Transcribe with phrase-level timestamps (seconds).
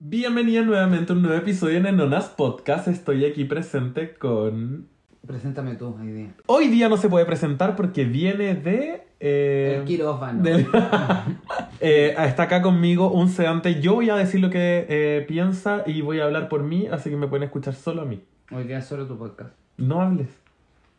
[0.00, 2.86] Bienvenida nuevamente a un nuevo episodio en Enonas Podcast.
[2.88, 4.86] Estoy aquí presente con...
[5.26, 6.34] Preséntame tú, hoy día.
[6.46, 9.02] Hoy día no se puede presentar porque viene de...
[9.20, 10.42] eh, El quirófano.
[10.42, 10.66] del-
[11.80, 13.80] Eh, está acá conmigo un sedante.
[13.80, 17.08] Yo voy a decir lo que eh, piensa y voy a hablar por mí, así
[17.10, 18.22] que me pueden escuchar solo a mí.
[18.52, 19.50] Hoy día solo tu podcast.
[19.76, 20.28] No hables.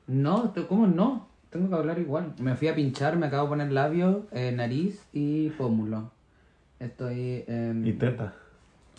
[0.07, 1.27] No, ¿cómo no?
[1.49, 2.33] Tengo que hablar igual.
[2.39, 6.11] Me fui a pinchar, me acabo de poner labios, eh, nariz y pómulo.
[6.79, 7.43] Estoy.
[7.83, 8.35] Y teta.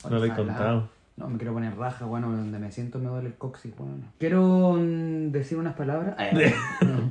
[0.08, 0.88] No lo he contado.
[1.16, 4.04] No, me quiero poner raja, bueno, donde me siento me duele el coxis, bueno.
[4.18, 6.14] Quiero mm, decir unas palabras.
[6.16, 6.32] Ay,
[6.80, 7.10] no,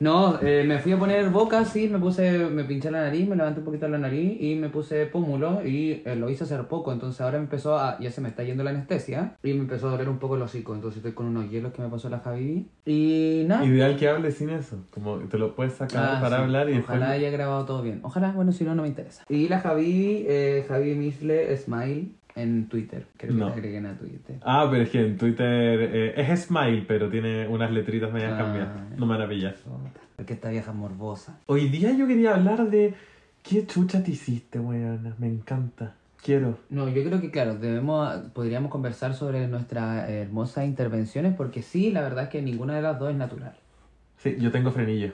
[0.00, 3.36] No, eh, me fui a poner boca, sí, me puse, me pinché la nariz, me
[3.36, 6.92] levanté un poquito la nariz y me puse pómulo y eh, lo hice hace poco,
[6.92, 9.88] entonces ahora me empezó a, ya se me está yendo la anestesia y me empezó
[9.88, 12.18] a doler un poco el hocico, entonces estoy con unos hielos que me pasó la
[12.20, 13.64] Javi y nada.
[13.64, 14.78] Ideal que hables sin eso.
[14.90, 16.42] Como te lo puedes sacar Ah, para sí.
[16.42, 16.96] hablar y después...
[16.98, 18.00] Ojalá haya grabado todo bien.
[18.02, 19.24] Ojalá, bueno, si no, no me interesa.
[19.28, 23.06] Y la Javi, eh, Javi Misle Smile en Twitter.
[23.16, 23.48] Creo que No.
[23.48, 24.36] la agreguen a Twitter.
[24.44, 28.38] Ah, pero es que en Twitter eh, es Smile, pero tiene unas letritas medias Ah.
[28.38, 28.98] cambiadas.
[28.98, 29.56] No me van a pillar.
[30.16, 31.38] Porque esta vieja morbosa.
[31.46, 32.94] Hoy día yo quería hablar de
[33.42, 35.14] qué chucha te hiciste, weona.
[35.18, 35.94] Me encanta.
[36.22, 36.58] Quiero.
[36.70, 42.00] No, yo creo que claro, debemos, podríamos conversar sobre nuestras hermosas intervenciones porque sí, la
[42.00, 43.52] verdad es que ninguna de las dos es natural.
[44.16, 45.12] Sí, yo tengo frenillo.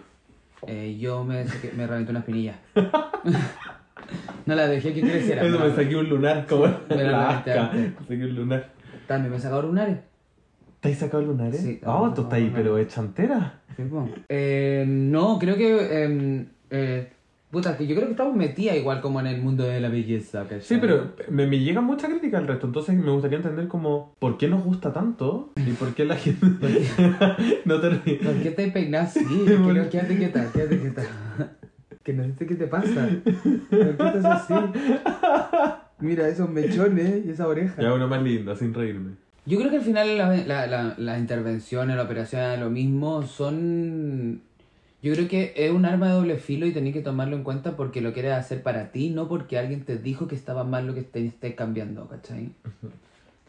[0.66, 1.44] Eh, yo me,
[1.76, 2.60] me reventé una espinilla.
[4.46, 5.42] no la dejé que creciera.
[5.42, 7.70] Eso me me saqué un lunar, como Me la asca.
[7.72, 8.70] Me saqué un lunar.
[9.06, 9.98] También me he sacado lunares.
[10.80, 11.60] ¿Te has sacado lunares?
[11.60, 12.54] Sí, no, tú no, estás ahí, no.
[12.54, 13.60] pero hecha entera.
[13.76, 14.08] Sí, po.
[14.28, 16.04] Eh, no, creo que...
[16.04, 17.08] em, eh,
[17.50, 20.44] puta, que yo creo que estamos metidas igual como en el mundo de la belleza.
[20.44, 20.62] ¿cachai?
[20.62, 24.38] Sí, pero me, me llega mucha crítica al resto, entonces me gustaría entender como por
[24.38, 26.46] qué nos gusta tanto y por qué la gente...
[27.64, 28.22] no te ríes.
[28.24, 29.24] ¿Por qué te peinas así?
[29.90, 31.02] Quédate quieta, quédate quieta.
[32.10, 33.08] Que no sé qué te pasa.
[33.22, 34.54] ¿Por qué estás así?
[36.00, 37.80] Mira esos mechones y esa oreja.
[37.80, 39.12] Ya uno más lindo, sin reírme.
[39.46, 44.42] Yo creo que al final la, la, la, las intervenciones, la operación, lo mismo, son...
[45.04, 47.76] Yo creo que es un arma de doble filo y tenés que tomarlo en cuenta
[47.76, 50.94] porque lo quieres hacer para ti, no porque alguien te dijo que estaba mal lo
[50.94, 52.50] que te estés cambiando, ¿cachai?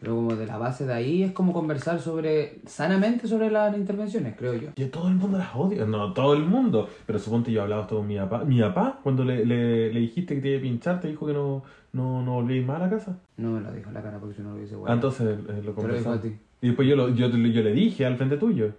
[0.02, 4.34] Pero como de la base de ahí es como conversar sobre, sanamente sobre las intervenciones,
[4.36, 4.70] creo yo.
[4.74, 5.86] Yo todo el mundo las odio.
[5.86, 6.88] No, todo el mundo.
[7.06, 8.42] Pero suponte yo hablaba esto con mi papá.
[8.44, 11.32] Mi papá, cuando le, le, le dijiste que te iba a pinchar, te dijo que
[11.32, 11.62] no,
[11.92, 13.16] no, no volvíais más a la casa.
[13.36, 14.96] No me lo dijo en la cara porque si no lo hubiese Ah, guardado.
[14.96, 16.18] entonces eh, lo Te lo dijo conversamos.
[16.18, 16.36] a ti.
[16.62, 18.72] Y después yo, lo, yo, yo le dije al frente tuyo.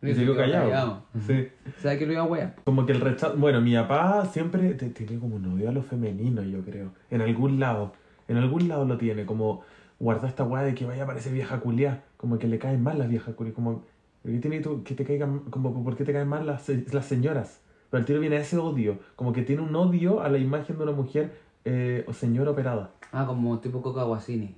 [0.00, 0.64] Y se quedó callado.
[0.70, 1.02] callado.
[1.26, 1.48] Sí.
[1.82, 2.56] ¿Sabes que lo iba a wear?
[2.64, 3.36] Como que el rechazo.
[3.36, 6.92] Bueno, mi papá siempre te- tiene como un odio a lo femenino, yo creo.
[7.10, 7.92] En algún lado.
[8.26, 9.26] En algún lado lo tiene.
[9.26, 9.60] Como
[10.02, 12.02] guarda esta weá de que vaya a parecer vieja culiá.
[12.16, 13.54] Como que le caen mal las viejas culiá.
[13.54, 13.82] Como
[14.22, 15.40] ¿por qué tiene tú- que te caigan.
[15.50, 17.60] Como por qué te caen mal las, las señoras.
[17.90, 18.98] Pero el tiro viene a ese odio.
[19.16, 21.32] Como que tiene un odio a la imagen de una mujer
[21.64, 22.90] eh, o señora operada.
[23.12, 24.54] Ah, como tipo Coca Guasini.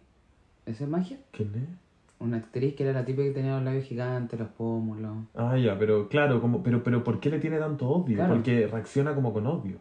[0.66, 1.18] ¿Esa es magia?
[1.32, 1.68] ¿Quién es?
[2.20, 5.12] Una actriz que era la típica que tenía los labios gigantes, los pómulos.
[5.34, 8.16] Ah, ya, pero claro, como, pero, pero ¿por qué le tiene tanto odio?
[8.16, 8.34] Claro.
[8.34, 9.76] Porque reacciona como con odio.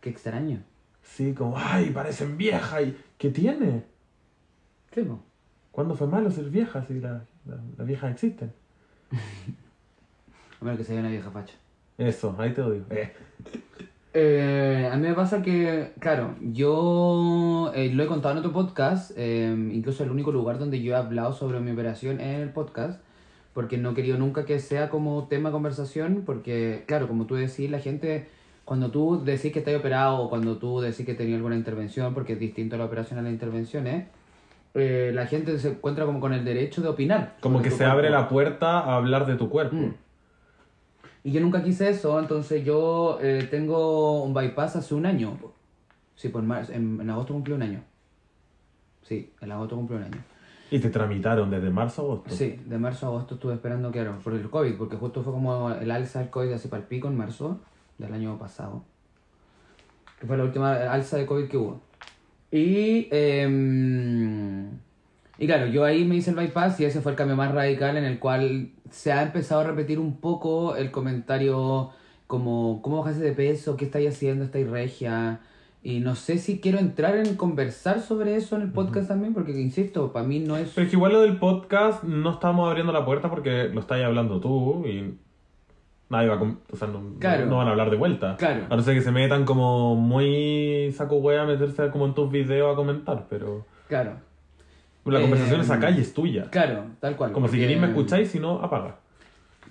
[0.00, 0.58] Qué extraño.
[1.02, 2.82] Sí, como, ay, parecen viejas.
[2.82, 3.84] y ¿Qué tiene?
[4.96, 5.20] ¿Qué po?
[5.72, 8.50] ¿Cuándo fue malo ser vieja si la- la- las viejas existen?
[10.58, 11.52] A menos que sea una vieja facha.
[11.98, 12.82] Eso, ahí te odio.
[12.88, 13.12] Eh.
[14.14, 19.12] Eh, a mí me pasa que, claro, yo eh, lo he contado en otro podcast,
[19.18, 22.98] eh, incluso el único lugar donde yo he hablado sobre mi operación es el podcast,
[23.52, 27.34] porque no he querido nunca que sea como tema de conversación, porque, claro, como tú
[27.34, 28.28] decís, la gente,
[28.64, 32.32] cuando tú decís que estás operado o cuando tú decís que tenías alguna intervención, porque
[32.32, 34.08] es distinto la operación a las intervenciones, eh,
[34.76, 37.36] la gente se encuentra como con el derecho de opinar.
[37.40, 39.76] Como que se abre la puerta a hablar de tu cuerpo.
[39.76, 39.94] Mm.
[41.24, 45.36] Y yo nunca quise eso, entonces yo eh, tengo un bypass hace un año.
[46.14, 47.82] Sí, pues en, mar- en, en agosto cumplí un año.
[49.02, 50.18] Sí, en agosto cumplí un año.
[50.70, 52.30] Y te tramitaron desde marzo a agosto.
[52.30, 55.70] Sí, de marzo a agosto estuve esperando, claro, por el COVID, porque justo fue como
[55.70, 57.60] el alza del COVID así para el pico en marzo
[57.98, 58.84] del año pasado.
[60.20, 61.80] Que fue la última alza de COVID que hubo.
[62.56, 64.78] Y, em,
[65.38, 67.98] y claro, yo ahí me hice el bypass y ese fue el cambio más radical
[67.98, 71.90] en el cual se ha empezado a repetir un poco el comentario
[72.26, 73.76] como, ¿cómo bajaste de peso?
[73.76, 74.42] ¿Qué estáis haciendo?
[74.42, 75.40] ¿Estáis regia?
[75.82, 79.52] Y no sé si quiero entrar en conversar sobre eso en el podcast también, porque
[79.52, 80.70] insisto, para mí no es...
[80.74, 84.02] Pero es que igual lo del podcast no estamos abriendo la puerta porque lo estás
[84.02, 85.14] hablando tú y
[86.08, 86.42] nadie va a...
[86.72, 87.46] O sea, no, Claro.
[87.46, 88.36] no van a hablar de vuelta.
[88.36, 88.66] Claro.
[88.70, 92.30] A no ser que se metan como muy saco wea a meterse como en tus
[92.30, 93.64] videos a comentar, pero...
[93.88, 94.12] Claro,
[95.04, 96.50] La Eh, conversación es acá y es tuya.
[96.50, 97.32] claro, tal cual.
[97.32, 98.96] Como si queréis me escucháis, si no, apaga.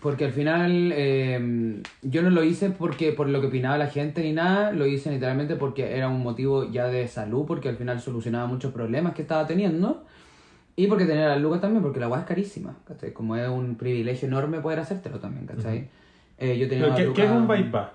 [0.02, 4.22] Porque al final eh, yo no lo hice porque por lo que opinaba la gente
[4.22, 8.00] ni nada, lo hice literalmente porque era un motivo ya de salud, porque al final
[8.00, 10.04] solucionaba muchos problemas que estaba teniendo.
[10.78, 13.14] Y porque tenía las lucas también, porque la agua es carísima, ¿cachai?
[13.14, 15.88] Como es un privilegio enorme poder hacértelo también, ¿cachai?
[16.38, 17.90] Eh, yo tenía ¿qué, qué es un bypass?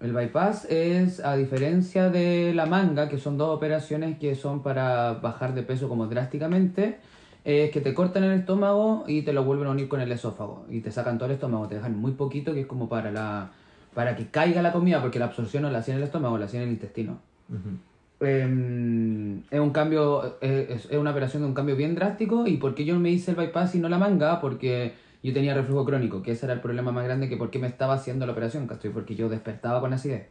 [0.00, 5.14] El bypass es, a diferencia de la manga, que son dos operaciones que son para
[5.14, 6.98] bajar de peso como drásticamente,
[7.44, 10.66] es que te cortan el estómago y te lo vuelven a unir con el esófago.
[10.68, 13.50] Y te sacan todo el estómago, te dejan muy poquito, que es como para la
[13.94, 16.44] para que caiga la comida, porque la absorción no la hacía en el estómago, la
[16.44, 17.18] hacía en el intestino.
[18.20, 22.46] Em, es un cambio, es, es una operación de un cambio bien drástico.
[22.46, 24.38] ¿Y por qué yo me hice el bypass y no la manga?
[24.42, 24.92] Porque
[25.26, 27.66] yo tenía reflujo crónico, que ese era el problema más grande que por qué me
[27.66, 28.92] estaba haciendo la operación, ¿cachai?
[28.92, 30.28] Porque yo despertaba con acidez.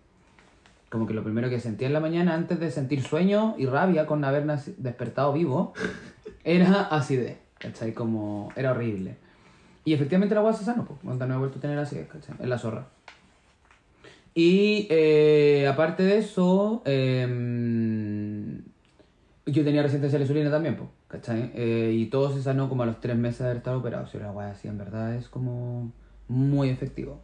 [0.89, 4.05] Como que lo primero que sentía en la mañana, antes de sentir sueño y rabia
[4.05, 5.73] con haber despertado vivo,
[6.45, 7.93] era acidez, ¿cachai?
[7.93, 9.17] Como era horrible.
[9.83, 12.35] Y efectivamente la agua se sano, pues, cuando no he vuelto a tener acidez, ¿cachai?
[12.39, 12.87] En la zorra.
[14.33, 18.61] Y eh, aparte de eso, em,
[19.45, 21.51] yo tenía resistencia a la insulina también, pues, ¿cachai?
[21.55, 24.07] Eh, y todo se sanó como a los tres meses de haber estado operado.
[24.07, 25.91] Si la weá así, en verdad es como
[26.27, 27.19] muy efectivo.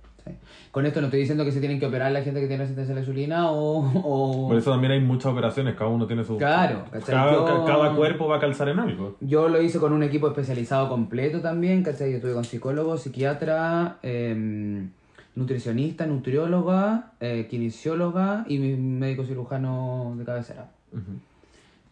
[0.70, 2.94] Con esto no estoy diciendo que se tienen que operar la gente que tiene resistencia
[2.94, 3.80] a la insulina o...
[3.80, 6.38] o- Por eso también hay muchas operaciones, cada uno tiene su...
[6.38, 7.16] Claro, ¿cachai?
[7.16, 9.18] cada, Yo- ca- cada cuerpo va a calzar en algo.
[9.20, 12.12] Yo lo hice con un equipo especializado completo también, ¿cachai?
[12.12, 14.92] Yo estuve con psicólogo, psiquiatra, em,
[15.36, 20.70] nutricionista, nutrióloga, eh, kinesióloga y mi médico cirujano de cabecera.
[20.94, 21.20] Ujú.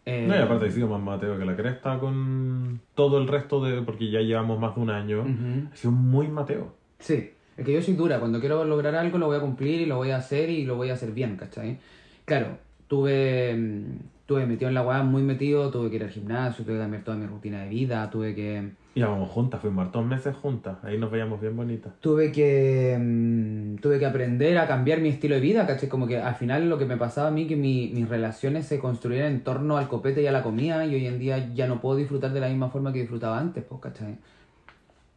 [0.09, 3.63] Eh, No, y aparte he sido más Mateo que la cresta con todo el resto
[3.63, 3.81] de...
[3.81, 5.25] porque ya llevamos más de un año.
[5.71, 6.73] Ha sido muy Mateo.
[6.99, 9.85] Sí, es que yo soy dura, cuando quiero lograr algo lo voy a cumplir y
[9.85, 11.77] lo voy a hacer y lo voy a hacer bien, ¿cachai?
[12.25, 12.57] Claro,
[12.87, 13.83] tuve,
[14.29, 16.81] mm, tuve metido en la weá muy metido, tuve que ir al gimnasio, tuve que
[16.81, 18.71] cambiar toda mi rutina de vida, tuve que...
[18.95, 20.77] Íbamos juntas, fuimos hartos meses juntas.
[20.83, 21.93] Ahí nos veíamos bien bonitas.
[21.99, 25.87] Tuve que, mm, tuve que aprender a cambiar mi estilo de vida, ¿cachai?
[25.89, 28.79] Como que al final lo que me pasaba a mí, que mi- mis relaciones se
[28.79, 31.79] construían en torno al copete y a la comida, y hoy en día ya no
[31.81, 34.17] puedo disfrutar de la misma forma que disfrutaba antes, pues, ¿cachai?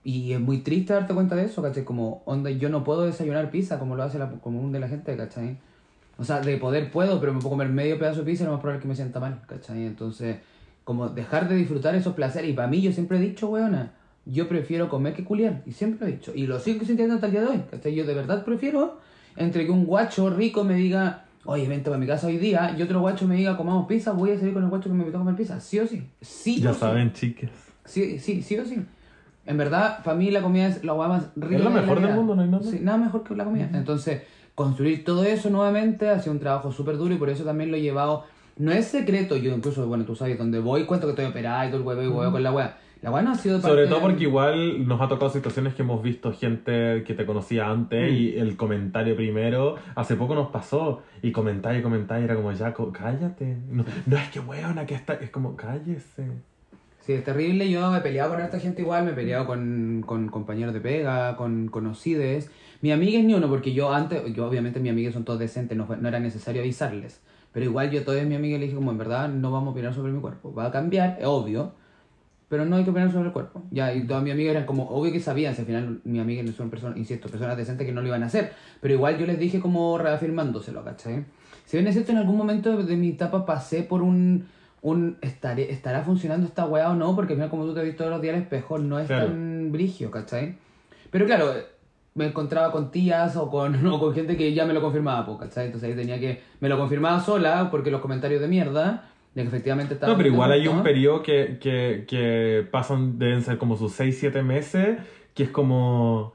[0.05, 1.85] Y es muy triste darte cuenta de eso, ¿cachai?
[1.85, 5.17] Como, onda, yo no puedo desayunar pizza como lo hace la común de la gente,
[5.17, 5.59] ¿cachai?
[6.23, 8.53] O sea, de poder puedo, pero me puedo comer medio pedazo de pizza y lo
[8.53, 9.85] más probable es que me sienta mal, ¿cachai?
[9.85, 10.37] Entonces,
[10.85, 12.49] como dejar de disfrutar esos placeres.
[12.49, 13.91] Y para mí, yo siempre he dicho, weona,
[14.25, 15.63] yo prefiero comer que culiar.
[15.67, 16.33] Y siempre lo he dicho.
[16.33, 17.93] Y lo sigo sintiendo hasta el día de hoy, ¿cachai?
[17.93, 19.01] Yo de verdad prefiero
[19.35, 22.83] entre que un guacho rico me diga, oye, vente para mi casa hoy día, y
[22.83, 25.19] otro guacho me diga, comamos pizza, voy a salir con el guacho que me invitó
[25.19, 25.59] a comer pizza.
[25.59, 26.09] ¿Sí o sí?
[26.21, 26.79] Sí ya o sí.
[26.79, 27.51] saben, chicas.
[27.85, 28.81] Sí, sí, sí o sí.
[29.45, 31.57] En verdad, para mí la comida es la hueá más rica.
[31.57, 32.63] Es lo de la mejor del mundo, no hay nada.
[32.63, 33.69] Sí, nada mejor que la comida.
[33.75, 34.23] Entonces,
[34.63, 37.77] construir todo eso nuevamente ha sido un trabajo súper duro y por eso también lo
[37.77, 38.25] he llevado.
[38.59, 41.69] No es secreto, yo incluso, bueno, tú sabes, donde voy cuento que estoy operada y
[41.71, 42.79] todo el huevo y huevo con la hueá.
[43.01, 45.83] La hueá no ha sido Sobre todo de- porque igual nos ha tocado situaciones que
[45.83, 48.15] hemos visto gente que te conocía antes Mm.
[48.15, 52.73] y el comentario primero, hace poco nos pasó y comentario y comentario era como ya,
[52.93, 53.57] cállate.
[53.71, 56.27] No, no es que weona, que está, es como cállese.
[57.01, 57.69] Sí, es terrible.
[57.69, 60.81] Yo me he peleado con esta gente igual, me he peleado con, con compañeros de
[60.81, 62.49] pega, con conocidos.
[62.83, 65.79] Mi amiga es ni uno, porque yo antes, yo obviamente mis amigas son todos decentes,
[65.79, 67.21] no, no era necesario avisarles.
[67.53, 69.71] Pero igual yo a todas mis amigas les dije como en verdad no vamos a
[69.73, 70.53] opinar sobre mi cuerpo.
[70.53, 71.73] Va a cambiar, es obvio,
[72.49, 73.63] pero no hay que opinar sobre el cuerpo.
[73.71, 76.45] Ya, y todas mis amigas eran como, obvio que sabían, si al final mis amigas
[76.45, 78.53] no son personas, insisto, personas decentes que no lo iban a hacer.
[78.81, 81.25] Pero igual yo les dije como reafirmándoselo, ¿cachai?
[81.67, 84.47] Si bien es cierto, en algún momento de mi etapa pasé por un,
[84.81, 87.15] un estaré, ¿estará funcionando esta weá o no?
[87.15, 89.27] Porque al final como tú te ves todos los días al espejo, no es Claro.
[89.27, 90.57] tan brigio, ¿cachai?
[91.11, 91.53] Pero claro,
[92.15, 95.67] me encontraba con tías o con, o con gente que ya me lo confirmaba, ¿cachai?
[95.67, 99.49] Entonces ahí tenía que, me lo confirmaba sola porque los comentarios de mierda, de que
[99.49, 100.13] efectivamente estaba...
[100.13, 104.43] No, pero igual hay un periodo que, que, que pasan, deben ser como sus 6-7
[104.43, 104.99] meses,
[105.35, 106.35] que es como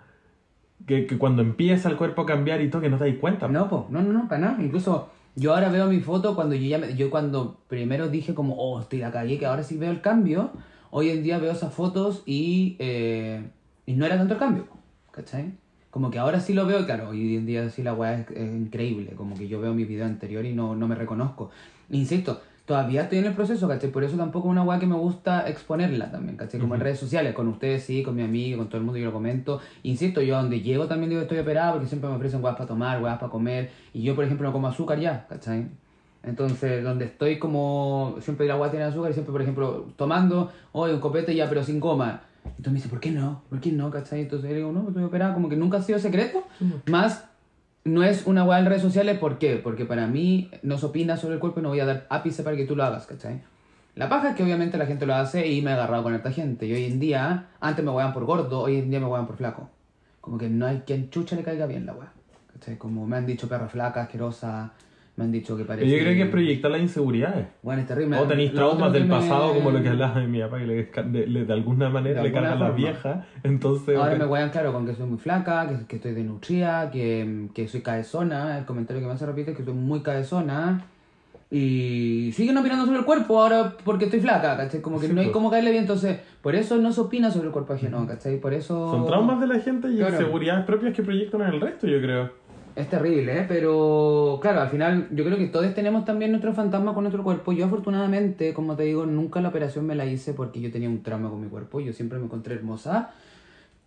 [0.88, 3.48] que, que cuando empieza el cuerpo a cambiar y todo, que no te das cuenta.
[3.48, 4.64] No, po, no, no, no, para nada.
[4.64, 8.56] Incluso yo ahora veo mi foto cuando yo ya me- yo cuando primero dije como,
[8.56, 10.52] oh, estoy la calle, que ahora sí veo el cambio.
[10.90, 13.44] Hoy en día veo esas fotos y, eh,
[13.86, 14.68] y no era tanto el cambio,
[15.12, 15.54] ¿cachai?
[15.98, 18.56] Como que ahora sí lo veo, claro, hoy en día sí la weá es, es
[18.56, 21.50] increíble, como que yo veo mi video anterior y no, no me reconozco.
[21.90, 23.90] Insisto, todavía estoy en el proceso, ¿cachai?
[23.90, 26.60] Por eso tampoco es una weá que me gusta exponerla también, ¿cachai?
[26.60, 26.84] Como en Ujú.
[26.86, 29.60] redes sociales, con ustedes sí, con mi amigo, con todo el mundo yo lo comento.
[29.82, 32.68] Insisto, yo a donde llego también digo estoy operado porque siempre me ofrecen weas para
[32.68, 33.72] tomar, weas para comer.
[33.92, 35.66] Y yo, por ejemplo, no como azúcar ya, ¿cachai?
[36.22, 40.92] Entonces, donde estoy como, siempre la weá tiene azúcar y siempre, por ejemplo, tomando, hoy
[40.92, 42.22] un copete ya, pero sin coma.
[42.50, 43.42] Entonces me dice, ¿por qué no?
[43.50, 43.90] ¿Por qué no?
[43.92, 44.22] ¿Cachai?
[44.22, 46.44] Entonces yo digo, no, estoy operado, como que nunca ha sido secreto.
[46.88, 47.26] Más,
[47.84, 49.58] no es una weá en redes sociales, ¿por qué?
[49.58, 52.44] Porque para mí no se opina sobre el cuerpo y no voy a dar ápice
[52.44, 53.42] para que tú lo hagas, ¿cachai?
[53.96, 56.32] La paja es que obviamente la gente lo hace y me he agarrado con esta
[56.32, 56.68] gente.
[56.68, 59.38] Y hoy en día, antes me weaban por gordo, hoy en día me weaban por
[59.38, 59.70] flaco.
[60.22, 62.12] Como que no hay quien chucha le caiga bien la weá.
[62.54, 62.78] ¿Cachai?
[62.78, 64.74] Como me han dicho perra flaca, asquerosa,
[65.18, 65.90] me han dicho que parece...
[65.90, 67.48] Yo creo que es proyectar las inseguridades.
[67.64, 68.18] Bueno, es terrible.
[68.18, 70.76] O tenéis traumas del me- pasado, como lo que hablaba de mi papá, que le,
[70.86, 72.76] de, le- de alguna manera De le cargan las forma.
[72.76, 73.26] viejas.
[73.44, 77.48] Entonces, Ahora me wean claro con que soy muy flaca, que, que estoy desnutrida, que,
[77.54, 78.60] que soy cabezona.
[78.60, 80.86] El comentario que más se repite es que soy muy cabezona.
[81.50, 84.82] Y siguen opinando sobre el cuerpo ahora porque estoy flaca, ¿cachai?
[84.82, 85.34] Como que Sí, no hay pues.
[85.34, 88.38] cómo caerle bien, entonces por eso no se opina sobre el cuerpo ajeno, ¿cachai?
[88.40, 88.92] Por eso...
[88.92, 90.12] son traumas de la gente y Claro.
[90.12, 92.32] inseguridades propias que proyectan en el resto, yo creo.
[92.78, 93.46] Es terrible, ¿eh?
[93.48, 97.52] Pero claro, al final yo creo que todos tenemos también nuestro fantasma con nuestro cuerpo.
[97.52, 101.02] Yo afortunadamente, como te digo, nunca la operación me la hice porque yo tenía un
[101.02, 101.80] trauma con mi cuerpo.
[101.80, 103.16] Yo siempre me encontré hermosa.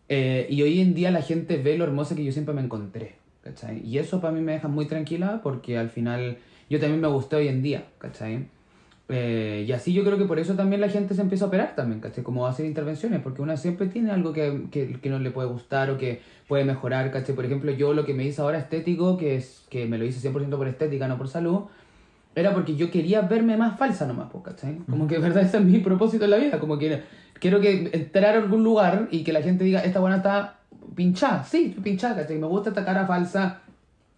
[0.08, 3.14] Eh, y hoy en día la gente ve lo hermosa que yo siempre me encontré.
[3.44, 3.80] ¿Cachai?
[3.86, 7.36] Y eso para mí me deja muy tranquila porque al final yo también me gusté
[7.36, 7.84] hoy en día.
[7.98, 8.48] ¿Cachai?
[9.10, 11.74] Eh, y así yo creo que por eso también la gente se empieza a operar
[11.74, 12.22] también, ¿cachai?
[12.22, 15.48] Como a hacer intervenciones, porque una siempre tiene algo que, que, que no le puede
[15.48, 17.34] gustar o que puede mejorar, ¿cachai?
[17.34, 20.30] Por ejemplo, yo lo que me hice ahora estético, que es que me lo hice
[20.30, 21.62] 100% por estética, no por salud,
[22.34, 24.78] era porque yo quería verme más falsa nomás, po, ¿cachai?
[24.88, 27.02] Como que de verdad ese es mi propósito en la vida, como que
[27.40, 30.58] quiero que entrar a algún lugar y que la gente diga, esta buena está
[30.94, 32.38] pinchada, sí, estoy pinchada, ¿cachai?
[32.38, 33.62] Me gusta esta cara falsa.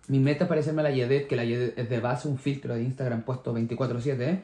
[0.08, 2.74] Mi meta es parecerme a la Yedet, que la Yedet es de base un filtro
[2.74, 4.42] de Instagram puesto 24/7, ¿eh?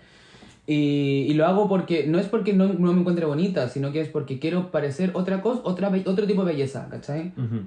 [0.70, 4.02] Y, y lo hago porque, no es porque no, no me encuentre bonita, sino que
[4.02, 7.32] es porque quiero parecer otra cosa, otra, otro tipo de belleza, ¿cachai?
[7.38, 7.62] Ujú.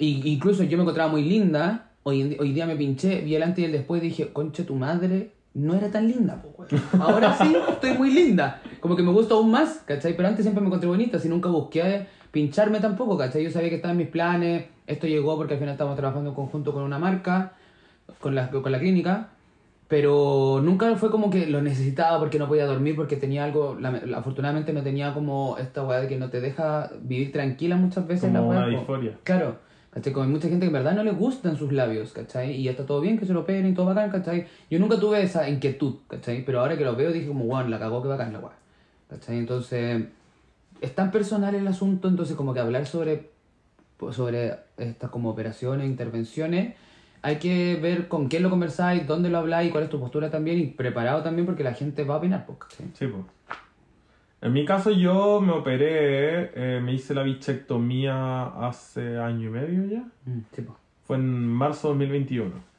[0.00, 3.62] Y, incluso yo me encontraba muy linda, hoy, hoy día me pinché, vi el antes
[3.62, 6.66] y el después y dije, concha tu madre, no era tan linda, po.
[6.98, 8.60] Ahora sí, estoy muy linda.
[8.80, 10.16] Como que me gusta aún más, ¿cachai?
[10.16, 13.44] Pero antes siempre me encontré bonita, si nunca busqué pincharme tampoco, ¿cachai?
[13.44, 16.34] Yo sabía que estaba en mis planes, esto llegó porque al final estábamos trabajando en
[16.34, 17.52] conjunto con una marca,
[18.18, 19.28] con la, con la clínica,
[19.90, 24.00] pero nunca fue como que lo necesitaba porque no podía dormir, porque tenía algo, la-
[24.16, 28.30] afortunadamente no tenía como esta weá de que no te deja vivir tranquila muchas veces
[28.30, 29.18] Como la weá, una disforia.
[29.24, 29.56] Claro,
[29.90, 30.12] ¿cachai?
[30.12, 32.52] Como hay mucha gente que en verdad no le gustan sus labios, ¿cachai?
[32.52, 34.46] Y ya está todo bien que se lo peguen y todo bacán, ¿cachai?
[34.70, 36.44] Yo nunca tuve esa inquietud, ¿cachai?
[36.44, 38.52] Pero ahora que lo veo dije como, wow, la cagó que bacán la weá,
[39.08, 39.38] ¿cachai?
[39.38, 40.04] Entonces,
[40.80, 43.30] es tan personal el asunto, entonces como que hablar sobre,
[44.12, 46.76] sobre estas como operaciones, intervenciones,
[47.22, 50.58] hay que ver con quién lo conversáis, dónde lo habláis, cuál es tu postura también
[50.58, 52.86] y preparado también porque la gente va a opinar, ¿cachai?
[52.94, 53.24] Sí, pues.
[54.42, 59.84] En mi caso yo me operé, eh, me hice la bichectomía hace año y medio
[59.84, 60.00] ya.
[60.24, 60.78] Mm, sí, pues.
[61.04, 62.70] Fue en marzo de 2021.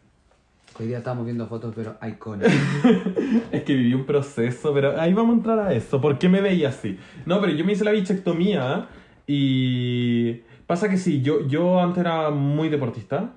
[0.79, 2.51] Hoy día estamos viendo fotos, pero icónicas.
[3.51, 6.01] Es que viví un proceso, pero ahí vamos a entrar a eso.
[6.01, 6.97] ¿Por qué me veía así?
[7.25, 8.87] No, pero yo me hice la bichectomía
[9.27, 13.33] y pasa que sí, yo, yo antes era muy deportista.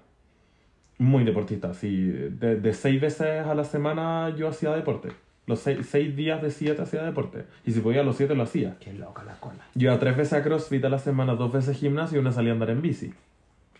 [0.99, 2.07] Muy deportista, sí.
[2.07, 5.09] De, de seis veces a la semana yo hacía deporte.
[5.47, 7.45] Los seis, seis días de siete hacía deporte.
[7.67, 8.77] Y si podía los siete lo hacía.
[8.81, 9.67] Qué loca la cola.
[9.75, 12.53] Yo iba tres veces a CrossFit a la semana, dos veces gimnasio y una salía
[12.53, 13.13] a andar en bici.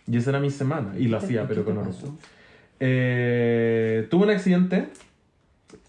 [0.07, 0.93] Y esa era mi semana.
[0.99, 2.13] Y lo hacía, ¿Qué pero con orgullo.
[2.79, 4.89] Eh, tuve un accidente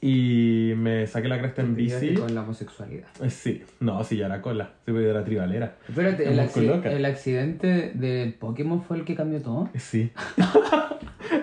[0.00, 2.14] y me saqué la cresta en bici.
[2.14, 3.08] Con la homosexualidad.
[3.22, 4.70] Eh, Sí, no, sí, ya era cola.
[4.86, 5.76] Sí, porque era tribalera.
[5.88, 6.90] Espérate, Es el, muy acci- loca.
[6.92, 9.68] el accidente del Pokémon fue el que cambió todo.
[9.74, 10.10] Sí.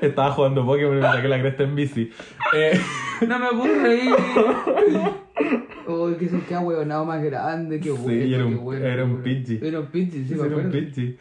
[0.01, 2.11] Estaba jugando Pokémon y me saqué la cresta en bici.
[2.55, 2.79] Eh,
[3.27, 4.11] No me puedo reír.
[5.87, 8.23] Uy, que se queda huevonado más grande, qué bueno.
[8.25, 9.21] Sí, era un- qué bueno, era qué un.
[9.21, 9.59] Pidgey.
[9.67, 10.71] Era un Pidgey, sí, me era un.
[10.71, 11.17] Pidgey.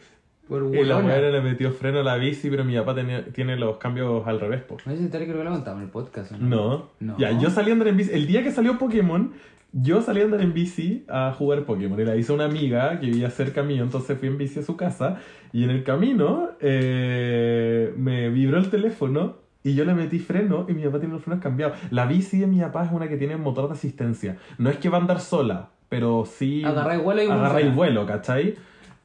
[0.47, 3.55] Por Y la mujer le metió freno a la bici, pero mi papá tenía- tiene
[3.55, 4.77] los cambios al revés, po.
[4.77, 6.47] Esa historia creo que la contamos en el podcast, ¿o ¿no?
[6.47, 6.89] No.
[6.99, 7.17] No.
[7.17, 8.11] Ya, yo salí a andar en bici.
[8.13, 9.31] El día que salió Pokémon,
[9.73, 11.99] yo salí a andar en bici a jugar Pokémon.
[11.99, 14.77] Y la hice una amiga que vivía cerca mío, entonces fui en bici a su
[14.77, 15.17] casa.
[15.51, 20.73] Y en el camino eh, me vibró el teléfono y yo le metí freno y
[20.73, 21.77] mi papá tiene los frenos cambiados.
[21.89, 24.37] La bici de mi papá es una que tiene motor de asistencia.
[24.59, 26.63] No es que va a andar sola, pero sí.
[26.63, 28.55] Agarra el vuelo y Agarra el vuelo, ¿cachai?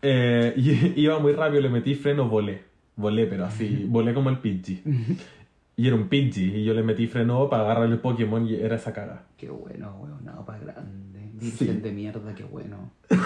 [0.03, 0.53] Eh,
[0.97, 2.69] y iba muy rápido, le metí freno, volé.
[2.97, 4.83] Volé, pero así, volé como el Pidgey.
[5.79, 8.75] Y era un Pidgey, y yo le metí freno para agarrar el Pokémon y era
[8.75, 9.23] esa caga.
[9.37, 11.21] Qué bueno, huevonado para grande.
[11.41, 11.67] Sí.
[11.67, 12.91] Virgen de mierda, qué bueno.
[13.09, 13.17] Qué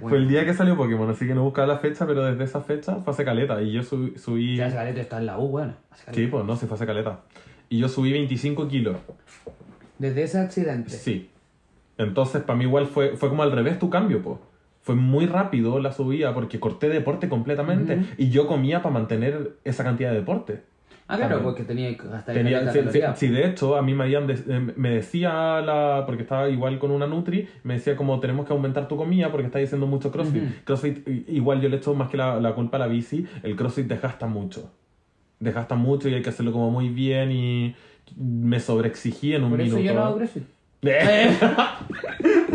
[0.00, 0.08] bueno.
[0.08, 2.62] Fue el día que salió Pokémon, así que no buscaba la fecha, pero desde esa
[2.62, 3.60] fecha fue hace caleta.
[3.60, 4.16] Y yo subí.
[4.16, 5.76] subí Ya ese galete está en la U, galete.
[6.12, 7.20] sí, pues no, se fue hace caleta.
[7.68, 8.96] Y yo subí 25 kilos.
[9.98, 10.88] Desde ese accidente.
[10.88, 11.28] Sí.
[11.98, 14.38] Entonces, para mí igual fue, fue como al revés tu cambio, pues.
[14.80, 19.84] Fue muy rápido la subida porque corté deporte completamente y yo comía para mantener esa
[19.84, 20.62] cantidad de deporte.
[21.08, 24.26] Ah, claro, porque tenía que gastar Tenía, caleta sí, de hecho, a mí me, habían
[24.26, 26.02] de- eh, me decía la.
[26.04, 29.46] Porque estaba igual con una Nutri, me decía como tenemos que aumentar tu comida porque
[29.46, 30.64] estás haciendo mucho CrossFit.
[30.64, 33.86] CrossFit, igual yo le echo más que la, la culpa a la bici, el CrossFit
[33.86, 34.72] desgasta mucho.
[35.38, 37.76] Desgasta mucho y hay que hacerlo como muy bien y
[38.16, 39.92] me sobreexigí en un Por eso minuto.
[39.94, 40.42] yo no hago CrossFit.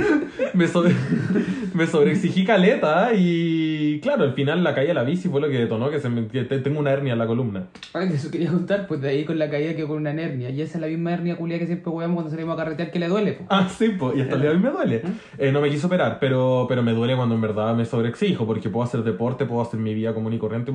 [0.54, 0.94] me sobre,
[1.74, 5.58] me sobreexigí caleta y claro, al final la caída de la bici fue lo que
[5.60, 7.66] detonó que, se me- que te- tengo una hernia en la columna.
[7.94, 10.50] Ay, eso quería contar, pues de ahí con la caída que con una hernia.
[10.50, 13.00] Y esa es la misma hernia culia que siempre huevamos cuando salimos a carretear que
[13.00, 13.48] le duele, pues.
[13.50, 15.02] Ah, sí, pues, y hasta el día de hoy me duele.
[15.38, 18.70] Eh, no me quiso operar, pero, pero me duele cuando en verdad me sobreexijo, porque
[18.70, 20.72] puedo hacer deporte, puedo hacer mi vida común y corriente.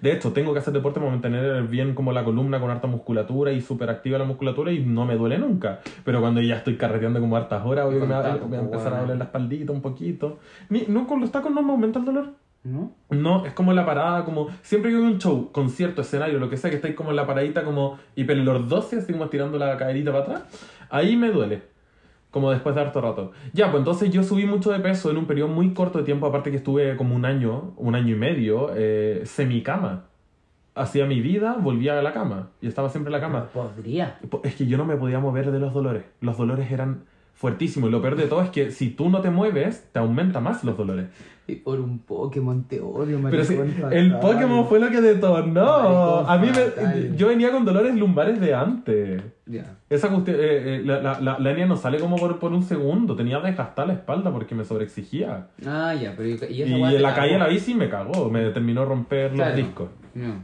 [0.00, 3.52] De hecho, tengo que hacer deporte para mantener bien como la columna con harta musculatura
[3.52, 5.80] y súper activa la musculatura y no me duele nunca.
[6.04, 8.14] Pero cuando ya estoy carreteando como hartas horas, obvio que me
[8.50, 8.96] me a empezar bueno.
[8.96, 10.38] a doler la espaldita un poquito.
[10.68, 12.30] Ni, no, con los tacos no me aumenta el dolor.
[12.62, 12.92] ¿No?
[13.08, 16.58] No, es como la parada, como siempre que hay un show, concierto, escenario, lo que
[16.58, 20.24] sea, que estáis como en la paradita como hiperlordosis, así como estirando la caderita para
[20.24, 20.42] atrás,
[20.90, 21.62] ahí me duele.
[22.30, 23.32] Como después de harto rato.
[23.54, 26.26] Ya, pues entonces yo subí mucho de peso en un periodo muy corto de tiempo,
[26.26, 30.04] aparte que estuve como un año, un año y medio, eh, semicama.
[30.74, 32.50] Hacía mi vida, volvía a la cama.
[32.60, 33.48] Y estaba siempre en la cama.
[33.52, 34.20] Podría.
[34.44, 36.04] Es que yo no me podía mover de los dolores.
[36.20, 37.04] Los dolores eran
[37.40, 37.88] fuertísimos.
[37.88, 40.62] Y lo peor de todo es que si tú no te mueves, te aumenta más
[40.62, 41.06] los dolores.
[41.46, 43.58] Y por un Pokémon te odio, Pero sí,
[43.90, 44.18] el.
[44.20, 46.18] Pokémon fue lo que detonó.
[46.28, 49.22] A mí me, yo venía con dolores lumbares de antes.
[49.46, 49.78] Ya.
[49.88, 53.16] Esa cuestión, eh, eh, la, la, la, la no sale como por, por un segundo.
[53.16, 55.48] Tenía desgastada la espalda porque me sobreexigía.
[55.66, 58.30] Ah, ya, pero y, y Y esa en la calle la bici me cagó.
[58.30, 59.50] Me terminó romper Claro.
[59.50, 59.88] los discos.
[60.14, 60.34] No.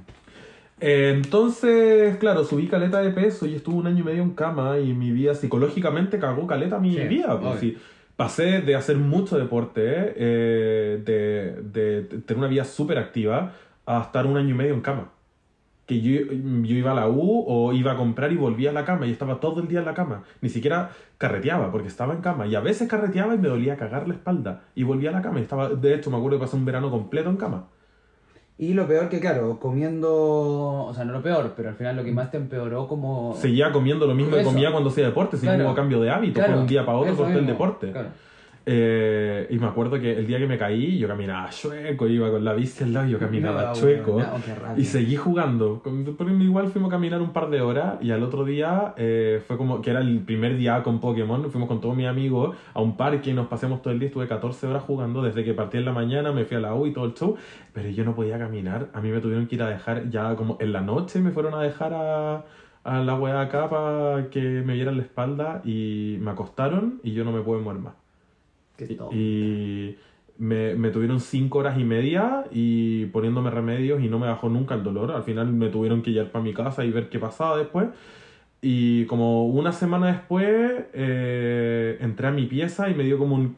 [0.81, 4.79] Eh, entonces, claro, subí caleta de peso y estuve un año y medio en cama
[4.79, 7.41] y mi vida psicológicamente cagó caleta mi Sí, vida.
[7.41, 7.77] Pues, sí.
[8.17, 9.83] Pasé de hacer mucho deporte,
[10.17, 13.53] eh, de, de- de tener una vida súper activa,
[13.87, 15.11] a estar un año y medio en cama.
[15.87, 18.85] Que yo, yo iba a la U o iba a comprar y volvía a la
[18.85, 20.25] cama y estaba todo el día en la cama.
[20.41, 22.47] Ni siquiera carreteaba porque estaba en cama.
[22.49, 24.65] Y a veces carreteaba y me dolía cagar la espalda.
[24.75, 25.39] Y volvía a la cama.
[25.39, 27.69] Y estaba, de hecho, me acuerdo que pasé un verano completo en cama.
[28.59, 30.11] Y lo peor que, claro, comiendo.
[30.87, 33.35] O sea, no lo peor, pero al final lo que más te empeoró como.
[33.39, 35.67] seguía comiendo lo mismo que comía cuando hacía deporte, sin Claro.
[35.67, 37.93] hubo cambio de hábito, Claro, fue un día para otro corté el deporte.
[37.93, 38.09] Claro.
[38.69, 42.45] Eh, y me acuerdo que el día que me caí, yo caminaba chueco, iba con
[42.45, 44.19] la bici al lado, yo caminaba No, chueco.
[44.21, 44.27] no,
[44.77, 45.81] y seguí jugando.
[45.83, 49.57] Por- Igual fuimos a caminar un par de horas y al otro día eh, fue
[49.57, 51.49] como que era el primer día con Pokémon.
[51.51, 54.09] Fuimos con todos mis amigos a un parque y nos pasamos todo el día.
[54.09, 56.87] Estuve 14 horas jugando desde que partí en la mañana, me fui a la U
[56.87, 57.37] y todo el show.
[57.73, 58.89] Pero yo no podía caminar.
[58.95, 61.55] A mí me tuvieron que ir a dejar ya como en la noche, me fueron
[61.55, 62.45] a dejar a,
[62.83, 67.25] a la weá acá para que me vieran la espalda y me acostaron y yo
[67.25, 67.95] no me pude mover más.
[68.79, 69.17] Y-.
[69.17, 69.97] Y
[70.39, 74.75] me, me tuvieron cinco horas y media y poniéndome remedios y no me bajó nunca
[74.75, 75.13] el dolor.
[75.13, 77.89] Al final me tuvieron que llevar para mi casa y ver qué pasaba después.
[78.61, 83.57] Y como una semana después eh, entré a mi pieza y me dio como un...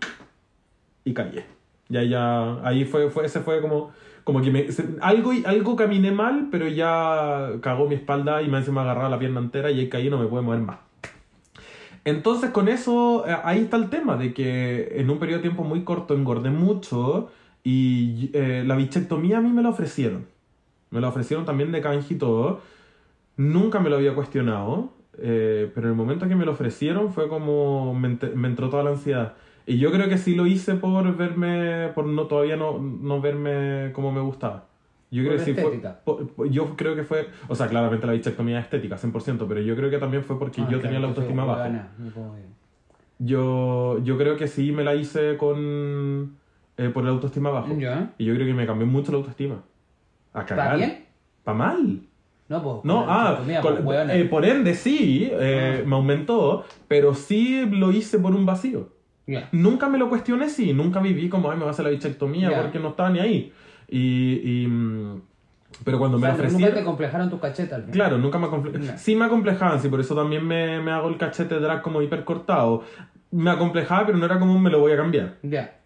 [1.05, 1.45] y caí.
[1.89, 3.91] Ya, ya, ahí fue, fue, ese fue como,
[4.25, 4.69] como que
[5.01, 9.41] algo, algo caminé mal, pero ya cagó mi espalda y me encima agarraba la pierna
[9.41, 10.88] entera y ahí caí y no me pude mover más.
[12.09, 15.65] Entonces con eso, eh, ahí está el tema, de que en un periodo de tiempo
[15.65, 17.31] muy corto engordé mucho
[17.65, 20.27] y eh, la bichectomía a mí me la ofrecieron.
[20.91, 22.63] Me la ofrecieron también de canje y todo.
[23.37, 27.29] Nunca me lo había cuestionado, eh, pero en el momento que me lo ofrecieron fue
[27.29, 29.37] como me, ent- me entró toda la ansiedad.
[29.67, 33.93] Y yo creo que sí lo hice por verme, por no todavía no, no verme
[33.95, 34.68] como me gustaba.
[35.11, 38.65] Yo creo que sí fue, yo creo que fue, o sea, claramente la bichectomía es
[38.67, 41.45] estética, 100%, pero yo creo que también fue porque Ah, yo claro, tenía la autoestima
[41.45, 41.63] baja.
[41.69, 41.83] ver.
[43.19, 46.37] Yo, yo creo que sí me la hice con
[46.77, 47.77] eh, por la autoestima bajo.
[47.77, 48.13] ¿Ya?
[48.19, 49.63] Y yo creo que me cambió mucho la autoestima.
[50.33, 50.77] A ¿Está cagar.
[50.77, 51.05] bien?
[51.43, 52.01] ¿Pa mal?
[52.49, 52.85] No, pues.
[52.85, 55.89] No, ah, con- pues, eh, por ende sí, eh, Ah.
[55.89, 58.91] me aumentó, pero sí lo hice por un vacío.
[59.27, 59.49] Ya.
[59.53, 62.51] Nunca me lo cuestioné, sí, nunca viví como, ay, me va a hacer la bichectomía
[62.51, 62.63] Ya.
[62.63, 63.53] porque no estaba ni ahí.
[63.89, 65.23] Y, y, mm,
[65.85, 66.79] pero cuando O me sea, nunca ofrecieron...
[66.79, 67.95] te complejaron tus cachetas al final.
[67.95, 68.81] Claro, nunca me acomple...
[68.81, 68.99] Ya.
[68.99, 72.25] Sí me acomplejaban, sí, por eso también me, me hago el cachete drag como hiper
[72.25, 72.83] cortado.
[73.31, 75.37] Me acomplejaba, pero no era como me lo voy a cambiar.
[75.43, 75.79] Ya.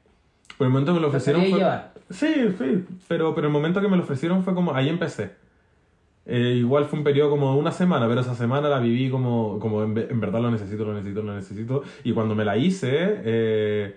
[0.56, 1.58] Por el momento que me lo ofrecieron fue...
[1.58, 1.92] llevar.
[2.10, 4.74] Sí, sí, pero, pero el momento que me lo ofrecieron fue como...
[4.74, 5.32] Ahí empecé.
[6.24, 9.58] Eh, igual fue un periodo como de una semana, pero esa semana la viví como,
[9.58, 11.82] como en, en verdad lo necesito, lo necesito, lo necesito.
[12.04, 12.90] Y cuando me la hice,
[13.24, 13.96] eh,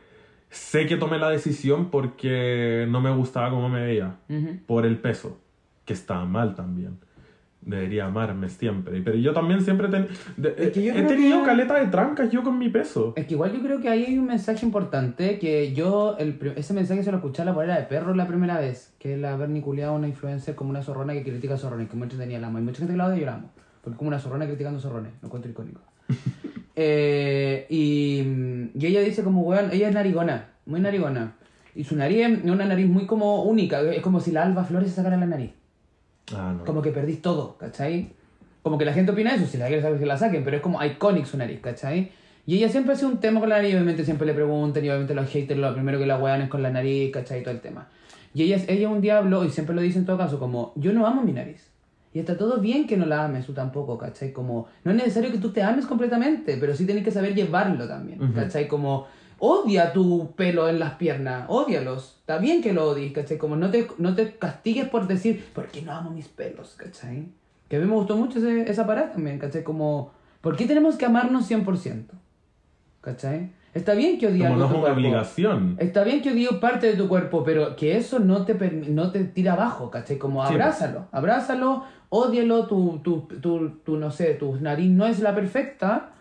[0.56, 4.58] sé que tomé la decisión porque no me gustaba cómo me veía Ujú.
[4.66, 5.38] por el peso,
[5.86, 6.98] que está mal también.
[7.62, 9.02] Debería amarme siempre.
[9.02, 12.30] Pero yo también siempre ten- de- Es que yo he tenido que- caleta de trancas
[12.30, 13.14] yo con mi peso.
[13.16, 16.74] Es que igual yo creo que ahí hay un mensaje importante que yo, el, ese
[16.76, 19.36] mensaje se lo escuché a la polera de perro la primera vez, que es la
[19.36, 22.60] verniculeada una influencer como una zorrona que critica zorrones, que mucha tenía la amo.
[22.60, 23.50] Hay mucha gente que la odia y yo la amo,
[23.84, 25.82] porque como una zorrona criticando zorrones, lo encuentro icónico.
[26.76, 28.24] Eh, y,
[28.78, 31.36] y ella dice como, weón, ella es narigona, muy narigona.
[31.74, 34.90] Y su nariz es una nariz muy como única, es como si la Alba Flores
[34.90, 35.52] se sacara la nariz.
[36.34, 36.66] Ah, no.
[36.66, 38.10] Como que perdís todo, ¿cachai?
[38.64, 40.64] Como que la gente opina eso, si la quiere saber que la saquen, pero es
[40.64, 42.12] como iconic su nariz, ¿cachai?
[42.48, 45.14] Y ella siempre hace un tema con la nariz, obviamente siempre le preguntan, y obviamente
[45.14, 47.44] los haters lo primero que la wean es con la nariz, ¿cachai?
[47.44, 47.88] Todo el tema.
[48.34, 50.94] Y ella, ella un día habló, y siempre lo dice en todo caso, como, yo
[50.94, 51.70] no amo mi nariz.
[52.16, 54.32] Y está todo bien que no la ames tú tampoco, ¿cachai?
[54.32, 57.90] Como, no es necesario que tú te ames completamente, pero sí tienes que saber llevarlo
[57.90, 58.32] también.
[58.32, 58.70] ¿cachai?
[58.70, 59.06] Como,
[59.38, 62.16] odia tu pelo en las piernas, odialos.
[62.22, 63.38] Está bien que lo odies, ¿cachai?
[63.38, 67.28] Como, no te, no te castigues por decir, ¿por qué no amo mis pelos, ¿cachai?
[67.68, 69.66] Que a mí me gustó mucho ese, esa parada también, ¿cachai?
[69.66, 72.06] Como, ¿por qué tenemos que amarnos 100%?
[73.02, 73.52] ¿Cachai?
[73.76, 74.98] Está bien que odies Como no es una cuerpo.
[74.98, 75.76] obligación.
[75.80, 78.54] Está bien que odies parte de tu cuerpo, pero que eso no te,
[78.88, 80.18] no te tira abajo, ¿cachai?
[80.18, 85.20] Como Sí, abrázalo, abrázalo, ódialo, tu, tu, tu, tu, no sé, tu nariz no es
[85.20, 86.12] la perfecta,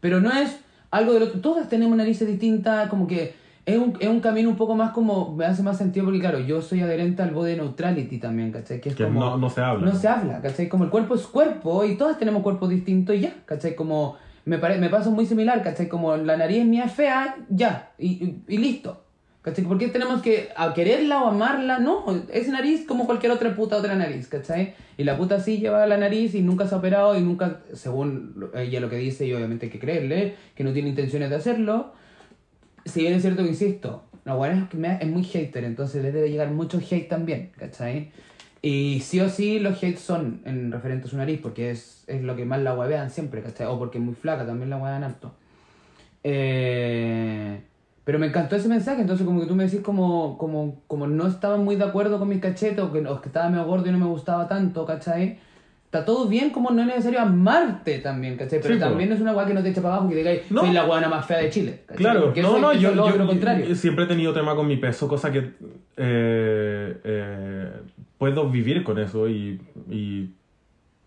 [0.00, 0.58] pero no es
[0.90, 3.32] algo de lo Todas tenemos narices distintas, como que
[3.64, 6.40] es un, es un camino un poco más como, me hace más sentido porque claro,
[6.40, 8.80] yo soy adherente al body neutrality también, ¿cachai?
[8.80, 9.20] Que es Que como...
[9.20, 9.86] no, no se habla.
[9.86, 10.68] No se habla, ¿cachai?
[10.68, 13.76] Como el cuerpo es cuerpo y todas tenemos cuerpos distintos y ya, ¿cachai?
[13.76, 15.88] Como me, pare- me pasa muy similar, ¿cachai?
[15.88, 19.04] Como la nariz mía es fea, ya, y, y, y listo.
[19.42, 19.64] ¿Cachai?
[19.64, 21.78] ¿Por qué tenemos que a quererla o amarla?
[21.78, 24.74] No, es nariz como cualquier otra puta otra nariz, ¿cachai?
[24.98, 28.50] Y la puta sí lleva la nariz y nunca se ha operado y nunca, según
[28.54, 31.94] ella lo que dice, y obviamente hay que creerle, que no tiene intenciones de hacerlo.
[32.84, 36.12] Si bien es cierto que insisto, la buena es que es muy hater, entonces le
[36.12, 38.12] debe llegar mucho hate también, ¿cachai?
[38.62, 42.22] Y sí o sí los hates son en referente a su nariz, porque es, es
[42.22, 43.66] lo que más la huevean siempre, ¿cachai?
[43.66, 45.32] O porque es muy flaca, también la huevean alto.
[46.22, 47.62] Eh,
[48.04, 51.26] pero me encantó ese mensaje, entonces como que tú me decís como, como, como no
[51.26, 53.92] estaba muy de acuerdo con mis cachetes, o que, o que estaba medio gordo y
[53.92, 55.38] no me gustaba tanto, ¿cachai?
[55.92, 58.60] Está todo bien como no es necesario amarte también, ¿cachai?
[58.62, 60.60] Pero Sí, también es una weá que no te echa para abajo, que digáis, No.
[60.60, 61.80] soy la guana más fea de Chile.
[61.84, 61.96] ¿cachai?
[62.04, 63.66] Claro, Porque no, eso- no, yo, lo contrario.
[63.66, 65.38] yo siempre he tenido tema con mi peso, cosa que
[65.96, 67.68] eh, eh,
[68.18, 70.30] puedo vivir con eso y, y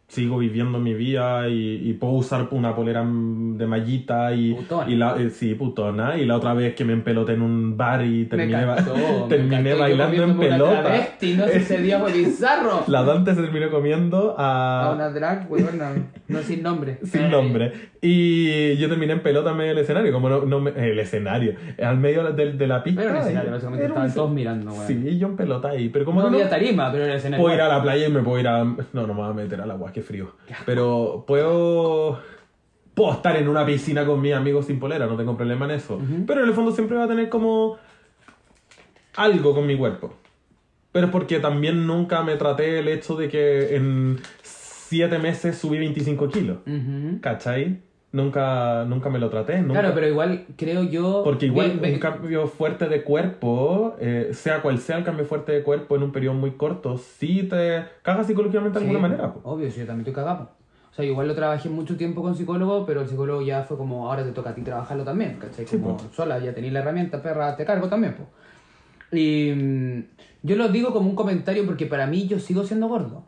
[0.07, 4.89] sigo viviendo mi vida y, y puedo usar una polera de mallita y, Putona.
[4.91, 6.17] y la, eh, sí, putona.
[6.17, 9.73] Y la otra vez que me empeloté en un bar y terminé, me terminé encantó.
[9.73, 10.81] Yo bailando en pelota.
[10.83, 12.83] travesti, no sé, ese día fue bizarro.
[12.87, 14.93] La Dante se terminó comiendo A a...
[14.93, 15.93] una drag, weona,
[16.27, 16.99] no sin nombre.
[17.03, 17.71] Sin nombre.
[18.01, 21.55] Y yo terminé en pelota en medio del escenario, como no, no me- el escenario,
[21.81, 23.01] al medio de, de la pista.
[23.01, 24.13] Pero el escenario, básicamente un estaban escenario.
[24.13, 24.87] todos mirando, weón.
[24.87, 27.41] Sí, yo en pelota ahí, pero como no no, había tarima, pero el escenario.
[27.43, 28.63] puedo ir a la playa y me puedo ir a...
[28.63, 30.35] No, no me voy a meter al agua, qué frío.
[30.65, 32.21] Pero puedo...
[32.93, 35.99] Puedo estar en una piscina con mis amigos sin polera, no tengo problema en eso.
[36.27, 37.77] Pero en el fondo siempre va a tener como
[39.15, 40.13] algo con mi cuerpo.
[40.91, 45.79] Pero es porque también nunca me traté el hecho de que en siete meses subí
[45.79, 46.59] 25 kilos.
[47.19, 47.81] ¿Cachai?
[48.13, 49.59] Nunca, nunca me lo traté.
[49.59, 49.73] Nunca.
[49.81, 51.21] Claro, pero igual creo yo.
[51.23, 55.25] Porque igual Ve- ve- un cambio fuerte de cuerpo, eh, sea cual sea el cambio
[55.25, 59.07] fuerte de cuerpo en un periodo muy corto, sí te caga psicológicamente de Sí, alguna
[59.09, 59.33] manera.
[59.33, 59.41] po.
[59.49, 60.51] Obvio, sí, yo también estoy cagado.
[60.91, 64.07] O sea, igual lo trabajé mucho tiempo con psicólogo, pero el psicólogo ya fue como,
[64.07, 65.65] ahora te toca a ti trabajarlo también, ¿cachai?
[65.65, 66.03] Como po.
[66.13, 68.27] sola, ya tenéis la herramienta, perra, te cargo también, pues.
[69.11, 70.03] Y mm,
[70.43, 73.23] yo lo digo como un comentario porque para mí yo sigo siendo gordo.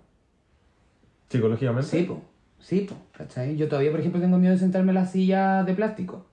[1.29, 1.87] Psicológicamente.
[1.89, 2.21] Sí, po.
[2.65, 2.89] Sí.
[3.15, 3.55] ¿Cachai?
[3.57, 6.25] Yo todavía, por ejemplo, tengo miedo de sentarme en la silla de plástico.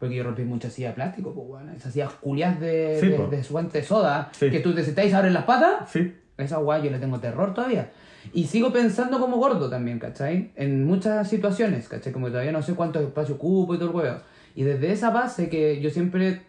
[0.00, 1.72] Porque yo rompí muchas sillas de plástico, pues, bueno.
[1.72, 4.50] Esas sillas culias de, Sí, de, de suante soda, Sí.
[4.50, 5.88] que tú te sentáis ahora en las patas.
[5.90, 6.12] Sí.
[6.36, 7.92] Esa guay yo le tengo terror todavía.
[8.32, 10.50] Y sigo pensando como gordo también, ¿cachai?
[10.56, 12.12] En muchas situaciones, ¿cachai?
[12.12, 14.16] Como que todavía no sé cuánto espacio ocupo y todo el huevo.
[14.56, 16.42] Y desde esa base que yo siempre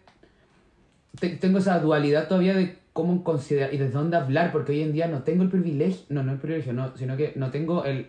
[1.20, 4.92] te- tengo esa dualidad todavía de cómo considerar y desde dónde hablar, porque hoy en
[4.92, 8.08] día no tengo el privilegio, no, no el privilegio, no, sino que no tengo el,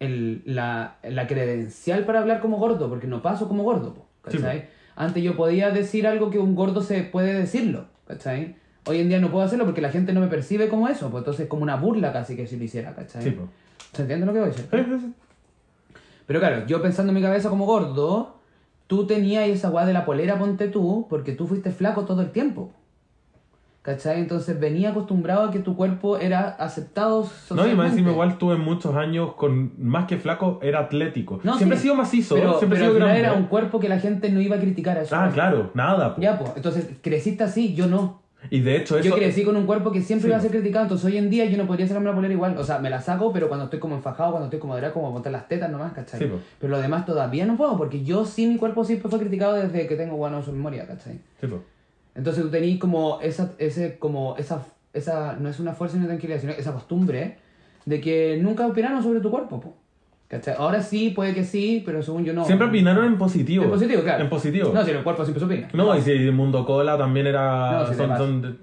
[0.00, 3.94] el, la, la credencial para hablar como gordo, porque no paso como gordo,
[4.28, 4.68] Sí, ¿cachai?
[4.96, 8.56] Antes yo podía decir algo que un gordo se puede decirlo, ¿cachai?
[8.86, 11.22] Hoy en día no puedo hacerlo porque la gente no me percibe como eso, pues
[11.22, 13.22] entonces es como una burla casi que si lo hiciera, ¿cachai?
[13.22, 13.48] Sí, po.
[13.92, 14.68] ¿Se entiende lo que voy a decir?
[14.70, 15.12] Sí.
[16.26, 18.36] Pero claro, yo pensando en mi cabeza como gordo,
[18.86, 22.30] tú tenías esa weá de la polera, ponte tú, porque tú fuiste flaco todo el
[22.30, 22.72] tiempo.
[23.84, 24.18] ¿Cachai?
[24.18, 27.76] Entonces venía acostumbrado a que tu cuerpo era aceptado No, y socialmente.
[27.76, 31.38] más encima igual tuve muchos años con, más que flaco, era atlético.
[31.44, 31.80] No, siempre sí.
[31.80, 33.28] he sido macizo, pero, siempre he pero sido al final grande.
[33.28, 35.14] era un cuerpo que la gente no iba a criticar a eso.
[35.14, 36.14] Ah, claro, nada.
[36.14, 36.22] po.
[36.22, 36.52] Ya, pues.
[36.56, 38.22] Entonces creciste así, yo no.
[38.48, 39.06] Y de hecho eso...
[39.10, 40.28] Yo crecí con un cuerpo que siempre Sí.
[40.28, 42.56] iba a ser criticado, entonces hoy en día yo no podría sacarme la polera igual.
[42.56, 45.10] O sea, me la saco, pero cuando estoy como enfajado, cuando estoy como de como
[45.10, 46.20] montar las tetas nomás, ¿cachai?
[46.20, 49.54] Sí, pero lo demás todavía no puedo, porque yo sí, mi cuerpo siempre fue criticado
[49.54, 51.20] desde que tengo buena memoria, ¿cachai?
[51.38, 51.60] Sí, po.
[52.14, 56.08] Entonces tú tenés como esa, ese, como esa, esa, no es una fuerza ni una
[56.08, 57.38] tranquilidad, sino esa costumbre
[57.86, 59.76] de que nunca opinaron sobre tu cuerpo, po.
[60.28, 60.54] ¿Cachai?
[60.58, 62.44] Ahora sí, puede que sí, pero según yo no.
[62.44, 63.64] Siempre opinaron en positivo.
[63.64, 64.24] En positivo, claro.
[64.24, 64.70] En positivo.
[64.72, 65.68] No, si el cuerpo siempre se opina.
[65.74, 67.80] No, y si Mundo Cola también era.
[67.82, 68.54] No, sí, son, son de-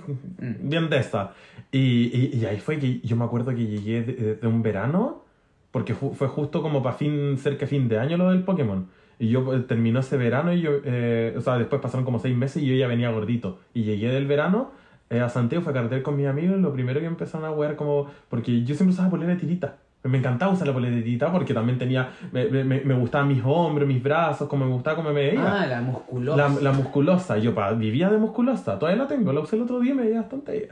[0.60, 1.34] bien de esta.
[1.72, 5.24] Y, y, y ahí fue que yo me acuerdo que llegué de, de un verano,
[5.72, 8.88] porque ju- fue justo como para fin, cerca fin de año lo del Pokémon.
[9.22, 12.36] Y yo pues, terminó ese verano y yo, eh, o sea, después pasaron como seis
[12.36, 13.60] meses y yo ya venía gordito.
[13.72, 14.72] Y llegué del verano
[15.12, 17.52] eh, a Santiago, fue a carretera con mis amigos y lo primero que empezaron a
[17.52, 19.76] wear como, porque yo siempre usaba polera de tirita.
[20.04, 23.44] Me encantaba usar la polera de tirita porque también tenía, me, me, me gustaban mis
[23.46, 25.62] hombros, mis brazos, como me gustaba como me veía.
[25.62, 26.50] Ah, la musculosa.
[26.50, 29.80] La, la musculosa, yo pa, vivía de musculosa, todavía la tengo, la usé el otro
[29.82, 30.70] día y me veía bastante bien.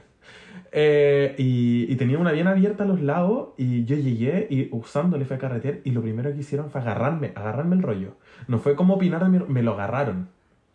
[0.72, 5.26] Eh, y, y, tenía una bien abierta a los lados y yo llegué y usándole
[5.26, 8.16] fue a carretera y lo primero que hicieron fue agarrarme, agarrarme el rollo.
[8.48, 10.30] No fue como opinar de mí, me lo agarraron.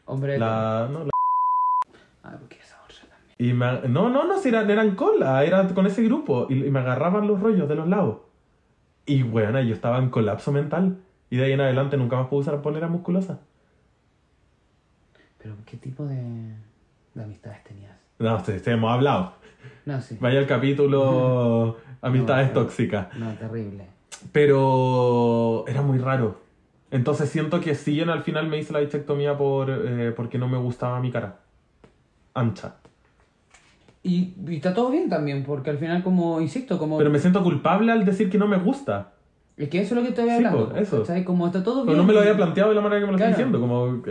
[0.07, 1.11] Hombre, La, no, la-
[2.22, 2.77] Ah, porque esa
[3.09, 3.35] también.
[3.38, 6.70] y me- no, no, no, si eran, eran cola, era con ese grupo y, y
[6.70, 8.18] me agarraban los rollos de los lados.
[9.07, 10.98] Y bueno, yo estaba en colapso mental
[11.31, 13.40] y de ahí en adelante nunca más pude usar polera musculosa.
[15.38, 16.55] Pero, ¿qué tipo de,
[17.14, 17.92] de amistades tenías?
[18.18, 19.35] No, sí, hemos hablado.
[19.85, 20.16] No, sí.
[20.20, 23.14] Vaya el capítulo Amistades No, tóxicas.
[23.16, 23.87] No, terrible.
[24.33, 26.40] Pero era muy raro.
[26.94, 30.46] Entonces siento que sí, en al final me hice la bichectomía por, eh, porque no
[30.46, 31.40] me gustaba mi cara.
[32.35, 32.76] Ancha.
[34.04, 36.96] Y, y está todo bien también, porque al final, como, insisto, como...
[36.98, 39.11] Pero me siento culpable al decir que no me gusta.
[39.57, 40.68] Es que eso es lo que estoy Sí, hablando.
[40.68, 41.04] po, eso.
[41.24, 41.98] Como está todo Pero bien.
[41.98, 43.30] no me lo había planteado de la manera que me lo Claro.
[43.33, 43.61] estoy diciendo.
[43.61, 44.02] Como,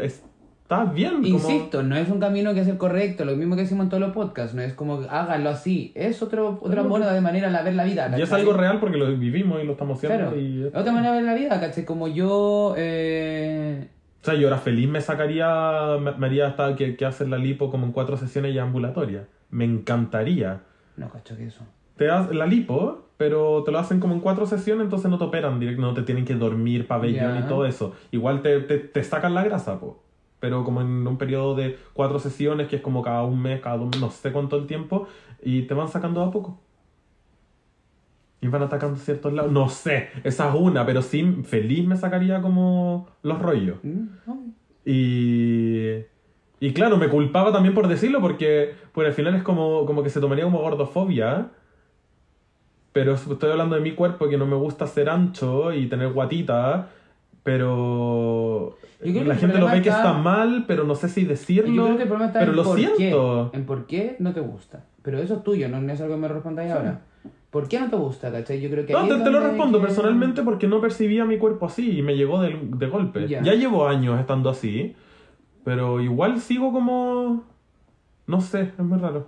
[0.63, 1.15] está bien.
[1.15, 1.27] Como...
[1.27, 4.01] Insisto, no es un camino que es el correcto, lo mismo que decimos en todos
[4.01, 7.75] los podcasts, no es como háganlo así, es otro, otra moda de manera de ver
[7.75, 8.09] la vida.
[8.17, 8.41] Y es ¿cachai?
[8.41, 10.17] algo real porque lo vivimos y lo estamos haciendo.
[10.17, 10.63] Claro, y...
[10.65, 11.85] otra manera de ver la vida, ¿cachai?
[11.85, 13.87] Como yo, eh...
[14.21, 17.69] O sea, yo ahora feliz me sacaría, me, haría hasta que, que hacer la lipo
[17.69, 19.23] como en cuatro sesiones ya ambulatorias.
[19.49, 20.61] Me encantaría.
[20.95, 21.65] no cacho que eso.
[21.97, 25.25] te das la lipo, pero te lo hacen como en cuatro sesiones, entonces no te
[25.25, 27.39] operan directo, no te tienen que dormir, pabellón Ya.
[27.41, 27.93] y todo eso.
[28.11, 30.02] Igual te, te, te sacan la grasa, po.
[30.43, 33.77] Pero como en un periodo de cuatro sesiones, que es como cada un mes, cada
[33.77, 35.07] dos meses, no sé cuánto el tiempo,
[35.41, 36.59] y te van sacando a poco.
[38.41, 39.53] Y van atacando ciertos lados.
[39.53, 43.77] No sé, esa es una, pero sí, feliz me sacaría como los rollos.
[43.83, 44.07] Mm.
[44.83, 45.99] Y,
[46.59, 50.09] y claro, me culpaba también por decirlo porque pues al final es como, como que
[50.09, 51.51] se tomaría como gordofobia.
[52.91, 56.89] Pero estoy hablando de mi cuerpo que no me gusta ser ancho y tener guatita.
[57.43, 61.83] Pero Yo la gente lo ve que está- mal, pero no sé si Yo decirlo.
[61.85, 63.49] creo que el problema está pero en lo por siento.
[63.51, 64.85] qué, en por qué no te gusta.
[65.01, 67.01] Pero eso es tuyo, no es algo que me respondáis ahora.
[67.49, 68.59] ¿Por qué no te gusta, cachai?
[68.61, 71.99] Yo creo que No, te, lo respondo que- personalmente porque no percibía mi cuerpo así
[71.99, 73.27] y me llegó de, de golpe.
[73.27, 73.43] Ya.
[73.43, 74.95] Ya llevo años estando así,
[75.63, 77.43] pero igual sigo como...
[78.25, 79.27] No sé, es muy raro.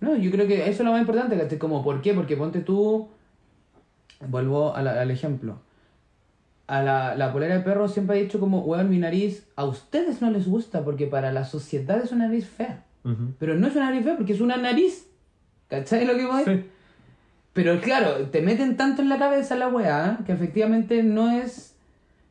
[0.00, 1.58] No, yo creo que eso es lo más importante, ¿cachai?
[1.58, 2.14] Como, ¿por qué?
[2.14, 3.08] Porque ponte tú...
[4.26, 5.58] Vuelvo la- al ejemplo.
[6.72, 10.22] A la, la polera de perro siempre ha dicho como, weón, mi nariz a ustedes
[10.22, 12.82] no les gusta porque para la sociedad es una nariz fea.
[13.04, 13.34] Ujú.
[13.38, 15.06] Pero no es una nariz fea porque es una nariz.
[15.68, 16.44] ¿Cachai lo que voy?
[16.44, 16.64] Sí.
[17.52, 21.74] Pero claro, te meten tanto en la cabeza la weá que efectivamente no es.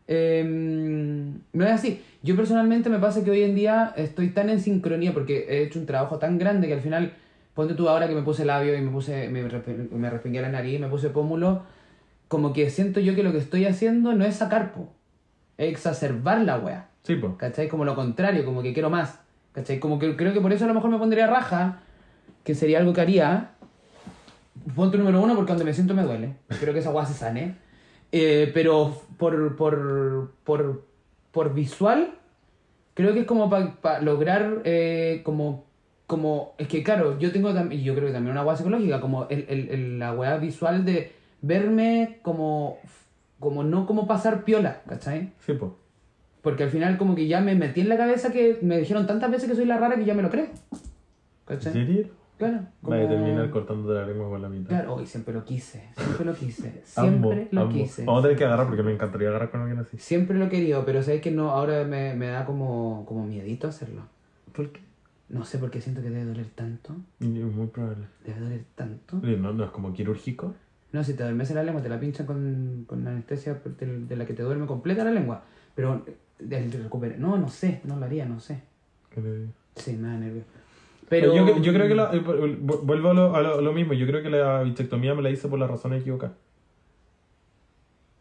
[0.07, 2.01] em, no es así.
[2.23, 5.77] Yo personalmente me pasa que hoy en día estoy tan en sincronía porque he hecho
[5.77, 7.13] un trabajo tan grande que al final,
[7.53, 9.29] ponte tú ahora que me puse labio y me puse.
[9.29, 11.61] me, me respingué la nariz, me puse pómulo,
[12.31, 14.87] como que siento yo que lo que estoy haciendo no es sacar, po,
[15.57, 16.87] es exacerbar la weá.
[17.03, 17.33] Sí, pues.
[17.35, 17.67] ¿Cachai?
[17.67, 19.19] Como lo contrario, como que quiero más.
[19.51, 19.81] ¿Cachai?
[19.81, 21.79] Como que creo que por eso a lo mejor me pondría raja,
[22.45, 23.49] que sería algo que haría.
[24.73, 26.35] Punto número uno, porque donde me siento me duele.
[26.61, 27.55] Creo que esa guasa se sane.
[28.13, 30.85] Eh, pero por, por, por,
[31.33, 32.13] por visual,
[32.93, 35.65] creo que es como para lograr eh, como,
[36.07, 36.53] como...
[36.57, 39.27] Es que claro, yo tengo también, y yo creo que también una guasa psicológica, como
[39.27, 42.77] el, el, el- la weá visual de verme como,
[43.39, 45.33] como no como pasar piola, ¿cachai?
[45.39, 45.71] Sí, pues.
[46.41, 49.29] Porque al final como que ya me metí en la cabeza que me dijeron tantas
[49.29, 50.47] veces que soy la rara que ya me lo creo.
[51.45, 51.73] ¿Cachai?
[51.73, 52.07] ¿Serio?
[52.37, 52.59] Claro.
[52.81, 54.69] como- Vaya a terminar cortando la lengua por la mitad.
[54.69, 58.03] Claro, hoy siempre lo quise, siempre lo quise, siempre lo quise.
[58.05, 59.97] Vamos a tener que agarrar porque me encantaría agarrar con alguien así.
[59.99, 63.67] Siempre lo he querido, pero sabes que no, ahora me, me da como, como miedito
[63.67, 64.01] hacerlo.
[64.53, 64.79] ¿Por qué?
[65.29, 66.95] No sé por qué siento que debe doler tanto.
[67.19, 68.05] Es muy probable.
[68.25, 69.19] Debe doler tanto.
[69.21, 70.55] No, no es como quirúrgico.
[70.91, 74.33] No, si te adormece la lengua, te la pinchan con, con anestesia de, la que
[74.33, 75.43] te duerme completa la lengua.
[75.73, 76.03] Pero
[76.39, 77.17] el recupere.
[77.17, 78.61] No, no sé, no lo haría, no sé.
[79.09, 79.47] ¿Qué le?
[79.75, 80.43] Sí, me da nervio.
[81.07, 83.93] Pero Yo, yo creo que la- vu- vuelvo a lo, a lo- lo mismo.
[83.93, 86.35] Yo creo que la bichectomía me la hice por las razones equivocadas.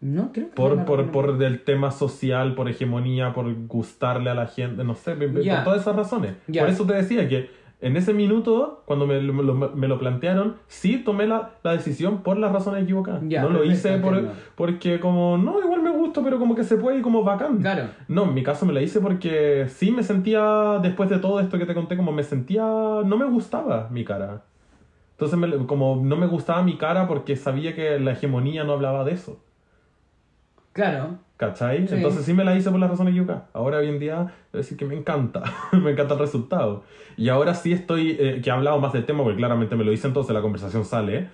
[0.00, 4.34] No, creo que Por, no, por, por del tema social, por hegemonía, por gustarle a
[4.34, 5.62] la gente, no sé, por Ya.
[5.62, 6.34] todas esas razones.
[6.46, 6.62] Ya.
[6.62, 7.50] Por eso te decía que
[7.82, 11.72] en ese minuto, cuando me, lo- me lo- me lo plantearon, sí tomé la, la
[11.72, 13.22] decisión por las razones equivocadas.
[13.26, 14.14] Ya, no lo hice por,
[14.54, 17.58] porque como, no, igual me gusta, pero como que se puede y como bacán.
[17.60, 17.84] Claro.
[18.08, 21.58] No, en mi caso me la hice porque sí me sentía, después de todo esto
[21.58, 24.42] que te conté, como me sentía, no me gustaba mi cara.
[25.12, 29.04] Entonces, me- como no me gustaba mi cara porque sabía que la hegemonía no hablaba
[29.04, 29.42] de eso.
[30.80, 31.18] Claro.
[31.36, 31.86] ¿Cachai?
[31.86, 31.94] Sí.
[31.94, 33.42] Entonces sí me la hice por las razones equivocadas.
[33.52, 35.42] Ahora hoy en día, debo decir que me encanta.
[35.72, 36.84] me encanta el resultado.
[37.18, 39.92] Y ahora sí estoy, eh, que he hablado más del tema, porque claramente me lo
[39.92, 41.28] hice, entonces la conversación sale.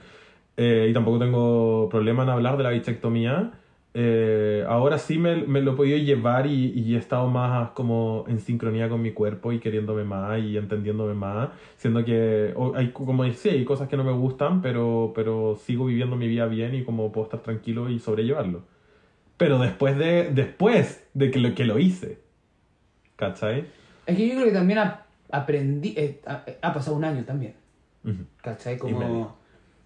[0.56, 3.52] Eh, y tampoco tengo problema en hablar de la bichectomía.
[3.94, 8.24] Eh, ahora sí me, me lo he podido llevar y, y he estado más como
[8.26, 11.50] en sincronía con mi cuerpo y queriéndome más y entendiéndome más.
[11.76, 16.16] Siendo que, hay, como decía, hay cosas que no me gustan, pero, pero sigo viviendo
[16.16, 18.75] mi vida bien y como puedo estar tranquilo y sobrellevarlo.
[19.36, 22.18] Pero después de, después de que lo, que lo hice.
[23.16, 23.66] ¿Cachai?
[24.06, 25.94] Es que yo creo que también ap- aprendí.
[25.96, 27.54] eh, ha, ha pasado un año también.
[28.42, 28.78] ¿Cachai?
[28.78, 29.36] Como.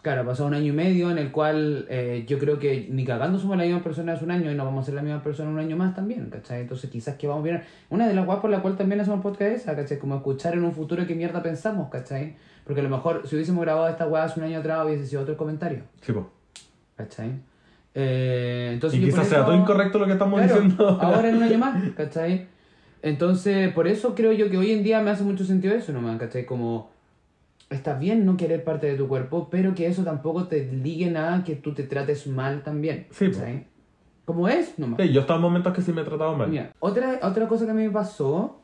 [0.02, 3.04] Claro, ha pasado un año y medio en el cual eh, yo creo que ni
[3.04, 5.22] cagando somos la misma persona hace un año y no vamos a ser la misma
[5.22, 6.62] persona un año más también, ¿cachai?
[6.62, 7.62] Entonces quizás que vamos bien.
[7.90, 9.98] Una de las guapas por la cual también hacemos podcast es esa, ¿cachai?
[9.98, 12.36] Como escuchar en un futuro qué mierda pensamos, ¿cachai?
[12.64, 15.36] Porque a lo mejor si hubiésemos grabado esta hace un año atrás hubiese sido otro
[15.36, 16.30] comentario, Sí, po.
[16.96, 17.32] ¿cachai?
[17.94, 20.88] Eh, entonces Y quizás sea eso- todo incorrecto lo que estamos Claro, diciendo.
[21.02, 21.28] ahora.
[21.28, 22.46] en un año más, ¿cachai?
[23.02, 26.18] Entonces, por eso creo yo que hoy en día me hace mucho sentido eso nomás,
[26.18, 26.44] ¿cachai?
[26.46, 26.90] Como,
[27.70, 31.42] está bien no querer parte de tu cuerpo, pero que eso tampoco te ligue nada
[31.44, 33.30] que tú te trates mal también, Sí.
[33.30, 33.66] ¿cachai?
[34.24, 35.00] Como es nomás.
[35.00, 36.48] Sí, yo he estado en momentos que sí me he tratado mal.
[36.48, 38.60] Mira, otra, otra cosa que a mí me pasó,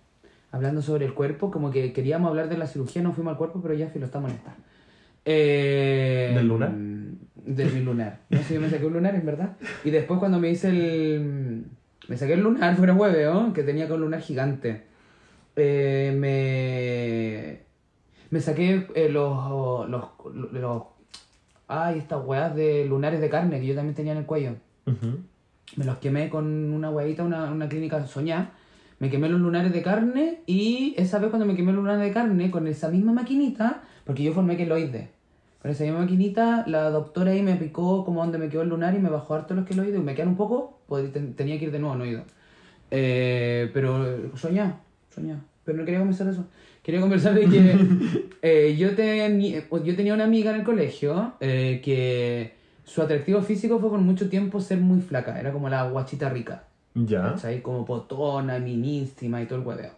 [0.53, 3.61] hablando sobre el cuerpo, como que queríamos hablar de la cirugía, no fuimos al cuerpo,
[3.61, 4.55] pero ya filo, estamos en esta.
[5.25, 6.71] Eh, ¿Del lunar?
[7.47, 8.19] De mi lunar.
[8.29, 9.57] No sé, yo me saqué un lunar, en verdad.
[9.85, 11.65] Y después cuando me hice el...
[12.09, 14.83] Me saqué el lunar, fuera hueveo, que tenía con lunar gigante.
[15.55, 17.61] Eh, me...
[18.31, 20.05] Me saqué eh, los, los,
[20.53, 20.83] los...
[21.69, 24.57] Ay, estas weas de lunares de carne que yo también tenía en el cuello.
[25.77, 28.53] Me los quemé con una huevita, una, una clínica soñá.
[28.99, 32.13] Me quemé los lunares de carne y esa vez cuando me quemé los lunares de
[32.13, 35.16] carne con esa misma maquinita, porque yo formé queloide.
[35.63, 38.95] Con esa misma maquinita, la doctora ahí me picó como donde me quedó el lunar
[38.95, 40.01] y me bajó harto los queloides.
[40.03, 42.23] Me quedan un poco, pues, ten- tenía que ir de nuevo, no he ido.
[42.91, 44.81] Eh, pero soñá,
[45.15, 45.41] soñá.
[45.65, 46.45] Pero no quería conversar de eso.
[46.83, 47.77] Quería conversar de que
[48.43, 53.81] eh, yo, teni- yo tenía una amiga en el colegio eh, que su atractivo físico
[53.81, 55.41] fue por mucho tiempo ser muy flaca.
[55.41, 56.65] Era como la guachita rica.
[56.95, 57.23] Ya.
[57.33, 57.61] ¿cachai?
[57.63, 59.91] Como potona, minísima y todo el hueveo.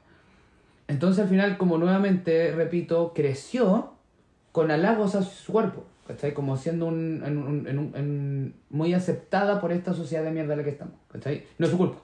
[0.89, 3.93] Entonces al final, como nuevamente, repito, creció
[4.53, 5.85] con halagos a su cuerpo.
[6.07, 6.33] ¿Cachai?
[6.33, 10.65] Como siendo un, en un- un- muy aceptada por esta sociedad de mierda en la
[10.65, 10.95] que estamos.
[11.13, 11.45] ¿Cachai?
[11.59, 11.99] No es su culpa.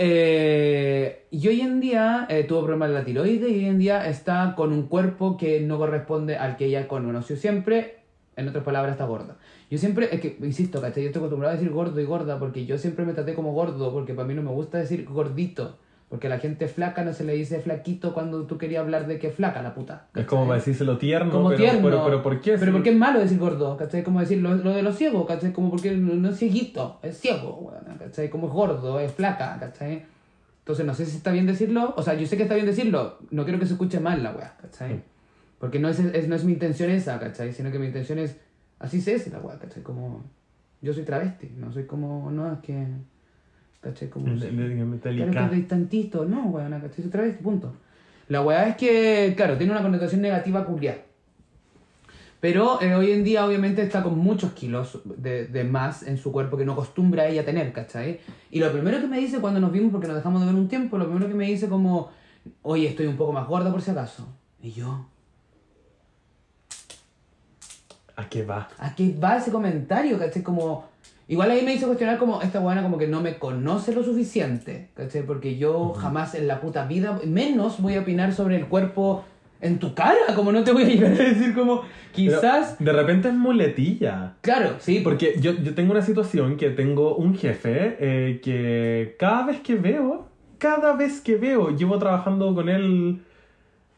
[0.00, 4.08] Eh, y hoy en día eh, tuvo problemas de la tiroides y hoy en día
[4.08, 7.96] está con un cuerpo que no corresponde al que ella conoció siempre.
[8.36, 9.36] En otras palabras, está gorda.
[9.68, 11.02] Yo siempre, es que, insisto, ¿cachai?
[11.02, 13.92] Yo estoy acostumbrado a decir gordo y gorda porque yo siempre me traté como gordo
[13.92, 15.76] porque para mí no me gusta decir gordito.
[16.08, 19.18] Porque a la gente flaca no se le dice flaquito cuando tú querías hablar de
[19.18, 20.06] que flaca la puta.
[20.14, 20.48] Es como ¿cachai?
[20.48, 21.82] para decírselo tierno, como pero, tierno.
[21.82, 22.56] pero, pero ¿por qué?
[22.56, 24.02] Pero porque es malo decir gordo, ¿cachai?
[24.02, 25.52] Como decir lo, lo de los ciegos, ¿cachai?
[25.52, 28.30] Como porque no es cieguito, es ciego, ¿cachai?
[28.30, 30.04] Como es gordo, es flaca, ¿cachai?
[30.60, 33.18] Entonces no sé si está bien decirlo, o sea, yo sé que está bien decirlo,
[33.30, 34.94] no quiero que se escuche mal la weá, ¿cachai?
[34.94, 35.02] Mm.
[35.58, 37.52] Porque no es, es- no es mi intención esa, ¿cachai?
[37.52, 38.38] Sino que mi intención es,
[38.78, 39.82] así se es la weá, ¿cachai?
[39.82, 40.22] Como,
[40.80, 42.86] yo soy travesti, no soy como, no, es que,
[43.80, 44.08] ¿cachai?
[44.08, 44.26] Como...
[44.26, 45.54] Claro que delicado.
[45.54, 47.06] de tantito, no, weón, ¿cachai?
[47.06, 47.72] Otra vez, punto.
[48.28, 51.06] La weá es que, claro, tiene una connotación negativa culiar.
[52.40, 56.30] Pero eh, hoy en día, obviamente, está con muchos kilos de, de más en su
[56.30, 58.20] cuerpo que no acostumbra ella tener, ¿cachai?
[58.50, 60.68] Y lo primero que me dice cuando nos vimos, porque nos dejamos de ver un
[60.68, 62.10] tiempo, lo primero que me dice como,
[62.62, 64.28] oye, estoy un poco más gorda por si acaso.
[64.62, 65.06] Y yo,
[68.18, 68.68] ¿A qué va?
[68.78, 70.18] ¿a qué va ese comentario?
[70.18, 70.42] ¿Cachai?
[70.42, 70.88] Como...
[71.28, 74.88] Igual ahí me hizo cuestionar como esta buena como que no me conoce lo suficiente,
[74.94, 75.22] ¿cachai?
[75.22, 79.24] Porque yo jamás en la puta vida, menos voy a opinar sobre el cuerpo
[79.60, 82.76] en tu cara, como no te voy a llegar a decir como, quizás...
[82.78, 84.36] Pero de repente es muletilla.
[84.40, 85.32] Claro, sí, porque...
[85.34, 89.74] Porque yo, yo tengo una situación que tengo un jefe eh, que cada vez que
[89.74, 93.20] veo, cada vez que veo, llevo trabajando con él,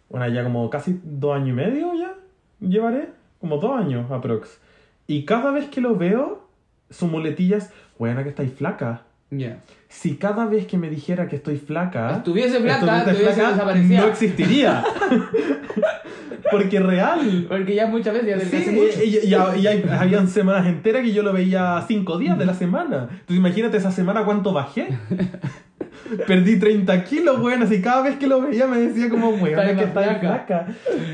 [0.09, 2.15] bueno, ya como casi dos años y medio ya,
[2.59, 4.59] llevaré, como dos años aprox.
[5.07, 6.50] Y cada vez que lo veo,
[6.91, 9.03] su muletilla es, buena que estáis flaca.
[9.31, 9.61] Ya.
[9.89, 13.43] Si cada vez que me dijera que estoy flaca, Estuviese flaca, estuviese
[13.85, 14.85] no existiría.
[16.51, 17.47] Porque real.
[17.49, 19.05] Porque ya muchas veces ya Sí, mucho.
[19.05, 22.47] y, y- y- y hay- habían semanas enteras que yo lo veía cinco días de
[22.47, 23.07] la semana.
[23.11, 24.89] Entonces imagínate esa semana cuánto bajé.
[26.27, 27.63] Perdí 30 kilos, weón.
[27.63, 30.19] Así cada vez que lo veía me decía como, weón, es que está flaca.
[30.21, 30.67] flaca.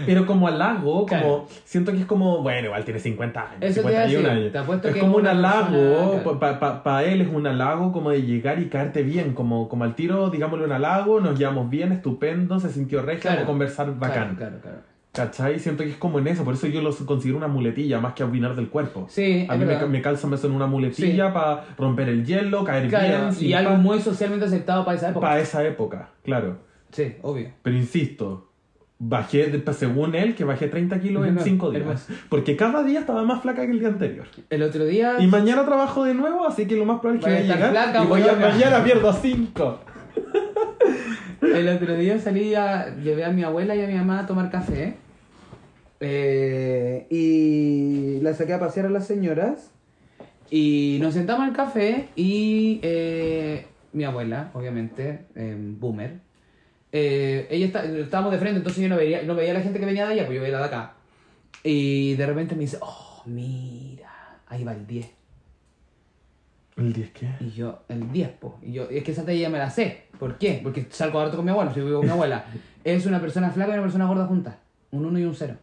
[0.07, 3.57] Pero como halago, como siento que es como, bueno, igual tiene 50 años.
[3.61, 4.81] Eso te iba a 51 decir, años.
[4.83, 6.83] te es que como un halago, persona, claro.
[6.83, 10.31] para él es un halago como de llegar y caerte bien, como, como al tiro,
[10.31, 13.37] digámosle un halago, nos llevamos bien, estupendo, se sintió regia, Claro.
[13.39, 14.37] como conversar bacán.
[14.37, 14.96] Claro, claro, claro.
[15.17, 15.59] ¿Cachai?
[15.59, 18.23] Siento que es como en eso, por eso yo lo considero una muletilla más que
[18.23, 19.07] opinar del cuerpo.
[19.09, 22.89] Sí, A mí me, me calzan eso en una muletilla para romper el hielo, caer
[22.89, 25.27] Claro, bien, y algo pa- muy socialmente aceptado para esa época.
[25.27, 26.59] para esa época, claro.
[26.93, 27.51] Sí, obvio.
[27.62, 28.51] Pero insisto,
[28.99, 31.83] bajé, de- según él, que bajé 30 kilos en No, 5 días.
[31.83, 32.12] hermoso.
[32.29, 34.27] Porque cada día estaba más flaca que el día anterior.
[34.51, 35.17] El otro día...
[35.19, 37.71] Y mañana trabajo de nuevo, así que lo más probable es que voy a llegar
[37.71, 38.49] flaca, y voy a, weona.
[38.49, 39.81] mañana pierdo 5.
[41.43, 42.95] El otro día salí a...
[42.97, 44.97] Llevé a mi abuela y a mi mamá a tomar café.
[46.01, 49.71] Eh, y la saqué a pasear a las señoras.
[50.51, 56.21] Y nos sentamos en el café y eh, mi abuela, obviamente, eh, boomer,
[56.93, 59.85] ella está, estábamos de frente, entonces yo no veía, no veía a la gente que
[59.85, 60.95] venía de allá, pues yo veía la de acá.
[61.63, 65.11] Y de repente me dice, oh, mira, ahí va el 10.
[66.77, 67.29] ¿El 10 qué?
[67.41, 68.59] Y yo, el 10, po.
[68.63, 70.05] Y yo, es que esa talla me la sé.
[70.19, 70.61] ¿Por qué?
[70.63, 72.45] Porque salgo harto con mi abuelo, si vivo con mi abuela.
[72.85, 74.57] Es una persona flaca y una persona gorda juntas.
[74.93, 75.57] Un 1 y un 0.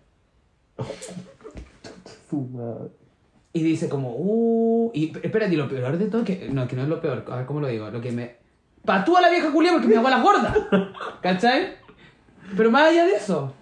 [3.53, 6.89] Y dice como, uh, y espérate, lo peor de todo, que no, que no es
[6.89, 8.37] lo peor, a ver cómo lo digo, lo que me
[8.83, 10.55] patúa la vieja culia porque mi abuela es gorda,
[11.21, 11.75] ¿cachai?
[12.57, 13.53] Pero más allá de eso,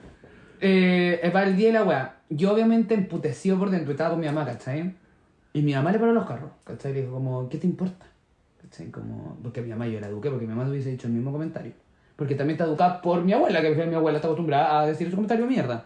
[0.61, 4.27] eh, para el día de la weá, yo obviamente emputecido por dentro, estaba con mi
[4.27, 4.95] mamá, ¿cachai?
[5.53, 6.93] Y mi mamá le paró los carros, ¿cachai?
[6.93, 8.05] Le dijo como, ¿qué te importa?
[8.61, 8.89] ¿Cachai?
[8.89, 11.73] Como, porque mi mamá yo la eduqué, porque mi mamá hubiese dicho el mismo comentario.
[12.15, 15.15] Porque también está educada por mi abuela, que mi abuela está acostumbrada a decir su
[15.15, 15.85] comentario mierda.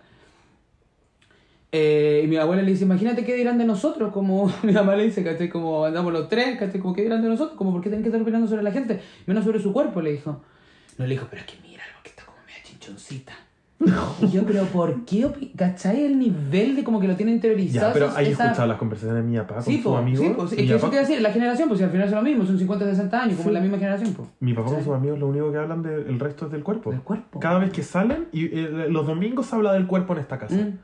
[1.78, 5.04] Eh, y mi abuela le dice, imagínate qué dirán de nosotros, como mi mamá le
[5.04, 5.50] dice, ¿cachai?
[5.50, 6.80] Como andamos los tres, ¿cachai?
[6.80, 9.02] Como qué dirán de nosotros, como por qué tienen que estar opinando sobre la gente,
[9.26, 10.42] menos sobre su cuerpo, le dijo.
[10.98, 13.34] No le dijo, pero es que míralo, que está como media chinchoncita.
[14.22, 15.28] Y yo, pero ¿por qué?
[15.58, 16.06] ¿Cachai?
[16.06, 17.88] El nivel de como que lo tiene interiorizado.
[17.90, 20.48] Ya, pero hay esa- escuchado las conversaciones de mi papá con Sí, su po, amigo.
[20.48, 20.56] sí.
[20.56, 22.14] Mi Es que eso te iba a decir, la generación, pues si al final es
[22.14, 24.30] lo mismo, son 50, 60 años, como la misma generación, pues.
[24.40, 26.90] Mi papá con sus amigos lo único que hablan del resto es del cuerpo.
[26.92, 27.40] Del cuerpo.
[27.42, 30.56] Cada vez que salen, y eh, los domingos se habla del cuerpo en esta casa.
[30.56, 30.80] Mm.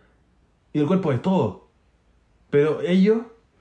[0.74, 1.68] Y el cuerpo es todo.
[2.50, 3.20] Pero ellos,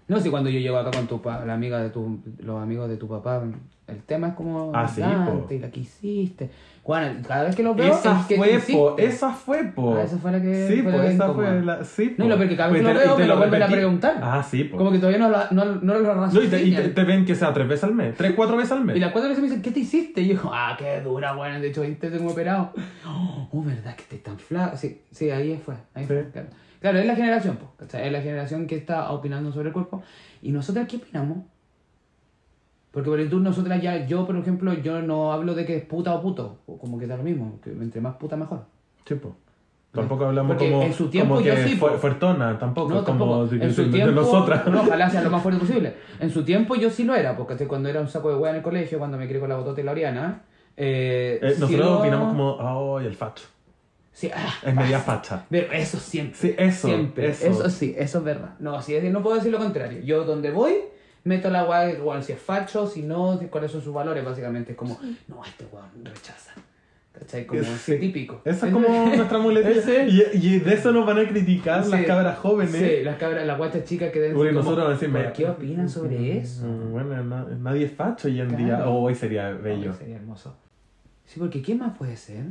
[0.09, 2.89] No, si cuando yo llego acá con tu pa- la amiga de tu, los amigos
[2.89, 3.43] de tu papá,
[3.87, 6.51] el tema es como Ah, sí, y la que hiciste.
[6.83, 9.95] Juan, cada vez que lo veo, esa es que fue, te po, esa fue, po.
[9.97, 11.85] Ah, esa fue la que- Sí, fue po, la que esa fue la.
[11.85, 12.15] Sí.
[12.19, 13.63] No, no, porque cada vez Pues que lo te- veo y te me lo vuelven
[13.63, 14.21] a preguntar.
[14.23, 14.79] Ah, sí, po.
[14.79, 17.25] Como que todavía no, la- no, no lo No, y, te, y te- te ven
[17.25, 18.97] que sea tres veces al mes, tres, cuatro veces al mes.
[18.97, 20.23] Y las cuatro veces me dicen, ¿qué te hiciste?
[20.23, 22.73] Y yo, ah, qué dura, bueno, de hecho, ahí te tengo operado.
[23.53, 24.77] Oh, ¿verdad que estás tan flaco?
[24.77, 26.29] Sí, sí, ahí fue, ahí fue, Sí.
[26.33, 26.49] claro.
[26.81, 27.73] Claro, es la generación, po.
[27.85, 30.03] Es la generación que está opinando sobre el cuerpo.
[30.43, 31.39] ¿Y nosotras qué opinamos?
[32.91, 36.13] Porque por ejemplo, nosotras ya, yo por ejemplo, yo no hablo de que es puta
[36.15, 38.65] o puto, o como que da lo mismo, que entre más puta mejor.
[39.07, 39.37] Sí, po.
[39.93, 43.19] Tampoco hablamos Porque como, en su tiempo como yo sí, fue- fuertona, tampoco, No, como
[43.19, 43.47] tampoco.
[43.47, 44.67] de, En su de tiempo, nosotras.
[44.69, 45.95] No, ojalá sea lo más fuerte posible.
[46.21, 48.59] En su tiempo yo sí lo era, porque cuando era un saco de hueá en
[48.59, 50.43] el colegio, cuando me crié con la botota y la Oriana,
[50.77, 53.45] eh, Eh, sí nosotros lo- opinamos como, ay, el facho.
[54.13, 55.45] Sí, ah, Es media facha.
[55.49, 56.37] Pero eso siempre.
[56.39, 57.29] Sí, eso, Siempre.
[57.29, 57.47] eso.
[57.47, 57.71] Eso.
[57.71, 58.55] sí, eso es verdad.
[58.59, 60.01] No, sí, es- no puedo decir lo contrario.
[60.03, 60.75] Yo donde voy,
[61.25, 64.73] meto la weá, igual si es facho, si no, cuáles son sus valores, básicamente.
[64.73, 64.99] Es como,
[65.29, 66.53] no, este weón rechaza.
[67.13, 67.45] ¿Cachai?
[67.47, 67.99] Como Sí.
[67.99, 68.41] típico.
[68.45, 70.05] Esa es como nuestra muletilla.
[70.09, 72.07] Y, y de eso nos van a criticar las Sí.
[72.07, 72.73] cabras jóvenes.
[72.77, 76.39] Sí, las cabras, las guachas chicas que deben como, nosotros decimos, ¿Por qué opinan sobre
[76.39, 76.65] eso?
[76.67, 78.77] Mm, Bueno, na- nadie es facho hoy en día.
[78.77, 78.93] Claro.
[78.95, 79.91] O hoy sería bello.
[79.93, 80.57] Ay, sería hermoso.
[81.27, 82.45] Sí, porque ¿qué más puede ser?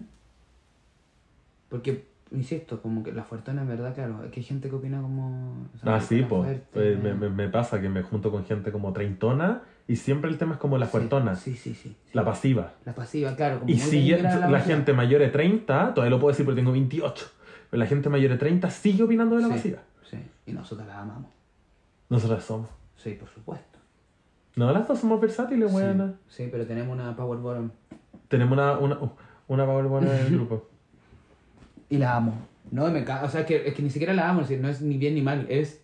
[1.70, 5.02] Porque, insisto, como que la fuertona, en verdad, claro, es que hay gente que opina
[5.02, 5.68] como...
[5.74, 6.62] o sea, Ah, sí, pues.
[6.76, 10.54] me, me- me pasa que me junto con gente como treintona y siempre el tema
[10.54, 11.96] es como la fuertona, Sí, sí, sí.
[12.14, 12.74] la pasiva.
[12.86, 13.60] La pasiva, claro.
[13.60, 17.26] Como Y si la, gente mayor de 30, todavía lo puedo decir porque tengo 28,
[17.70, 19.80] pero la gente mayor de 30 sigue opinando de la Sí, pasiva.
[20.10, 20.18] Sí,
[20.48, 21.32] y nosotros la amamos.
[22.10, 22.70] Nosotras somos.
[22.96, 23.80] Sí, por supuesto.
[24.56, 26.14] No, las dos somos versátiles, Sí, weona.
[26.28, 27.70] Sí, pero tenemos una power bottom.
[28.28, 28.98] Tenemos una, una,
[29.48, 30.68] una power buena en el grupo.
[31.90, 32.34] Y la amo.
[32.72, 34.70] No, me O sea, es que, es que ni siquiera la amo, es decir, no
[34.70, 35.82] es ni bien ni mal, es...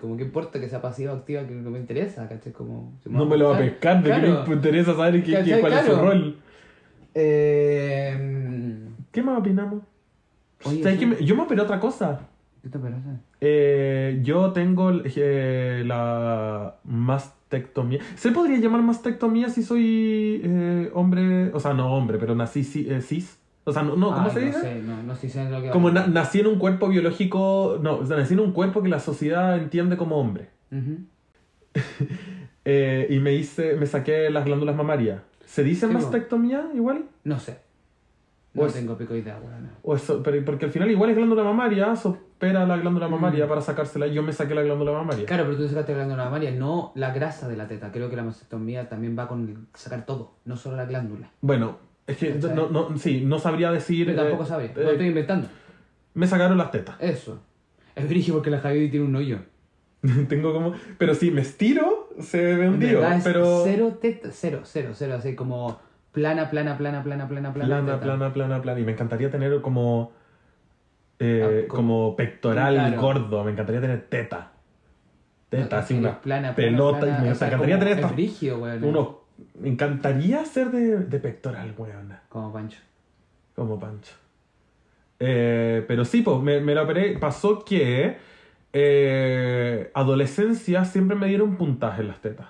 [0.00, 2.52] Como que importa que sea pasiva o activa, que no me interesa, ¿cachai?
[2.52, 2.92] Como...
[3.06, 4.44] No me lo va a pescar, de Claro.
[4.44, 6.36] que me interesa saber qué, qué- cuál es su rol.
[7.14, 8.78] Eh...
[9.10, 9.82] ¿Qué más opinamos?
[10.64, 11.00] Oye, ¿Sabes sí.
[11.00, 12.20] qué me- yo me operé otra cosa.
[12.62, 13.00] ¿Qué te parece?
[13.40, 18.00] Eh, yo tengo eh, la mastectomía.
[18.16, 21.50] ¿Se podría llamar mastectomía si soy eh, hombre?
[21.52, 23.38] O sea, no hombre, pero nací eh, cis.
[23.64, 24.60] O sea, no, no ¿cómo Ay, se no dice?
[24.60, 25.70] sé, no, no sé si lo que...
[25.70, 27.78] Como na- nací en un cuerpo biológico.
[27.82, 30.50] No, o sea, nací en un cuerpo que la sociedad entiende como hombre.
[32.66, 35.20] Eh, y me hice, me saqué las glándulas mamarias.
[35.44, 37.04] ¿Se dice Sí, mastectomía igual?
[37.24, 37.58] No sé.
[38.54, 39.68] No Pues- tengo pico idea, weón.
[39.82, 43.44] O eso, pero, porque al final igual es glándula mamaria, se opera la glándula mamaria
[43.44, 43.48] Mm.
[43.48, 44.06] para sacársela.
[44.06, 45.26] Yo me saqué la glándula mamaria.
[45.26, 47.90] Claro, pero tú sacaste la glándula mamaria, no la grasa de la teta.
[47.92, 51.30] Creo que la mastectomía también va con sacar todo, no solo la glándula.
[51.42, 51.76] Bueno,
[52.06, 52.54] es que ¿Cachai?
[52.54, 54.06] no, no, sí, no sabría decir.
[54.08, 55.48] Yo tampoco eh, sabía, eh, no estoy inventando.
[56.14, 56.96] Me sacaron las tetas.
[57.00, 57.40] Eso.
[57.94, 59.38] Es brígido porque la Javi tiene un hoyo.
[60.28, 60.74] Tengo como.
[60.98, 62.66] Pero si me estiro, se ve
[63.14, 63.62] es Pero.
[63.64, 65.80] cero teta, cero, cero, cero, así como
[66.12, 67.66] plana, plana, plana, plana, plana, plana.
[67.66, 68.00] Plana, teta.
[68.04, 68.80] plana, plana, plana.
[68.80, 70.12] Y me encantaría tener como.
[71.18, 73.00] eh, Ah, como- como pectoral Claro.
[73.00, 73.44] gordo.
[73.44, 74.50] Me encantaría tener teta.
[75.48, 77.00] Teta, No, así una plana, pelota.
[77.00, 78.12] plana, y me o sea, encantaría tener Es estas.
[78.12, 78.84] brígido, weón.
[78.84, 79.23] Uno.
[79.58, 82.12] Me encantaría ser de, de pectoral, weón.
[82.28, 82.78] Como Pancho.
[83.54, 84.12] Como Pancho.
[85.20, 87.18] Eh, pero sí, pues me, me la operé.
[87.18, 88.16] Pasó que.
[88.72, 92.48] eh, adolescencia siempre me dieron puntaje en las tetas.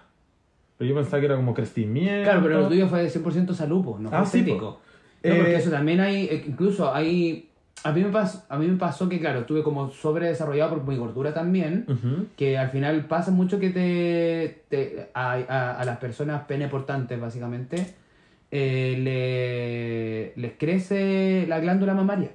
[0.79, 2.25] Pero yo pensaba que era como crecimiento.
[2.25, 4.43] Claro, pero lo tuyo fue de 100% salud, po, no fue Ah, sí.
[4.43, 4.79] No, porque
[5.23, 7.49] Eh, eso también hay, incluso hay...
[7.85, 10.97] A mí, me pasó, a mí me pasó que, claro, estuve como sobredesarrollado por mi
[10.97, 12.25] gordura también, ujú.
[12.35, 17.21] que al final pasa mucho que te, te- a, a- a las personas pene portantes,
[17.21, 17.95] básicamente,
[18.51, 18.97] eh,
[20.35, 22.31] le- les crece la glándula mamaria.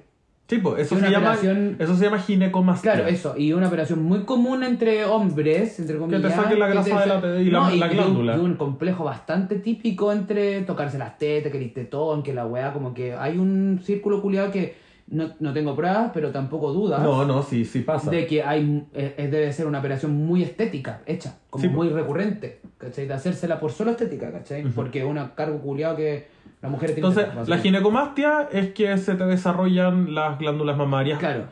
[0.48, 1.36] Sí, pues eso Y se, llama,
[1.78, 2.92] eso se llama ginecomastia.
[2.92, 6.22] Claro, eso, y una operación muy común entre hombres, entre comillas.
[6.22, 8.36] te saquen la que grasa te de la y la- la de un- glándula.
[8.36, 12.72] Y un, complejo bastante típico entre tocarse las tetas, que el tetón, que la weá,
[12.72, 14.74] como que hay un círculo culiado que
[15.10, 17.02] no, no tengo pruebas, pero tampoco dudas.
[17.02, 18.10] No, no, sí, sí pasa.
[18.10, 22.60] De que hay, eh, debe ser una operación muy estética, hecha, como Sí, muy recurrente,
[22.78, 23.06] ¿cachai?
[23.06, 24.62] De hacérsela por solo estética, ¿cachai?
[24.74, 26.28] Porque es un cargo culiado que
[26.62, 31.18] la mujer tiene Entonces, la ginecomastia es que se te desarrollan las glándulas mamarias.
[31.18, 31.44] Claro,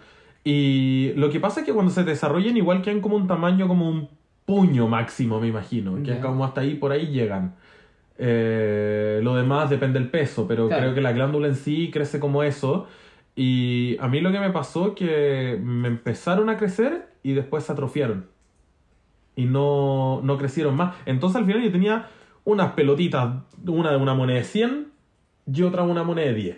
[0.45, 3.89] Y lo que pasa es que cuando se desarrollan, igual quedan como un tamaño, como
[3.89, 4.09] un
[4.47, 6.03] puño máximo, me imagino.
[6.03, 7.55] Que es como hasta ahí, por ahí llegan.
[8.17, 10.83] Eh, lo demás depende del peso, pero Claro.
[10.83, 12.87] creo que la glándula en sí crece como eso.
[13.41, 17.70] Y a mí lo que me pasó que me empezaron a crecer y después se
[17.70, 18.26] atrofiaron.
[19.36, 20.97] Y no, no crecieron más.
[21.07, 22.09] Entonces al final yo tenía
[22.45, 24.89] unas pelotitas, una de una moneda de 100
[25.55, 26.57] y otra una moneda de 10.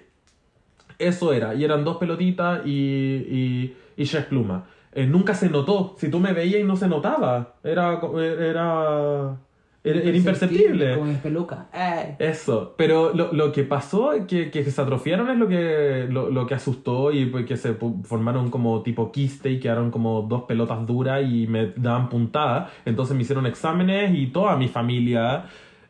[0.98, 4.62] Eso era, y eran dos pelotitas y, y, y tres plumas.
[4.92, 5.96] Eh, nunca se notó.
[5.98, 8.00] Si tú me veías y no se notaba, era,
[8.40, 9.36] era,
[9.82, 10.94] era, era imperceptible.
[10.96, 11.68] Como espeluca.
[11.72, 12.16] ¡Ay!
[12.18, 16.46] Eso, pero lo, lo que pasó, que, que se atrofiaron es lo que, lo, lo
[16.46, 17.74] que asustó y pues que se
[18.04, 22.70] formaron como tipo quiste y quedaron como dos pelotas duras y me daban puntadas.
[22.84, 25.46] Entonces me hicieron exámenes y toda mi familia,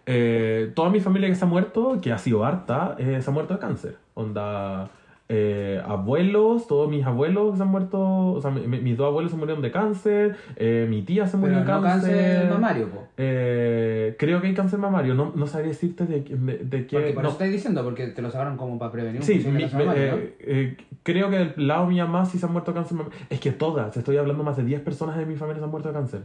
[0.07, 3.33] eh, toda mi familia que se ha muerto, que ha sido harta, eh, se ha
[3.33, 3.97] muerto de cáncer.
[4.15, 4.91] Onda,
[5.33, 8.01] eh, abuelos, todos mis abuelos se han muerto,
[8.33, 11.37] o sea, mi- mi- mis dos abuelos se murieron de cáncer, eh, mi tía se
[11.37, 13.07] murió Pero de no cáncer mamario, po.
[13.17, 15.15] eh, creo que hay cáncer mamario.
[15.15, 16.97] No, no sabría decirte de, de, de qué.
[16.97, 17.29] Porque por no.
[17.29, 19.93] eso estáis diciendo, porque te lo sacaron como para prevenir Sí, mi- mamario, ¿no?
[19.95, 22.97] eh, eh, creo que del lado de mi mamá sí se han muerto de cáncer
[22.99, 23.19] mamario.
[23.31, 25.89] Es que todas, estoy hablando más de 10 personas de mi familia se han muerto
[25.91, 26.23] de cáncer.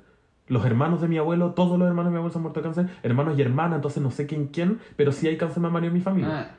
[0.47, 2.63] Los hermanos de mi abuelo, todos los hermanos de mi abuelo se han muerto de
[2.65, 2.87] cáncer.
[3.03, 6.01] Hermanos y hermanas, entonces no sé quién quién, pero sí hay cáncer mamario en mi
[6.01, 6.29] familia.
[6.51, 6.55] Ah,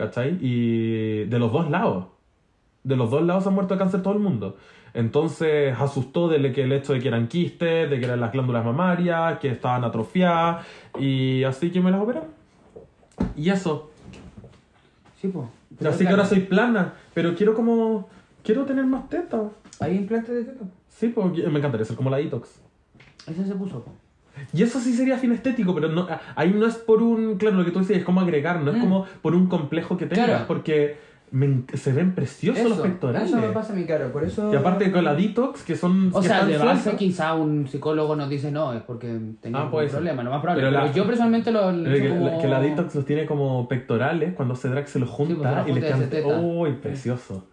[0.00, 0.38] ¿Cachai?
[0.40, 2.06] Y de los dos lados.
[2.84, 4.56] De los dos lados se han muerto de cáncer todo el mundo.
[4.94, 8.64] Entonces asustó de que el hecho de que eran quistes, de que eran las glándulas
[8.64, 10.66] mamarias, que estaban atrofiadas.
[10.98, 12.30] Y así que me las operaron.
[13.36, 13.90] Y eso.
[15.20, 15.46] sí, pues.
[15.86, 16.94] así que ahora soy plana.
[17.12, 18.08] Pero quiero como.
[18.42, 19.52] Quiero tener más tetas.
[19.80, 20.64] ¿Hay implantes de teta?
[20.88, 22.58] Sí, porque me encantaría ser como la detox.
[23.26, 23.92] Ese se puso, po.
[24.52, 27.36] Y eso sí sería fin estético, pero no, ahí no es por un.
[27.36, 28.80] Claro, lo que tú decías es como agregar, no es Mm.
[28.80, 30.44] como por un complejo que tengas, Claro.
[30.48, 30.96] porque
[31.32, 33.28] me se ven preciosos los pectorales.
[33.30, 34.52] Eso me pasa a mi cara, por eso...
[34.52, 36.10] Y aparte con la detox, que son.
[36.12, 36.94] O que sea, de base sueltas.
[36.98, 39.90] quizá un psicólogo nos dice no, es porque tenía Ah, ser.
[39.90, 40.62] problema, no más probable.
[40.64, 41.70] Pero Pero, la- yo personalmente lo...
[41.70, 44.98] lo Que, como- la- que la detox los tiene como pectorales, cuando se drag se
[44.98, 46.44] los junta pues, se los y y quedan.
[46.44, 47.46] ¡Uy, precioso!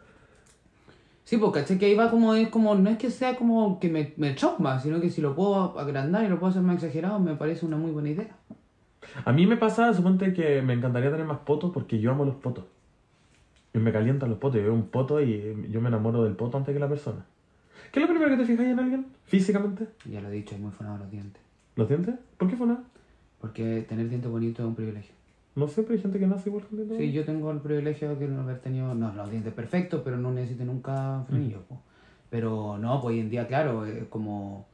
[1.28, 3.90] Sí, porque caché que ahí va como, es como, no es que sea como que
[3.90, 6.78] me, me shock más, sino que si lo puedo agrandar y lo puedo hacer más
[6.78, 8.34] exagerado, me parece una muy buena idea.
[9.26, 12.36] A mí me pasa, suponte que me encantaría tener más potos porque yo amo los
[12.36, 12.64] potos.
[13.74, 14.62] Y me calientan los potos.
[14.62, 17.26] Yo veo un poto y yo me enamoro del poto antes que la persona.
[17.92, 19.08] ¿Qué es lo primero que te fijáis en alguien?
[19.26, 19.86] Físicamente.
[20.10, 21.42] Ya lo he dicho, es muy fonado los dientes.
[21.76, 22.16] ¿Los dientes?
[22.38, 22.84] ¿Por qué fue nada?
[23.42, 25.14] Porque tener dientes bonitos es un privilegio.
[25.58, 26.98] No siempre hay gente que nace igual con dientes.
[27.00, 30.32] Sí, yo tengo el privilegio de no haber tenido, no, los dientes perfectos, pero no
[30.32, 31.64] necesito nunca frenillos.
[31.68, 31.82] po.
[32.30, 34.68] Pero no, pues hoy en día, claro, es como...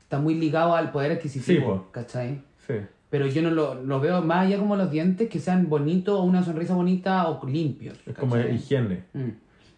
[0.00, 1.82] Está muy ligado al poder adquisitivo, Sí.
[1.92, 2.42] ¿cachai?
[2.66, 2.74] Sí.
[3.10, 6.22] Pero yo no lo, lo veo más allá como los dientes que sean bonitos o
[6.22, 7.98] una sonrisa bonita o limpios.
[8.06, 9.04] Es como higiene.
[9.12, 9.28] Mm.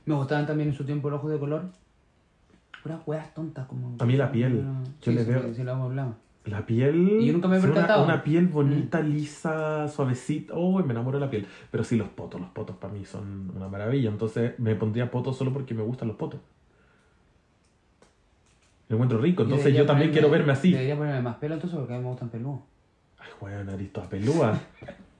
[0.06, 1.62] Me gustaban también en su tiempo los ojos de color.
[2.82, 3.96] Puras hueas tontas como...
[3.98, 4.62] A mí la piel.
[4.62, 6.14] Yo Sí, le veo- sí, lo hemos hablado.
[6.44, 7.18] La piel.
[7.20, 8.04] Y yo nunca me he una- percatado.
[8.04, 10.54] Una, piel bonita, lisa, suavecita.
[10.56, 11.46] Oh, me enamoro de la piel.
[11.70, 12.40] Pero sí, los potos.
[12.40, 14.10] Los potos para mí son una maravilla.
[14.10, 16.40] Entonces me pondría potos solo porque me gustan los potos.
[18.88, 19.44] Lo encuentro rico.
[19.44, 20.72] Entonces yo también ponerme- quiero verme así.
[20.72, 22.60] Debería ponerme más pelo entonces porque a mí me gustan peludos.
[23.18, 24.58] Ay, weón, nariz toda pelúa.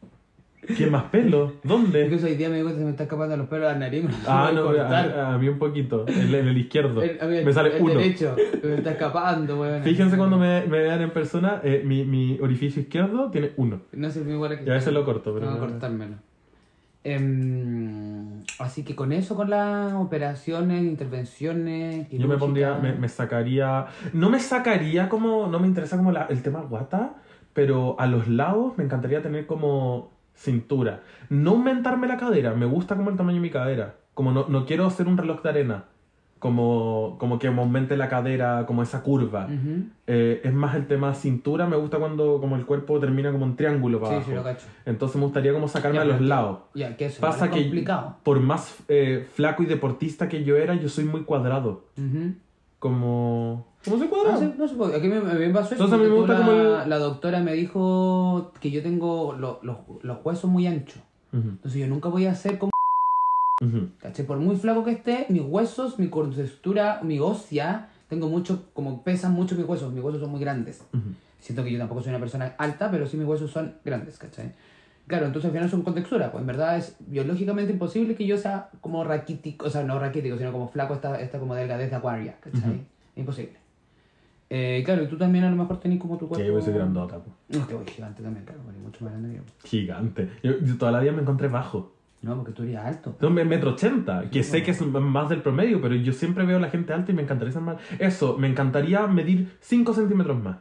[0.76, 1.54] ¿Qué más pelo?
[1.64, 2.04] ¿Dónde?
[2.04, 4.04] Incluso hoy día me digo que se me está escapando los pelos de la nariz.
[4.28, 6.04] Ah, no, a, a mí un poquito.
[6.06, 7.02] En, el izquierdo.
[7.02, 7.94] El- mí me sale el uno.
[7.94, 9.82] derecho, me está escapando, weón.
[9.82, 13.80] Fíjense cuando me, me vean en persona, eh, mi, mi orificio izquierdo tiene uno.
[13.92, 16.14] No sé, mi igual que Y a veces lo corto, pero que no- cortármelo.
[17.04, 22.08] Em, así que con eso, con las operaciones, intervenciones.
[22.10, 26.26] Yo me pondría, me, me sacaría, no me sacaría como, no me interesa como la-
[26.26, 27.14] el tema guata,
[27.52, 31.00] pero a los lados me encantaría tener como cintura.
[31.28, 33.94] No aumentarme la cadera, me gusta como el tamaño de mi cadera.
[34.14, 35.84] Como no, no quiero hacer un reloj de arena,
[36.38, 39.48] como, como que me aumente la cadera, como esa curva.
[40.06, 43.56] Eh, es más el tema cintura, me gusta cuando como el cuerpo termina como un
[43.56, 44.30] triángulo para Sí, abajo.
[44.30, 44.66] sí, lo cacho.
[44.84, 46.58] Entonces me gustaría como sacarme Ya, a los lados.
[46.74, 48.16] Ya, que eso Pasa igual es que complicado.
[48.22, 51.84] por más eh, flaco y deportista que yo era, yo soy muy cuadrado.
[52.86, 53.64] Como...
[53.84, 54.38] ¿Cómo soy No cuadrado?
[54.40, 55.84] sé, no sé, aquí me, me pasó eso.
[55.84, 58.82] Entonces a mí me gusta tú como la, el- la doctora me dijo que yo
[58.82, 61.00] tengo lo- los, los huesos muy anchos.
[61.32, 62.72] Ujú, Entonces yo nunca voy a ser como...
[63.62, 63.90] ujú.
[64.00, 64.24] ¿Caché?
[64.24, 69.32] Por muy flaco que esté, mis huesos, mi contextura, mi ósea, tengo mucho, como pesan
[69.32, 70.84] mucho mis huesos, mis huesos son muy grandes.
[70.92, 71.04] Ujú.
[71.38, 74.54] Siento que yo tampoco soy una persona alta, pero sí mis huesos son grandes, ¿cachai?
[75.06, 78.38] Claro, entonces al final son con textura, pues en verdad es biológicamente imposible que yo
[78.38, 81.96] sea como raquítico, o sea, no raquítico, sino como flaco, esta, esta como delgadez de
[81.96, 82.82] acuaria, ¿cachai?
[83.16, 83.62] Imposible.
[84.48, 86.44] Eh, claro, y tú también a lo mejor tenés como tu cuerpo...
[86.44, 87.16] Sí, yo soy grandota.
[87.18, 87.30] po.
[87.48, 89.42] No, que voy gigante también, claro, porque mucho más grande que yo.
[89.64, 90.30] Gigante.
[90.42, 91.94] Yo, yo toda la vida me encontré bajo.
[92.20, 93.16] No, porque tú eres alto.
[93.20, 96.60] Un metro ochenta, que sé que es más del promedio, pero yo siempre veo a
[96.60, 97.78] la gente alta y me encantaría ser más...
[97.98, 100.58] Eso, me encantaría medir 5 centímetros más.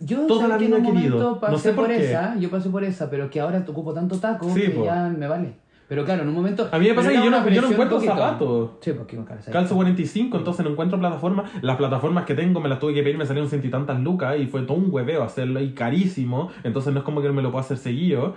[0.00, 0.92] Yo Toda ¿sabes la vida querido.
[1.16, 3.70] momento pasé No sé por por esa, yo pasé por esa, pero que ahora te
[3.70, 4.84] ocupo tanto taco Sí, que po.
[4.84, 5.54] ya me vale.
[5.88, 6.68] Pero claro, en un momento.
[6.72, 8.70] A mí me pasa que yo no, yo no encuentro zapatos.
[8.80, 9.52] Sí, porque me calza.
[9.52, 11.48] Calzo 45, entonces no encuentro plataformas.
[11.62, 14.36] Las plataformas que tengo me las tuve que pedir, me salieron ciento y tantas lucas
[14.40, 16.50] y fue todo un hueveo hacerlo y carísimo.
[16.64, 18.34] Entonces no es como que me lo puedo hacer seguido.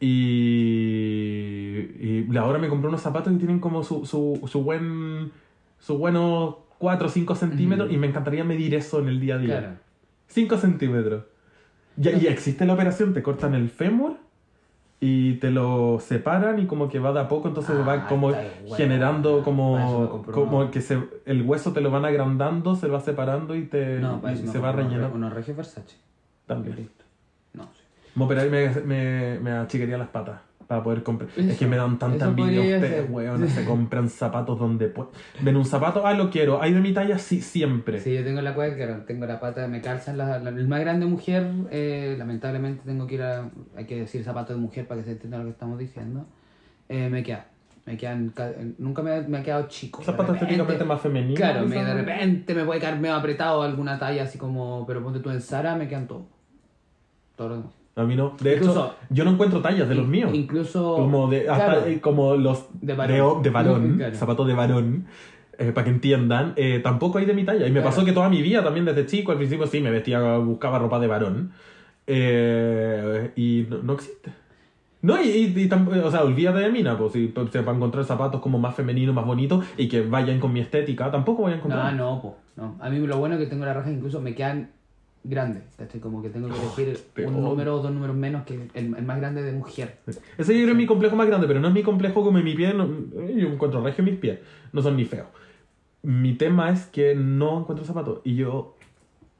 [0.00, 0.08] Y,
[2.30, 5.32] y ahora me compré unos zapatos que tienen como su, su, su buen.
[5.78, 7.96] su buenos 4 o 5 centímetros Ujú.
[7.96, 9.58] y me encantaría medir eso en el día a día.
[9.58, 9.74] Claro.
[10.32, 11.24] 5 centímetros.
[11.96, 14.16] Y, y existe la operación, te cortan el fémur
[15.00, 18.28] y te lo separan y como que va de a poco, entonces Ah, va como
[18.28, 18.76] bueno.
[18.76, 23.54] generando me como, como que se, el hueso te lo van agrandando, se va separando
[23.56, 25.08] y, te, No, y se va rellenando.
[25.08, 25.96] re- Unos regios Versace.
[26.46, 26.88] También.
[27.52, 27.82] No, sí.
[28.14, 30.40] Me operaría y me, me, me achicaría las patas
[30.72, 31.28] para poder comprar.
[31.36, 33.46] Es que me dan tanta envidia ustedes, weón.
[33.48, 35.12] Se compran zapatos donde pueden.
[35.42, 36.62] Ven un zapato, ah, lo quiero.
[36.62, 38.00] Hay de mi talla, sí, siempre.
[38.00, 40.80] Sí, yo tengo la cueva, claro, tengo la pata, me calzan la, la- el más
[40.80, 45.00] grande mujer, eh, lamentablemente tengo que ir a, hay que decir zapato de mujer para
[45.00, 46.24] que se entienda lo que estamos diciendo,
[46.88, 47.48] eh, me queda,
[47.84, 50.02] me quedan, ca- nunca me, ha- me ha quedado chico.
[50.02, 51.36] Zapatos estéticamente más femeninos.
[51.36, 55.20] Claro, me, de repente me puede caer medio apretado alguna talla así como, pero ponte
[55.20, 56.22] tú en Zara, me quedan todos.
[57.36, 57.72] Todo lo demás.
[57.94, 58.34] A mí no.
[58.40, 60.30] De Incluso- hecho, yo no encuentro tallas de los míos.
[60.32, 60.96] Incluso...
[60.96, 63.18] Como de, hasta, claro, eh, como los De de varón.
[63.18, 64.14] varón, de, varón Claro.
[64.14, 65.06] zapatos de varón,
[65.58, 67.66] eh, para que entiendan, eh, tampoco hay de mi talla.
[67.66, 67.90] Y me Claro.
[67.90, 70.98] pasó que toda mi vida, también desde chico, al principio sí, me vestía, buscaba ropa
[71.00, 71.52] de varón.
[73.36, 74.32] Y no, no existe.
[75.02, 78.04] No, y, y, y tam- o sea, olvídate de mina, pues, si, pues, para encontrar
[78.04, 81.56] zapatos como más femeninos, más bonitos y que vayan con mi estética, tampoco voy a
[81.56, 81.92] encontrar.
[81.94, 82.76] No, no, po, no.
[82.80, 84.70] A mí lo bueno es que tengo la raja incluso me quedan
[85.24, 86.00] grandes, ¿cachai?
[86.00, 89.02] Como que tengo que elegir te un número o dos números menos que el, el
[89.04, 89.98] más grande de mujer.
[90.38, 92.44] Ese yo creo es mi complejo más grande, pero no es mi complejo como en
[92.44, 92.74] mi pie.
[92.74, 94.38] no- eh, yo encuentro regio mis pies.
[94.72, 95.28] No son ni feos.
[96.02, 98.20] Mi tema es que no encuentro zapatos.
[98.24, 98.76] Y yo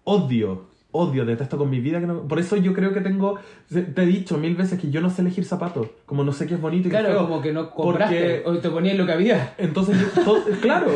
[0.05, 2.01] odio, odio, detesto con mi vida.
[2.01, 3.39] Que no- por eso yo creo que tengo.
[3.73, 5.89] Te he dicho mil veces que yo no sé elegir zapatos.
[6.07, 7.29] Como no sé qué es bonito y qué es Claro, feo.
[7.29, 9.55] como que no compraste Porque- o te ponías lo que había.
[9.59, 10.87] Entonces, yo, to- claro,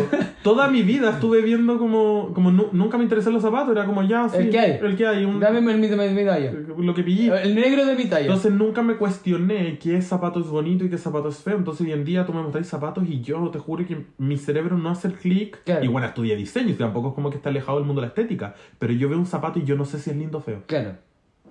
[0.42, 2.32] toda mi vida estuve viendo como.
[2.34, 3.72] como nu- nunca me interesaron los zapatos.
[3.72, 4.78] Era como ya, sí, El que hay.
[4.82, 5.24] El que hay.
[5.24, 6.53] un- Dame el, mi- mi talla.
[6.78, 7.32] lo que pillé.
[7.42, 8.26] El negro de mi talla.
[8.26, 11.57] Entonces nunca me cuestioné qué zapato es bonito y qué zapato es feo.
[11.57, 14.76] Entonces hoy en día tú me mostráis zapatos y yo te juro que mi cerebro
[14.76, 15.62] no hace el clic.
[15.64, 15.84] Claro.
[15.84, 18.09] Y bueno, estudié diseño y tampoco es como que está alejado del mundo de la
[18.09, 18.55] estética.
[18.78, 20.62] Pero yo veo un zapato y yo no sé si es lindo o feo.
[20.66, 20.97] Claro.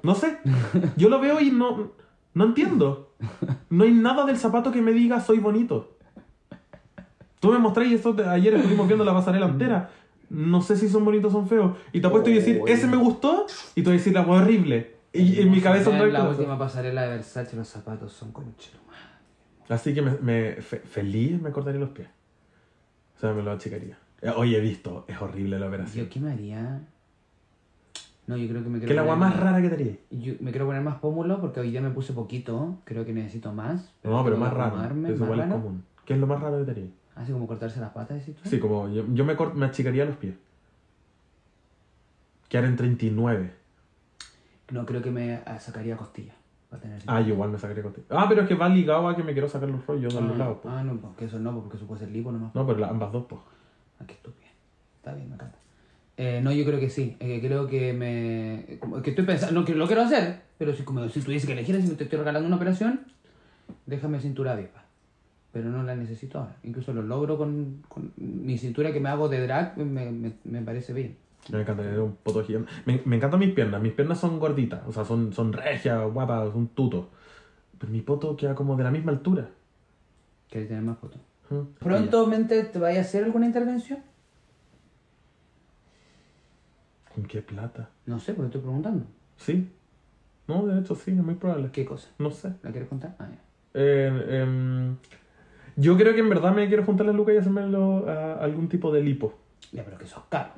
[0.04, 0.38] No sé.
[0.98, 1.92] Yo lo veo y no,
[2.34, 3.14] no entiendo.
[3.70, 5.98] No hay nada del zapato que me diga soy bonito.
[7.40, 9.90] Tú me mostráis esto, de- ayer estuvimos viendo la pasarela entera.
[10.30, 11.78] No sé si son bonitos o son feos.
[11.94, 13.46] Y te apuesto a decir, Oh, ese me gustó.
[13.76, 14.96] Y tú vas a decir, la hueá horrible.
[15.14, 18.82] Y en mi cabeza en otra la última pasarela de Versace los zapatos son concheros.
[19.70, 22.08] Así que me, me- fe- feliz me cortaría los pies.
[23.18, 23.98] O sea, me lo achicaría.
[24.22, 26.06] Eh, Oye, he visto, es horrible la operación.
[26.06, 26.82] ¿Yo qué me haría?
[28.28, 29.76] No, yo creo que me ¿Qué quiero es la agua poner- más rara que te
[29.76, 29.97] haría?
[30.09, 32.78] Yo me quiero poner más pómulo porque hoy día me puse poquito.
[32.84, 33.93] Creo que necesito más.
[34.03, 35.84] No, pero tengo más que Eso más igual es común.
[36.05, 36.89] ¿Qué es lo más raro que te haría?
[37.15, 38.49] Así como cortarse las patas, decís tú.
[38.49, 40.36] Sí, como yo, yo me, cort- me achicaría los pies.
[42.49, 43.51] Quedar en 39.
[44.71, 46.36] No, creo que me ah, sacaría costillas.
[46.69, 48.07] Para tener Ah, yo igual me sacaría costilla.
[48.09, 50.32] Ah, pero es que va ligado a que me quiero sacar los rollos de los
[50.32, 50.57] ah, lados.
[50.57, 50.69] po.
[50.69, 52.53] ah, no, porque eso no, porque eso puede ser lipo nomás.
[52.55, 53.41] No, pero la- ambas dos, pues.
[53.99, 54.47] Ah, qué estúpido.
[54.97, 55.57] Está bien, me encanta.
[56.18, 57.18] Eh, no, yo creo que sí.
[57.20, 58.78] Eh, creo que me.
[58.80, 59.59] como que estoy pensando.
[59.59, 62.20] No que lo quiero hacer, pero si, como, si tuviese que elegir, si te estoy
[62.20, 63.01] regalando una operación,
[63.86, 64.86] déjame cintura avispa.
[65.51, 66.55] Pero no la necesito ahora.
[66.63, 70.61] Incluso lo logro con, con mi cintura que me hago de drag, me, me, me
[70.61, 71.18] parece bien.
[71.49, 72.72] Me encanta tener un poto gigante.
[72.86, 73.82] Me, me encantan mis piernas.
[73.82, 74.82] Mis piernas son gorditas.
[74.88, 77.05] O sea, son, son regias, guapas, son tutos.
[77.78, 79.49] Pero mi poto queda como de la misma altura.
[80.49, 81.20] ¿Quieres tener más fotos?
[81.49, 81.61] ¿Mm?
[81.80, 83.99] ¿Prontamente te vaya a hacer alguna intervención?
[87.16, 87.89] ¿Con qué plata?
[88.05, 89.05] No sé, porque estoy preguntando.
[89.38, 89.70] Sí.
[90.47, 91.70] No, de hecho sí, es muy probable.
[91.72, 92.09] ¿Qué cosa?
[92.20, 92.51] No sé.
[92.61, 93.16] ¿La quieres contar?
[93.18, 93.38] Ah, ya.
[93.74, 94.95] Eh, em,
[95.76, 98.91] yo creo que en verdad me quiero juntar las lucas y hacerme a algún tipo
[98.91, 99.34] de lipo.
[99.72, 100.51] Ya, pero que sos caro.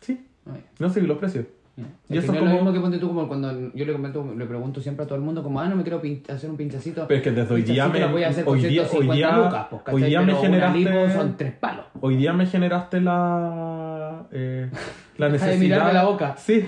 [0.00, 0.24] Sí.
[0.46, 0.52] Ah.
[0.78, 1.46] No sé los precios.
[1.76, 1.84] Ya.
[2.08, 3.72] Y Es eso que es no es lo como- mismo que ponte tú como cuando
[3.74, 6.00] yo le comento, le pregunto siempre a todo el mundo como, ah, no me quiero
[6.28, 7.06] hacer un pinchacito.
[7.06, 8.88] Pero es que desde hoy día me- lo voy a hacer con hoy día- hoy
[8.88, 11.86] 150 día- lucas, pues, día me generaste- lipo son tres palos.
[12.00, 14.26] Hoy día me generaste la.
[14.32, 14.70] eh,
[15.18, 15.58] la de necesidad.
[15.58, 16.36] mirarme la boca.
[16.36, 16.64] Sí.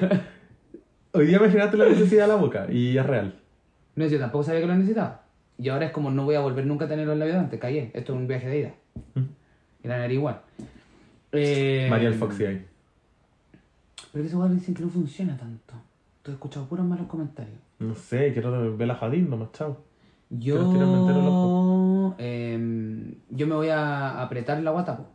[1.12, 3.34] Hoy día me generaste la necesidad de la boca y es real.
[3.96, 5.22] No, yo tampoco sabía que lo necesitaba.
[5.58, 7.58] Y ahora es como no voy a volver nunca a tenerlo en la vida antes,
[7.58, 7.90] callé.
[7.94, 8.74] Esto es un viaje de ida.
[9.14, 9.20] Mm.
[9.84, 10.40] Y la nariz igual.
[11.32, 12.66] Eh, María el Foxy ahí.
[14.12, 15.74] Pero que eso igual dicen que no funciona tanto.
[16.22, 17.58] Tú has escuchado puros malos comentarios.
[17.78, 19.78] No sé, quiero ver la Jadín nomás, chao.
[20.28, 25.06] Quiero el Yo, em, yo me voy a apretar la guata, po.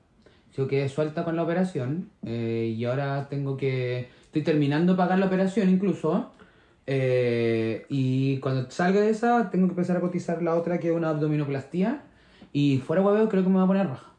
[0.58, 4.10] Yo quedé suelta con la operación eh, y ahora tengo que...
[4.26, 6.32] Estoy terminando de pagar la operación incluso.
[6.88, 10.96] eh, y cuando salga de esa, tengo que empezar a cotizar la otra que es
[10.96, 12.04] una abdominoplastía.
[12.54, 14.12] Y fuera hueveo creo que me va a poner raja.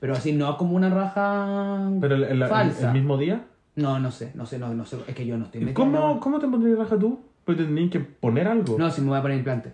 [0.00, 2.88] Pero así, no como una raja Pero el, el- el- falsa.
[2.88, 3.44] el mismo día.
[3.76, 4.96] No, no sé, no sé, no, no sé.
[5.06, 7.20] Es que yo no estoy ¿Y metida en la- ¿Cómo, ¿Cómo te pondrías raja tú?
[7.44, 8.78] Pues tendrías que poner algo.
[8.78, 9.72] No, si me voy a poner implante.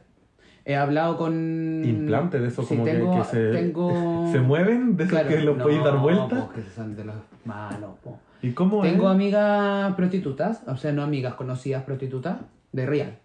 [0.65, 1.83] He hablado con...
[1.85, 5.29] Implante de esos Sí, como que- tengo- que, se, tengo- se mueven, de esos Claro,
[5.29, 6.49] que los no, podéis dar vuelta.
[6.53, 8.19] pues, que son de los malos, po.
[8.43, 9.15] ¿Y cómo Tengo es?
[9.15, 12.39] amigas prostitutas, o sea, no amigas, conocidas prostitutas,
[12.73, 13.19] de real.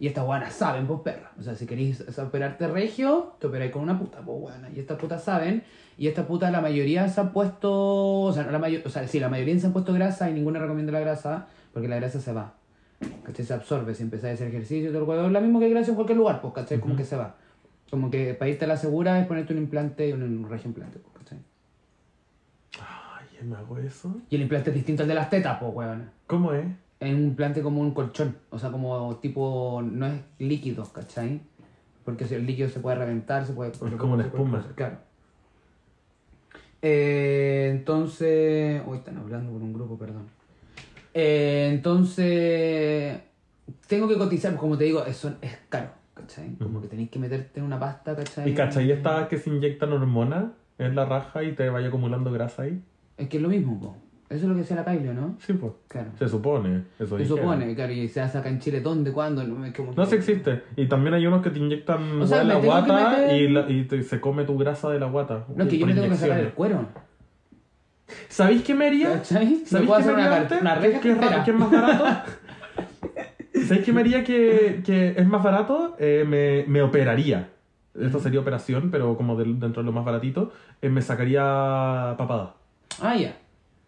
[0.00, 1.30] Y estas buenas saben, pues perra.
[1.38, 4.68] O sea, si queréis operarte regio, te operáis con una puta, pues buena.
[4.74, 5.62] Y estas putas saben,
[5.96, 7.72] y estas putas la mayoría se han puesto,
[8.22, 10.34] o sea, no la mayo- o sea, sí, la mayoría se han puesto grasa y
[10.34, 12.52] ninguna recomienda la grasa, porque la grasa se va.
[13.24, 13.44] ¿Cachai?
[13.44, 15.26] Se absorbe si empezáis a hacer ejercicio todo el huevo.
[15.26, 16.80] Es lo mismo que grasa en cualquier lugar, pues, ¿cachai?
[16.80, 17.36] Como que se va.
[17.90, 20.68] Como que para irte a la segura es ponerte un implante y un, un regio
[20.68, 21.38] implante, pues, ¿cachai?
[22.80, 24.14] Ay, ¿me hago eso?
[24.30, 26.10] Y el implante es distinto al de las tetas, pues, weón.
[26.26, 26.66] ¿Cómo es?
[27.00, 31.40] Es un implante como un colchón, o sea, como tipo, no es líquido, ¿cachai?
[32.04, 33.70] Porque el líquido se puede reventar, se puede...
[33.72, 34.66] como una puede- espuma.
[34.74, 34.96] Claro.
[36.82, 38.82] Eh, entonces...
[38.86, 40.26] Hoy están hablando por un grupo, perdón.
[41.14, 43.20] Eh, entonces...
[43.86, 46.54] Tengo que cotizar, pues, como te digo, eso es caro, ¿cachai?
[46.56, 48.50] Como que tenéis que meterte en una pasta, ¿cachai?
[48.50, 50.46] ¿Y cachai esta que se inyectan hormonas
[50.78, 52.80] en la raja y te vaya acumulando grasa ahí?
[53.16, 53.96] Es que es lo mismo, po.
[54.28, 55.36] Eso es lo que decía la Kylie, ¿no?
[55.38, 55.72] Sí, pues.
[55.88, 56.10] Claro.
[56.18, 56.82] Se supone.
[56.98, 59.10] Eso Se supone, claro, y se hace acá en Chile, ¿dónde?
[59.10, 59.42] ¿Cuándo?
[59.42, 60.64] No, como- No, sí existe.
[60.76, 63.48] Y también hay unos que te inyectan O sea, hueá en la guata meter- y,
[63.48, 65.46] la- y te- se come tu grasa de la guata.
[65.56, 66.86] No, es que yo me tengo que sacar el cuero.
[68.28, 69.24] ¿Sabéis qué me haría?
[69.24, 72.04] ¿Sabéis qué me hacer una, haría una ¿Qué- reja qué es qué más barato?
[73.66, 75.96] ¿Sabéis qué me haría que, que es más barato?
[75.98, 77.50] Eh, me, me operaría.
[78.00, 82.54] Esto sería operación, pero como dentro de lo más baratito, eh, me sacaría papada.
[83.00, 83.36] Ah, ya.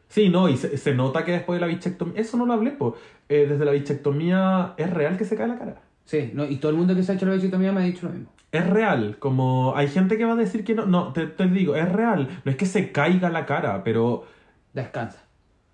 [0.08, 2.20] Sí, no, y se, se nota que después de la bichectomía...
[2.20, 2.94] Eso no lo hablé, pues.
[3.28, 5.76] desde la bichectomía, ¿es real que se cae la cara?
[6.04, 8.06] Sí, no, y todo el mundo que se ha hecho la bichectomía me ha dicho
[8.06, 8.32] lo mismo.
[8.52, 11.76] Es real, como hay gente que va a decir que no, no, te, te digo,
[11.76, 14.24] es real, no es que se caiga la cara, pero
[14.72, 15.20] Descansa.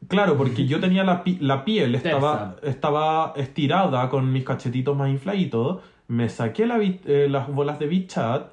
[0.09, 5.09] claro, porque yo tenía la, pi- la piel, estaba, estaba estirada con mis cachetitos más
[5.09, 8.49] infladitos, me saqué la eh, las bolas de Bichat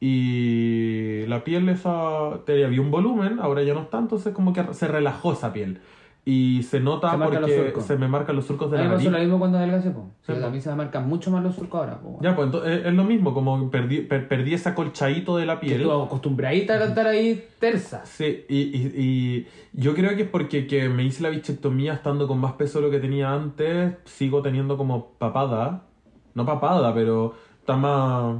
[0.00, 4.64] y la piel esa, te- había un volumen, ahora ya no está, entonces como que
[4.74, 5.80] se relajó esa piel.
[6.24, 9.10] Y se nota Se porque se me marcan los surcos de la nariz.
[9.10, 10.08] lo mismo cuando adelgacé, po.
[10.24, 12.20] Sí, a mí se me marcan mucho más los surcos ahora, po.
[12.22, 15.66] Ya, pues entonces es, lo mismo, como perdí, per- perdí ese acolchadito de la Que
[15.66, 15.82] piel.
[15.82, 18.06] tú acostumbradita a cantar ahí tersa.
[18.06, 22.28] Sí, y, y- y yo creo que es porque que me hice la bichectomía estando
[22.28, 25.86] con más peso de lo que tenía antes, sigo teniendo como papada.
[26.34, 28.36] No papada, pero está más.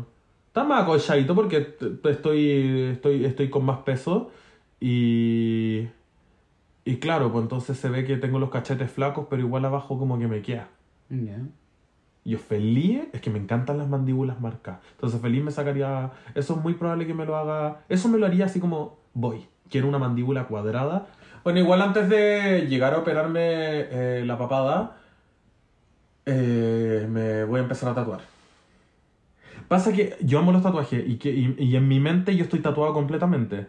[0.47, 1.75] Está más acolchadito porque
[2.05, 4.31] estoy, estoy, estoy con más peso.
[4.81, 5.89] Y.
[6.85, 10.19] Y claro, pues entonces se ve que tengo los cachetes flacos, pero igual abajo como
[10.19, 10.69] que me queda.
[11.09, 11.39] Ya.
[12.25, 14.81] Yo feliz, es que me encantan las mandíbulas marcadas.
[14.93, 16.11] Entonces feliz me sacaría...
[16.35, 17.83] Eso es muy probable que me lo haga...
[17.89, 21.07] Eso me lo haría así como, voy, quiero una mandíbula cuadrada.
[21.45, 24.97] Bueno, igual antes de llegar a operarme eh, la papada,
[26.27, 28.21] eh, me voy a empezar a tatuar.
[29.67, 32.61] Pasa que yo amo los tatuajes y, que, y, y en mi mente yo estoy
[32.61, 33.67] tatuado completamente.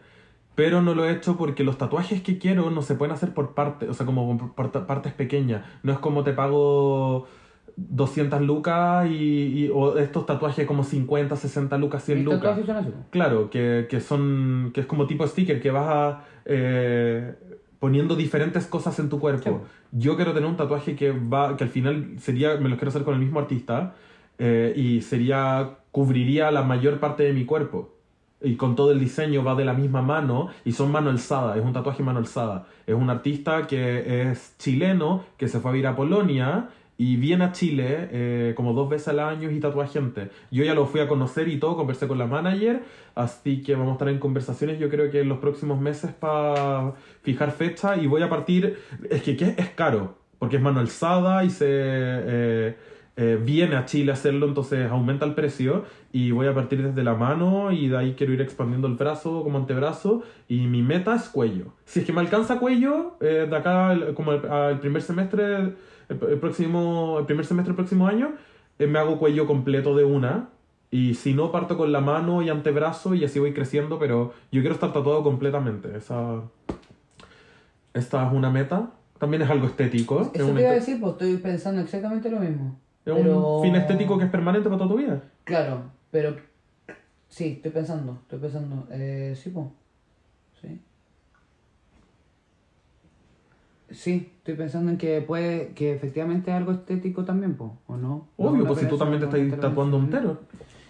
[0.55, 3.53] Pero no lo he hecho porque los tatuajes que quiero no se pueden hacer por
[3.55, 5.65] partes, o sea, como por par- partes pequeñas.
[5.81, 7.25] No es como te pago
[7.75, 12.41] 200 lucas y, y- o estos tatuajes como 50, 60 lucas, 100 Mis lucas.
[12.91, 13.05] po.
[13.09, 14.71] Claro, que, que son.
[14.73, 17.33] que es como tipo sticker, que vas a, eh,
[17.79, 19.41] poniendo diferentes cosas en tu cuerpo.
[19.91, 21.57] Yo quiero tener un tatuaje que va.
[21.57, 22.57] que al final sería.
[22.57, 23.95] me lo quiero hacer con el mismo artista.
[24.37, 25.77] eh, y sería.
[25.91, 27.92] cubriría la mayor parte de mi cuerpo.
[28.43, 31.63] Y con todo el diseño va de la misma mano y son mano alzada, es
[31.63, 32.67] un tatuaje mano alzada.
[32.85, 37.45] Es un artista que es chileno, que se fue a vivir a Polonia y viene
[37.45, 40.29] a Chile eh, como dos veces al año y tatúa gente.
[40.51, 42.83] Yo ya lo fui a conocer y todo, conversé con la manager,
[43.15, 46.93] así que vamos a estar en conversaciones yo creo que en los próximos meses para
[47.21, 48.77] fijar fecha y voy a partir,
[49.09, 51.65] es que es caro, porque es mano alzada y se...
[51.69, 52.75] eh,
[53.15, 57.03] eh, viene a Chile a hacerlo, entonces aumenta el precio y voy a partir desde
[57.03, 61.15] la mano y de ahí quiero ir expandiendo el brazo como antebrazo y mi meta
[61.15, 61.73] es cuello.
[61.85, 65.55] Si es que me alcanza cuello, eh, de acá al- como el, al primer semestre,
[65.57, 65.75] el,
[66.09, 68.31] el próximo, el primer semestre del próximo año,
[68.79, 70.49] eh, me hago cuello completo de una.
[70.89, 74.61] Y si no, parto con la mano y antebrazo y así voy creciendo, pero yo
[74.61, 75.95] quiero estar tatuado completamente.
[75.97, 76.41] Esa,
[77.93, 78.91] esta es una meta.
[79.19, 80.21] También es algo estético.
[80.21, 82.79] es Eso te iba a decir, pues estoy pensando exactamente lo mismo.
[83.05, 85.21] Es Pero- un fin estético que es permanente para toda tu vida.
[85.43, 86.35] Claro, pero
[87.27, 88.87] sí, estoy pensando, estoy pensando.
[88.91, 89.67] Eh, sí, pues.
[90.61, 90.79] Sí.
[93.91, 98.27] Sí, estoy pensando en que puede, que efectivamente es algo estético también, pues, ¿o no?
[98.37, 100.39] Obvio, pues si tú también te estás tatuando entero.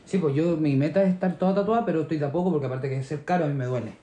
[0.05, 2.97] Sí, pues yo, mi meta es estar toda tatuada, pero estoy tampoco porque aparte que
[2.99, 3.93] es ser caro, a mí me duele.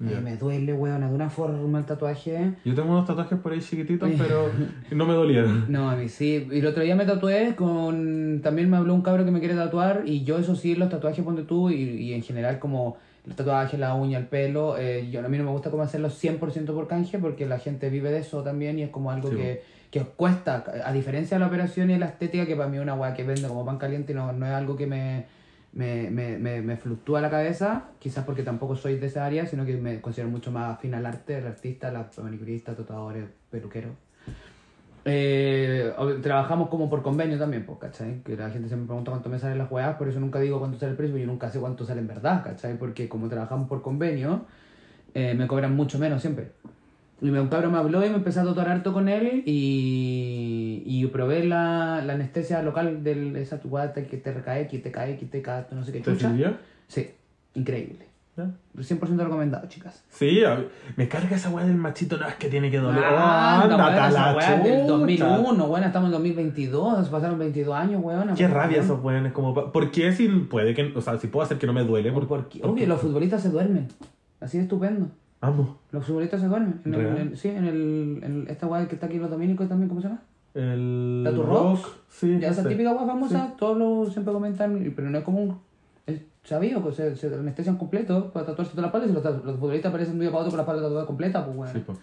[0.00, 0.20] Ya.
[0.20, 2.54] me duele, weón, de una forma el tatuaje.
[2.64, 4.48] Yo tengo unos tatuajes por ahí chiquititos, pero
[4.90, 5.70] no me dolieron.
[5.70, 6.48] No, a mí sí.
[6.50, 8.40] Y el otro día me tatué con...
[8.42, 11.22] También me habló un cabro que me quiere tatuar y yo eso sí, los tatuajes
[11.24, 12.96] ponte tú y, y en general como
[13.26, 16.22] los tatuajes, la uña, el pelo, eh, yo, a mí no me gusta como hacerlos
[16.22, 19.36] 100% por canje porque la gente vive de eso también y es como algo Sí,
[19.36, 22.82] que, que cuesta, a diferencia de la operación y la estética que para mí es
[22.82, 25.26] una weá que vende como pan caliente y no, no es algo que me,
[25.72, 29.64] me, me, me, me fluctúa la cabeza, quizás porque tampoco soy de esa área, sino
[29.64, 33.92] que me considero mucho más afín al arte, el artista, la manicurista, tatuadores, peluqueros.
[35.04, 35.92] Eh,
[36.22, 38.22] trabajamos como por convenio también, pues, ¿cachai?
[38.22, 40.58] Que la gente siempre me pregunta cuánto me salen las weas, por eso nunca digo
[40.58, 42.76] cuánto sale el precio, yo nunca sé cuánto sale en verdad, ¿cachai?
[42.76, 44.46] Porque como trabajamos por convenio,
[45.14, 46.52] eh, me cobran mucho menos siempre.
[47.22, 51.06] Y un cabrón me habló y me empecé a tatuar harto con él y, y
[51.08, 55.26] probé la, la anestesia local de esa wea que te recae, que te cae, que
[55.26, 56.28] te cae, no sé qué ¿Te chucha.
[56.30, 56.54] sirvió?
[56.88, 57.10] Sí,
[57.54, 58.06] increíble.
[58.36, 58.48] ¿Ya?
[58.78, 60.02] 100% recomendado, chicas.
[60.08, 60.40] Sí,
[60.96, 63.02] me carga esa weá del machito, no es que tiene que doler.
[63.04, 64.86] Ah, anda, Ándate weón, a esa la weá del chucha.
[64.86, 68.34] 2001, bueno, estamos en 2022, pasaron 22 años, weón.
[68.34, 69.52] Qué rabia esos weones, como...
[69.72, 70.92] ¿Por qué si puede que...
[70.96, 72.12] O sea, si puedo hacer que no me duele?
[72.12, 73.88] Por, Por, porque, obvio, los futbolistas se duermen.
[74.40, 75.08] Así de estupendo.
[75.40, 75.78] Amo.
[75.92, 76.80] Los futbolistas se duermen.
[76.84, 79.68] En el- en sí, en, el, en esta weá que está aquí en los dominicos
[79.68, 80.22] también, ¿cómo se llama?
[80.54, 81.22] El...
[81.24, 81.88] ¿Tattoo rock?
[82.08, 85.58] Sí, Ya esa típica weá famosa, todos lo siempre comentan, pero no es como un.
[86.06, 89.58] Es sabido que se, se anestesian completo para tatuarse toda la espalda y los, los
[89.58, 91.72] futbolistas aparecen de un día para otro con la espalda tatuada completa, pues weón.
[91.72, 91.96] Sí, po.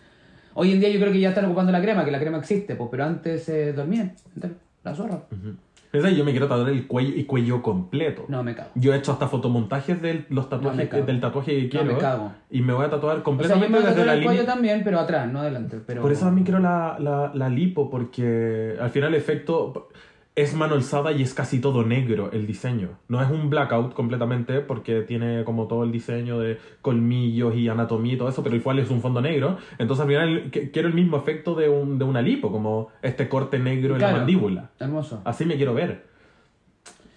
[0.56, 2.76] Hoy en día yo creo que ya están ocupando la crema, que la crema existe,
[2.76, 5.16] pues, pero antes se dormían, entero, la zorra.
[5.32, 5.56] Ujú.
[5.94, 8.26] Esa, yo me quiero tatuar el cuello y cuello completo.
[8.28, 8.70] No, me cago.
[8.76, 11.94] Yo he hecho hasta fotomontajes de los No, tatuajes, del tatuaje que No, quiero.
[11.94, 12.32] me cago.
[12.50, 14.42] Y me voy a tatuar O sea, yo completamente me voy a tatuar el cuello
[14.42, 14.54] línea.
[14.54, 15.80] también, pero atrás, no adelante.
[15.86, 16.02] Pero...
[16.02, 19.90] Por eso también quiero la, la, la lipo, porque al final el efecto
[20.38, 23.00] es mano alzada y es casi todo negro el diseño.
[23.08, 28.14] No es un blackout completamente, porque tiene como todo el diseño de colmillos y anatomía
[28.14, 29.58] y todo eso, pero igual es un fondo negro.
[29.80, 33.58] Entonces al final quiero el mismo efecto de, un, de una lipo, como este corte
[33.58, 34.70] negro en la mandíbula.
[34.80, 35.22] Hermoso.
[35.26, 36.06] Así me quiero ver.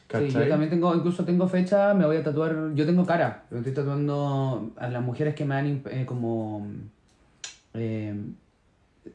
[0.09, 3.61] Sí, yo también tengo, incluso tengo fecha, me voy a tatuar, yo tengo cara, pero
[3.61, 6.67] estoy tatuando a las mujeres que me han eh, como
[7.75, 8.15] eh,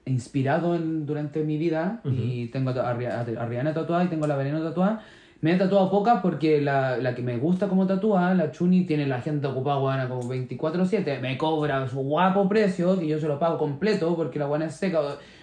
[0.06, 4.36] inspirado en- durante mi vida y tengo a, a Rihanna tatuada y tengo a la
[4.36, 5.02] Veneno tatuada.
[5.42, 9.06] Me he tatuado pocas porque la, la que me gusta como tatúa, la Chuni, tiene
[9.06, 11.20] la gente ocupada, guana, como 24-7.
[11.20, 14.76] Me cobra su guapo precio, que yo se lo pago completo porque la guana es
[14.76, 15.00] seca.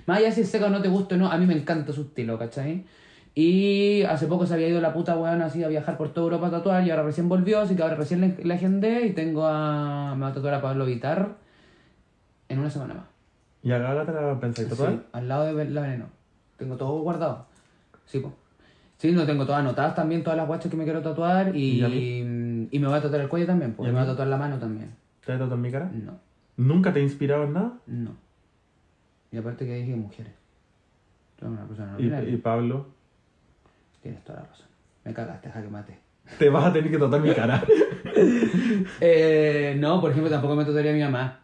[0.06, 1.92] Más allá si es seca o no te gusta o no, a mí me encanta
[1.92, 2.84] su estilo, ¿cachai?
[3.34, 6.48] Y hace poco se había ido la puta weón así a viajar por toda Europa
[6.48, 10.14] a tatuar y ahora recién volvió, así que ahora recién le agendé y tengo a.
[10.16, 11.36] Me va a tatuar a Pablo Vitar
[12.48, 13.04] en una semana más.
[13.62, 14.92] ¿Y a Gaga te la pensáis tatuar?
[14.92, 16.06] Sí, al lado de la veneno.
[16.56, 17.46] Tengo todo guardado.
[18.06, 18.34] Sí, pues.
[18.98, 21.82] Sí, no tengo todas anotadas también, todas las guachas que me quiero tatuar y,
[22.70, 23.88] ¿Y me voy a tatuar el cuello también, pues.
[23.88, 24.94] ¿Y Me voy a tatuar la mano también.
[25.24, 25.90] ¿Te has tatuado en mi cara?
[25.92, 26.12] No,
[26.56, 27.72] ¿Nunca te he inspirado en nada?
[27.86, 28.10] no.
[29.32, 30.32] Y aparte que dije mujeres.
[31.40, 32.86] Soy una persona no ¿Y, Pablo?
[34.02, 34.66] tienes toda la razón.
[35.04, 35.98] Me cagaste, jaque mate.
[36.38, 37.62] Te vas a tener que tatuar mi cara.
[39.00, 41.40] Eh, no, por ejemplo, tampoco me tatuaría a mi mamá.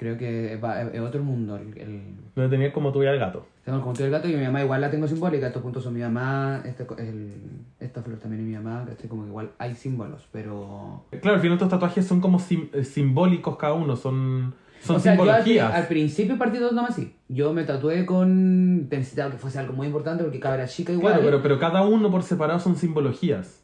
[0.00, 1.56] Creo que va- es otro mundo.
[1.58, 3.46] El, el- No tenía como tuviera el gato.
[3.66, 5.48] Tengo el control del gato y mi mamá igual la tengo simbólica.
[5.48, 7.34] Estos puntos son mi mamá, este, el,
[7.78, 8.86] esta flor también es mi mamá.
[8.88, 9.10] ¿cachai?
[9.10, 11.04] Como que igual hay símbolos, pero...
[11.20, 14.98] Claro, al final estos tatuajes son como sim- eh, simbólicos cada uno, son, son o
[15.00, 15.74] sea, yo al, simbologías.
[15.74, 17.14] al principio partí tatuándome así.
[17.28, 18.88] Yo me tatué con...
[18.88, 21.12] Necesitaba que fuese algo muy importante porque cada chica igual.
[21.12, 23.59] Claro, pero, pero cada uno por separado son simbologías.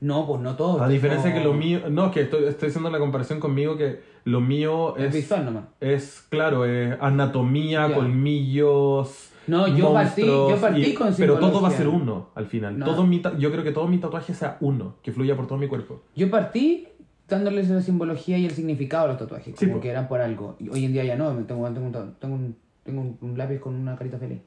[0.00, 0.82] No, pues no todo.
[0.82, 1.80] A diferencia que lo mío.
[1.90, 5.14] No, es que estoy, estoy haciendo la comparación conmigo que lo mío Es es.
[5.14, 5.64] visual nomás.
[5.80, 7.94] Es, claro, es anatomía, Ya.
[7.94, 9.30] colmillos.
[9.46, 12.78] No, yo partí- yo partí y- con Pero todo va a ser uno al final.
[12.78, 12.86] No.
[12.86, 15.66] Todo mi yo creo que todo mi tatuaje sea uno, que fluya por todo mi
[15.66, 16.00] cuerpo.
[16.14, 16.86] Yo partí
[17.28, 19.82] dándoles la simbología y el significado a los tatuajes, Sí, como po.
[19.82, 20.56] que eran por algo.
[20.58, 21.90] Y hoy en día ya no, tengo, tengo,
[22.20, 24.40] tengo, un, tengo un- un lápiz con una carita feliz.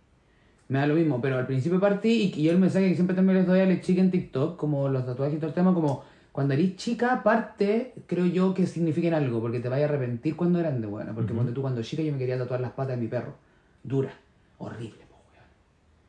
[0.74, 3.38] Me da lo mismo, pero al principio partí y, y el mensaje que siempre también
[3.38, 6.04] les doy a las chicas en TikTok, como los tatuajes y todo el tema, como
[6.32, 10.58] cuando eres chica, parte, creo yo que signifiquen algo, porque te vayas a arrepentir cuando
[10.58, 11.14] grande, bueno.
[11.14, 13.36] Porque ponte tú cuando chica yo me quería tatuar las patas de mi perro.
[13.84, 14.16] Dura,
[14.58, 14.98] horrible.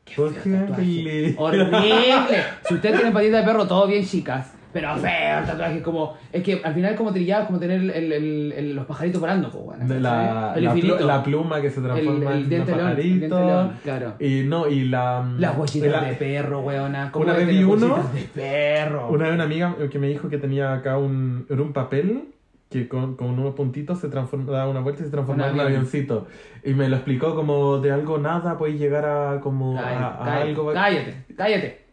[0.07, 1.35] Qué ¿Por feo tatuaje.
[1.37, 2.17] Horrible.
[2.67, 4.51] Si ustedes tienen patitas de perro, todo bien chicas.
[4.75, 6.15] Pero feo el tatuaje, como.
[6.33, 9.21] Es que al final es como trillado, es como tener el, el- el- los pajaritos
[9.21, 9.87] volando, pues, bueno.
[9.87, 11.07] De la, El la, plu- infinito.
[11.07, 14.15] la pluma que se transforma El- en diente un león, el diente león, claro.
[14.21, 15.27] Y no, y la.
[15.39, 17.11] Las huellitas la- de perro, weona.
[17.13, 19.09] ¿Cómo una vez vi uno- de perro.
[19.09, 22.25] Una vez una amiga que me dijo que tenía acá un, era un papel
[22.69, 25.61] que con, con unos puntitos se transforma, daba una vuelta y se transformaba en Un
[25.61, 26.27] avioncito.
[26.65, 30.49] Y me lo explicó como de algo nada, puedes llegar a como Cállate, a cállate,
[30.51, 30.73] algo.
[30.73, 31.85] cállate, cállate.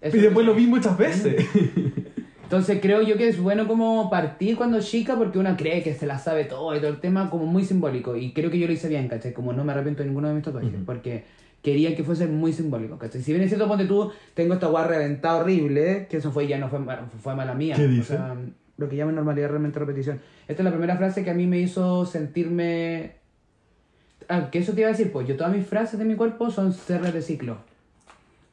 [0.00, 1.44] Eso Y después es- lo vi muchas veces.
[2.54, 6.06] Entonces creo yo que es bueno como partir cuando chica porque una cree que se
[6.06, 8.14] la sabe todo y todo el tema como muy simbólico.
[8.16, 9.32] Y creo que yo lo hice bien, ¿cachai?
[9.32, 11.24] Como no me arrepiento de ninguno de mis tatuajes porque
[11.62, 13.22] quería que fuese muy simbólico, ¿cachai?
[13.22, 16.58] Si bien es cierto, ponte tú, tengo esta guarra reventada horrible, que eso fue ya
[16.58, 16.78] no fue,
[17.20, 17.74] fue mala mía.
[17.74, 18.04] ¿Qué O dice?
[18.04, 18.36] sea,
[18.76, 20.20] lo que llaman normalidad realmente repetición.
[20.46, 23.16] Esta es la primera frase que a mí me hizo sentirme...
[24.28, 26.52] Ah, que eso te iba a decir, pues yo todas mis frases de mi cuerpo
[26.52, 27.58] son cierres de ciclo.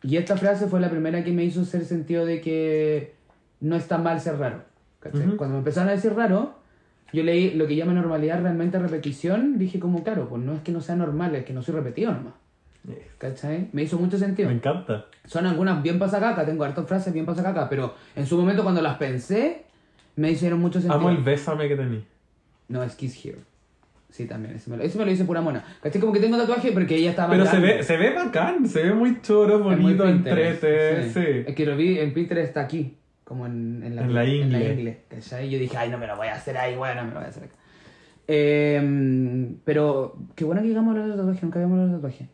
[0.02, 3.21] Y esta frase fue la primera que me hizo hacer sentido de que
[3.62, 4.64] no está mal ser raro.
[5.02, 6.56] Cuando me empezaron a decir raro,
[7.14, 10.72] yo leí lo que llama normalidad realmente repetición, dije como, claro, pues no es que
[10.72, 12.34] no sea normal, es que no soy repetido nomás.
[13.18, 13.70] ¿Cachai?
[13.74, 14.50] Me hizo mucho sentido.
[14.50, 15.06] me encanta.
[15.26, 18.98] Son algunas bien pasacaca, tengo hartas frases bien pasacaca, pero en su momento cuando las
[18.98, 19.66] pensé,
[20.16, 21.00] me hicieron mucho sentido.
[21.00, 22.04] Amo el bésame que tení.
[22.70, 23.40] No, es Kiss Here.
[24.10, 25.64] Sí, también, ese me lo, ese me lo hice pura mona.
[25.82, 26.02] ¿Cachai?
[26.02, 28.94] Como que tengo tatuaje porque ella estaba Pero se ve, se ve bacán, se ve
[28.94, 31.10] muy choro, bonito, entrete, sí.
[31.14, 31.44] sí.
[31.48, 34.52] Es que lo vi en Pinterest está aquí, como en, en la, En la En
[34.52, 35.02] la ingle.
[35.10, 35.48] ¿cachai?
[35.48, 37.26] Y yo dije, ay, no me lo voy a hacer ahí, bueno, me lo voy
[37.26, 37.56] a hacer acá.
[38.28, 42.30] Eh, pero qué bueno que llegamos a hablar de tatuaje, nunca habíamos hablado de tatuaje.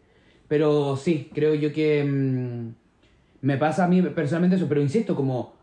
[0.47, 2.69] Pero sí, creo yo que mm,
[3.41, 5.53] me pasa a mí personalmente eso, pero insisto, como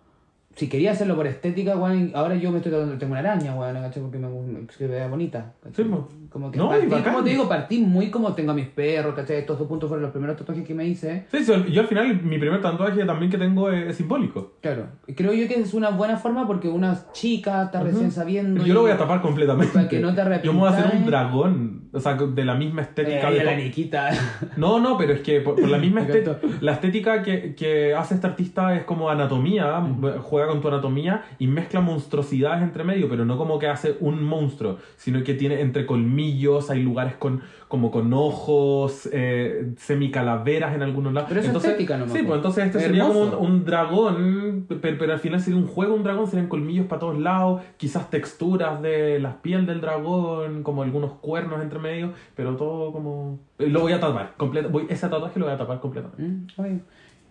[0.56, 3.74] si quería hacerlo por estética, weón, ahora yo me estoy tatuando, tengo una araña, weón,
[3.74, 4.02] ¿cachai?
[4.02, 5.52] Porque me, me- que vea bonita.
[5.62, 5.84] ¿cachai?
[5.84, 6.08] Sí, po.
[6.34, 7.12] Como que No, y partí, bacán.
[7.12, 9.36] como te digo, partí muy como tengo a mis perros, ¿cachai?
[9.36, 11.26] Estos dos puntos fueron los primeros tatuajes que me hice.
[11.30, 14.54] Sí, sí, yo al final mi primer tatuaje también que tengo es, es simbólico.
[14.60, 18.66] Claro, creo yo que es una buena forma porque una chica está recién sabiendo.
[18.66, 19.72] Yo lo y- voy a tapar completamente.
[19.72, 21.06] Para que no te Yo me voy a hacer un arrepientas.
[21.06, 24.10] dragón, o sea, de la misma estética Eh, de la Niquita.
[24.56, 28.14] No, no, pero es que por, por la misma estética, la estética que, que hace
[28.16, 29.80] este artista es como anatomía,
[30.22, 34.22] juega con tu anatomía y mezcla monstruosidades entre medio, pero no como que hace un
[34.24, 36.23] monstruo, sino que tiene entre colmillos,
[36.70, 41.28] hay lugares con como con ojos, eh, semicalaveras en algunos lados.
[41.28, 42.26] Pero es entonces, estética nomás, Sí, pues.
[42.28, 45.66] pues entonces este Es sería como un, un dragón, pero, pero al final sería un
[45.66, 50.62] juego, un dragón, serían colmillos para todos lados, quizás texturas de las pieles del dragón,
[50.62, 53.40] como algunos cuernos entre medio, pero todo como...
[53.58, 56.22] Lo voy a tapar, completo, voy, ese tatuaje lo voy a tapar completamente.
[56.22, 56.80] Mm.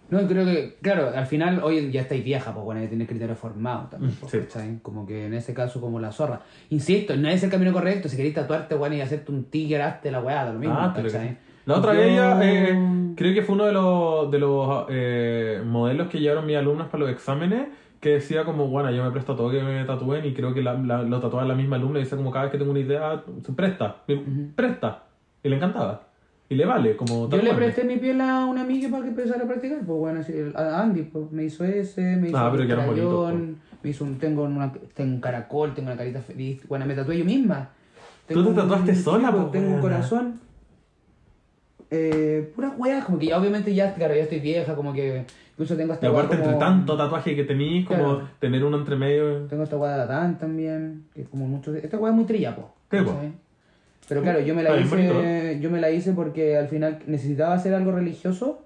[0.09, 3.35] No, creo que, claro, al final hoy ya estáis vieja, pues bueno, ya tienes criterio
[3.35, 4.39] formado también, pues, sí.
[4.39, 4.79] ¿cachai?
[4.83, 6.41] Como que en ese caso, como la zorra.
[6.69, 8.07] Insisto, no es el camino correcto.
[8.09, 10.93] Si queréis tatuarte, bueno, y hacerte un tigre, hazte la weá, lo mismo, Ah,
[11.65, 16.09] La otra vez ella, eh, creo que fue uno de los, de los eh, modelos
[16.09, 19.49] que llevaron mis alumnas para los exámenes, que decía como, bueno, yo me presto todo
[19.49, 22.17] que me tatúen y creo que la, la- lo tatuaba la misma alumna y dice
[22.17, 23.95] como cada vez que tengo una idea, se presta,
[24.55, 25.03] presta.
[25.41, 26.03] Y le encantaba.
[26.49, 29.43] Y le vale, como Yo le presté mi piel a una amiga para que empezara
[29.43, 32.57] a practicar, pues bueno, así, a Andy, pues me hizo ese, me hizo Ah, un
[32.57, 36.61] pero bonitos, crayón, me hizo un, tengo, una, tengo un caracol, tengo una carita feliz,
[36.67, 37.69] bueno, me tatué yo misma.
[38.27, 40.39] Tú te Tengo tatuaste un- sola, pues, Tengo un corazón.
[41.89, 45.75] Eh, pura weá, como que ya obviamente ya, claro, ya estoy vieja, como que incluso
[45.75, 48.29] tengo Y esta aparte, weá como- entre tanto tatuaje que tenéis, como Claro.
[48.39, 49.45] tener uno entre medio.
[49.45, 51.73] Tengo esta weá de Adán también, que es como mucho...
[51.75, 52.73] Esta weá es muy trilla, po.
[52.91, 53.15] Sí, po.
[54.07, 55.61] Pero claro, yo me la hice bonito.
[55.61, 58.65] yo me la hice porque al final necesitaba hacer algo religioso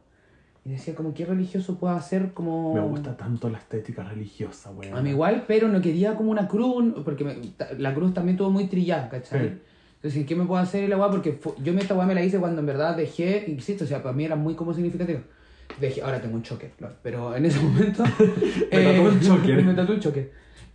[0.66, 2.74] Y decía, como, ¿qué religioso puedo hacer como...
[2.74, 4.98] Me gusta tanto la estética religiosa, weón.
[4.98, 7.36] A mí igual, pero no quería como una cruz, porque me-
[7.78, 9.48] la cruz también tuvo muy trillada, ¿cachai?
[9.50, 9.54] Sí.
[9.96, 11.10] Entonces, ¿qué me puedo hacer la weá?
[11.10, 13.88] Porque fu- yo me esta weá me la hice cuando en verdad dejé, insisto, o
[13.88, 15.22] sea, para mí era muy como significativo.
[15.80, 16.72] Dejé, ahora tengo un choque,
[17.02, 18.04] pero en ese momento...
[18.72, 19.64] Me tatué un choker.
[19.64, 20.32] me tatué un choker.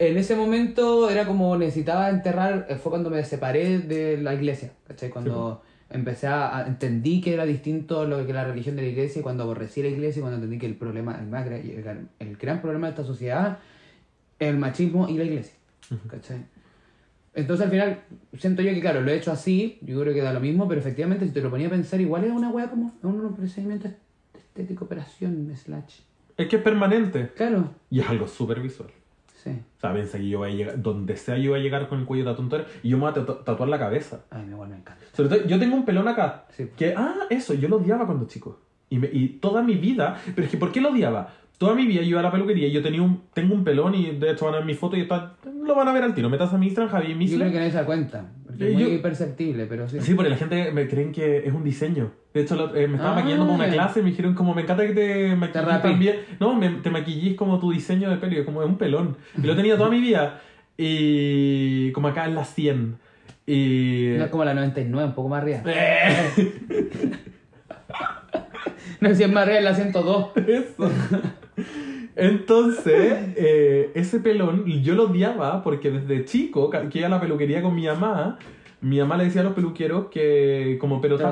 [0.08, 4.72] En ese momento era como necesitaba enterrar, eh, fue cuando me separé de la iglesia,
[4.84, 5.10] ¿cachai?
[5.10, 9.22] Cuando empecé a, entendí que era distinto lo que la religión de la iglesia, y
[9.22, 12.60] cuando aborrecí la iglesia, y cuando entendí que el problema, el, más el, el gran
[12.60, 13.58] problema de esta sociedad
[14.40, 15.54] el machismo y la iglesia,
[16.08, 16.46] ¿cachai?
[17.34, 18.02] Entonces al final
[18.36, 20.80] siento yo que claro, lo he hecho así, yo creo que da lo mismo, pero
[20.80, 23.88] efectivamente si te lo ponía a pensar igual es una weá como, un procedimiento
[24.34, 26.00] estético, operación, slash.
[26.36, 27.30] Es que es permanente.
[27.36, 28.90] Claro, Y es algo súper visual.
[29.42, 29.50] Sí.
[29.50, 32.00] O sea, piensa que yo voy a llegar, donde sea yo voy a llegar con
[32.00, 34.20] el cuello tatuado y yo me voy a tatu- tatuar la cabeza.
[34.30, 35.02] Ay, me igual me encanta.
[35.12, 36.44] Sobre todo, yo tengo un pelón acá.
[36.50, 36.68] Sí.
[36.76, 38.60] Que, ah, eso, yo lo odiaba cuando chico.
[38.90, 41.32] Y, me- y toda mi vida, pero es que ¿por qué lo odiaba?
[41.58, 43.94] Toda mi vida yo iba a la peluquería y yo tenía un, tengo un pelón
[43.94, 45.34] y de hecho van a ver mi foto y está,
[45.64, 46.28] lo van a ver al tiro.
[46.28, 48.84] Metas a mi Instagram, Javi Yo creo que nadie se da cuenta, porque es Eh,
[48.84, 50.00] muy imperceptible, pero sí.
[50.00, 52.10] Sí, porque la gente me creen que es un diseño.
[52.34, 53.72] De hecho, lo- eh, me estaba Ah, maquillando para una ya.
[53.72, 56.16] clase y me dijeron como, me encanta que te maquilles también.
[56.40, 59.16] No, me, te maquillís como tu diseño de pelo, como es un pelón.
[59.42, 60.40] Y lo tenía toda mi vida.
[60.78, 62.96] Y como acá en la 100.
[63.46, 64.14] Y...
[64.18, 65.62] No como la 99, un poco más arriba.
[65.66, 66.52] Eh,
[69.00, 70.26] No, si es más arriba es la 102.
[70.46, 70.90] Eso.
[72.16, 77.62] Entonces, eh, ese pelón yo lo odiaba porque desde chico, que iba a la peluquería
[77.62, 78.38] con mi mamá,
[78.80, 81.24] mi mamá le decía a los peluqueros que, como, pero que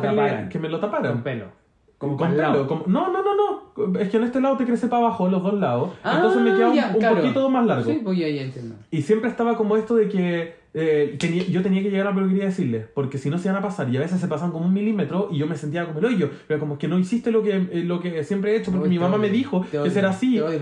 [0.59, 1.22] me lo Con taparan.
[1.22, 1.47] pelo.
[1.99, 2.49] Con, para el pelo.
[2.49, 2.66] lado.
[2.66, 3.99] como- no, no, no, no.
[4.01, 5.91] Es que en este lado te crece para abajo, los dos lados.
[6.05, 7.16] Entonces me Ah, queda un, ya, un claro.
[7.16, 7.91] poquito más largo.
[7.91, 8.74] Sí, pues ya, ya entiendo.
[8.91, 12.16] Y siempre estaba como esto de que eh, tenía- yo tenía que llegar a la
[12.16, 14.51] peluquería y decirle, porque si no se iban a pasar, y a veces se pasan
[14.53, 17.31] como un milímetro y yo me sentía como el hoyo, pero como que no hiciste
[17.33, 19.79] lo que, eh, lo que siempre he hecho, porque Uy, mi mamá me dijo que
[19.79, 20.35] odio, será así.
[20.37, 20.59] Te odio.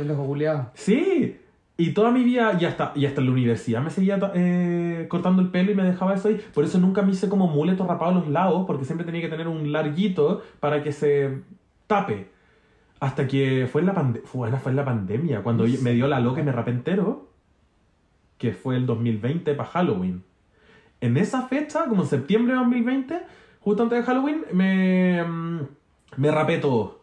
[0.74, 1.36] Sí,
[1.76, 5.42] y toda mi vida, y hasta, y hasta en la universidad me seguía eh, cortando
[5.42, 8.10] el pelo y me dejaba eso ahí, por eso nunca me hice como muleto rapado
[8.12, 11.38] a los lados, porque siempre tenía que tener un larguito para que se
[11.86, 12.28] tape.
[13.00, 16.08] Hasta que fue en la, pande fue, fue en la pandemia, cuando yo- me dio
[16.08, 17.28] la loca y me rapé entero,
[18.38, 20.22] que fue el 2020 para Halloween.
[21.00, 23.18] En esa fecha, como en septiembre de 2020,
[23.60, 25.60] justo antes de Halloween, me, mm,
[26.16, 26.98] me rapé todo.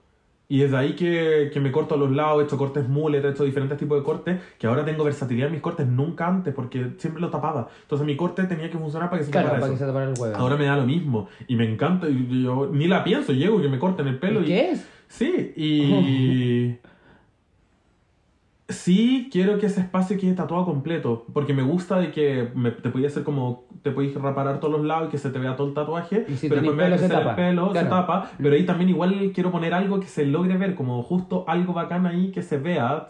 [0.48, 3.30] Y desde ahí que, que me corto a los lados, he hecho cortes mullet, he
[3.30, 6.92] hecho diferentes tipos de cortes, que ahora tengo versatilidad en mis cortes, nunca antes, porque
[6.98, 7.68] siempre lo tapaba.
[7.82, 9.84] Entonces mi corte tenía que funcionar para que se Claro, tapara para que eso.
[9.86, 10.36] se tapara el huevo.
[10.38, 11.30] Ahora me da lo mismo.
[11.48, 14.42] Y me encanta, y yo ni la pienso, llego y que me corten el pelo.
[14.44, 14.88] y- ¿Qué es?
[15.08, 16.76] Sí, y...
[18.68, 22.90] Sí, quiero que ese espacio quede tatuado completo, porque me gusta de que me- te
[22.90, 25.68] podía hacer como, te podéis reparar todos los lados y que se te vea todo
[25.68, 27.36] el tatuaje, Y si pero después me se crecer el tapa.
[27.36, 31.04] pelo, se tapa, pero ahí también igual quiero poner algo que se logre ver, como
[31.04, 33.10] justo algo bacán ahí que se vea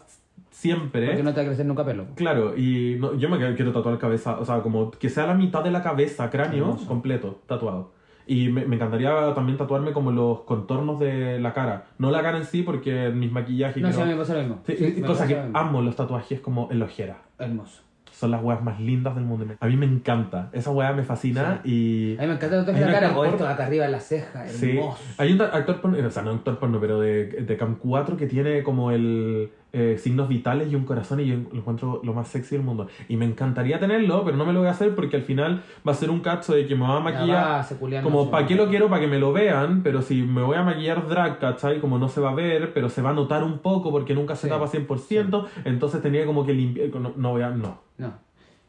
[0.51, 1.08] siempre.
[1.08, 2.06] Porque no te va a crecer nunca pelo.
[2.16, 5.36] Claro, y no- yo me quiero tatuar la cabeza, o sea, como que sea la
[5.36, 7.91] mitad de la cabeza, cráneo, completo, tatuado.
[8.28, 11.86] Y me, me encantaría también tatuarme como los contornos de la cara.
[11.97, 13.82] No la cara en sí, porque mis maquillajes...
[13.82, 14.59] No, sí, mí me pasa lo mismo.
[14.65, 15.57] Sí, Sí, cosa que lo mismo.
[15.59, 17.17] amo los tatuajes como en la ojera.
[17.38, 17.82] Hermoso.
[18.11, 19.45] Son las weas más lindas del mundo.
[19.59, 20.49] A mí me encanta.
[20.53, 22.15] Esa wea me fascina y...
[22.17, 23.17] A mí me encanta el tatuaje de la cara.
[23.19, 24.47] O esto acá arriba en la ceja.
[24.47, 24.78] Sí.
[24.78, 25.03] Hermoso.
[25.17, 28.26] Hay un actor porno, o sea, no actor porno, pero de, de Cam 4 que
[28.28, 32.30] tiene como el eh, signos vitales y un corazón y yo lo encuentro lo más
[32.30, 32.88] sexy del mundo.
[33.09, 35.91] Y me encantaría tenerlo, pero no me lo voy a hacer porque al final va
[35.91, 37.59] a ser un cacho de que me va a maquillar.
[37.59, 38.32] Va, se Como.
[38.32, 38.88] ¿para qué lo quiero?
[38.88, 41.82] Para que me lo vean, pero si me voy a maquillar drag, ¿cachai?
[41.82, 44.36] Como no se va a ver, pero se va a notar un poco porque nunca
[44.38, 47.80] se Sí, tapa 100%, entonces tenía como que limpiar, no, no voy a, no.
[47.97, 48.13] No.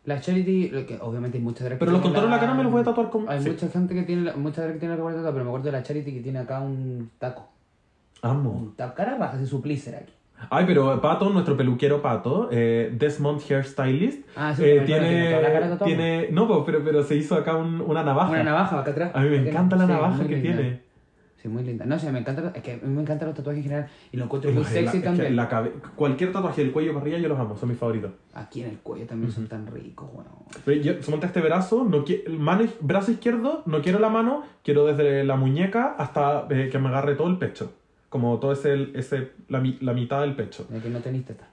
[0.07, 2.63] La charity, lo que obviamente hay muchas drag Pero los contornos de la cara me
[2.63, 3.29] los voy a tatuar con...
[3.29, 3.51] Hay sí.
[3.51, 5.73] mucha gente que tiene, mucha drag que tiene la cara tatuada, pero me acuerdo de
[5.73, 7.49] la charity que tiene acá un taco.
[8.23, 8.51] Amo.
[8.51, 8.95] Un taco.
[8.95, 10.13] Cara baja, pleaser aquí.
[10.51, 15.35] Ay, pero Pato, nuestro peluquero Pato, eh, Desmond Hairstylist, Ah, sí, eh, tiene
[15.85, 16.29] tiene.
[16.31, 18.31] No, pero, pero se hizo acá un- una navaja.
[18.31, 19.11] Una navaja acá atrás.
[19.15, 20.57] A mí me encanta la navaja que linda.
[20.57, 20.87] tiene.
[21.43, 21.85] Sí, muy linda.
[21.85, 24.17] No, sí, me encanta, es que a mí me encantan los tatuajes en general y
[24.17, 25.37] lo encuentro muy la- sexy es que también.
[25.37, 28.11] la cabe- Cualquier tatuaje del cuello para arriba yo los amo, son mis favoritos.
[28.35, 30.27] Aquí en el cuello también son tan ricos, weón.
[30.65, 34.45] Pero yo, sumonte este brazo, no qui- el mano, brazo izquierdo, no quiero la mano,
[34.65, 37.73] quiero desde la muñeca hasta eh, que me agarre todo el pecho.
[38.09, 40.67] Como todo ese, ese la, mi- la mitad del pecho.
[40.71, 41.49] De que no tenés teta.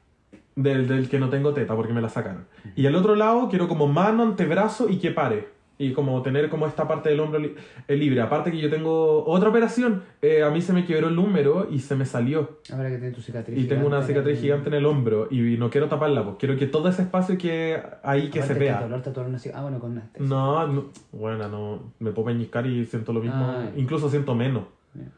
[0.56, 2.46] Del, del que no tengo teta porque me la sacaron.
[2.76, 5.52] Y al otro lado quiero como mano, antebrazo y que pare.
[5.80, 7.56] Y como tener como esta parte del hombro li-
[7.88, 8.22] eh, libre.
[8.22, 10.04] Aparte que yo tengo otra operación.
[10.22, 12.60] eh, a mí se me quebró el húmero y se me salió.
[12.72, 13.58] Ahora que tienes tu cicatriz.
[13.58, 15.28] Y tengo una cicatriz gigante en el hombro.
[15.32, 18.76] Y no quiero taparla, pues quiero que todo ese espacio que ahí que se vea.
[18.84, 20.28] el dolor una cic- Ah, bueno, con anestesia.
[20.30, 23.44] No, no, bueno, no, me puedo peñiscar y siento lo mismo,
[23.76, 24.66] incluso siento menos.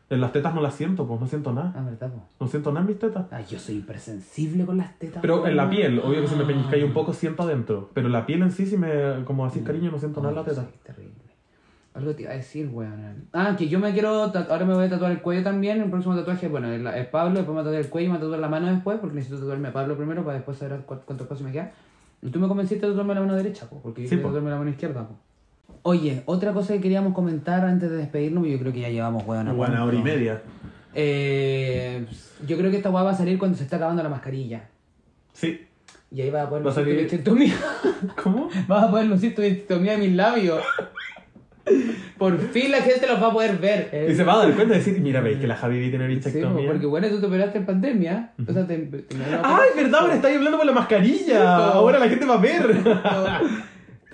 [0.09, 1.73] En las tetas no las siento, pues no siento nada.
[1.75, 2.23] Ah, verdad, po.
[2.39, 3.25] No siento nada en mis tetas.
[3.31, 5.21] Ay, yo soy hipersensible con las tetas.
[5.21, 6.93] Pero en la piel, obvio que si me peñiscáis un Ah.
[6.93, 7.89] poco siento adentro.
[7.93, 10.43] Pero la piel en sí, si me como así cariño, no siento nada en la
[10.45, 10.65] teta.
[10.83, 11.13] terrible.
[11.93, 13.27] Algo te iba a decir, weón.
[13.31, 14.09] Ah, que yo me quiero.
[14.23, 15.81] Ahora me voy a tatuar el cuello también.
[15.81, 17.35] El próximo tatuaje, bueno, es, Pablo.
[17.35, 18.99] Después me tatuar el cuello y me tatuar la mano después.
[18.99, 21.71] Porque necesito tatuarme a Pablo primero para después saber cu- cuánto espacio me queda.
[22.21, 24.29] Y tú me convenciste de tatuarme la mano derecha, po, porque yo Sí, quería po.
[24.29, 25.15] tatuarme la mano izquierda, po.
[25.87, 29.43] Oye, otra cosa que queríamos comentar antes de despedirnos, yo creo que ya llevamos, weón.
[29.47, 30.41] Una buena hora y media.
[30.95, 32.05] Eh,
[32.47, 34.63] yo creo que esta weá va a salir cuando se está acabando la mascarilla.
[35.33, 35.61] Sí.
[36.11, 37.53] Y ahí va a poder lucir tu salir- bichectomía.
[38.23, 38.49] ¿Cómo?
[38.67, 40.59] Vas a poder lucir tu bichectomía de mis labios.
[42.17, 43.89] Por fin la gente los va a poder ver.
[43.91, 44.07] eh.
[44.11, 46.15] Y se va a dar cuenta de decir, mira, veis que la Javi tiene Sí,
[46.15, 46.67] bichectomía.
[46.67, 48.31] porque bueno, tú te operaste en pandemia.
[48.47, 49.05] O sea, te, te-
[49.43, 50.01] ¡Ay, verdad!
[50.01, 51.57] Ahora estáis hablando por la mascarilla.
[51.73, 52.75] Ahora la gente va a ver.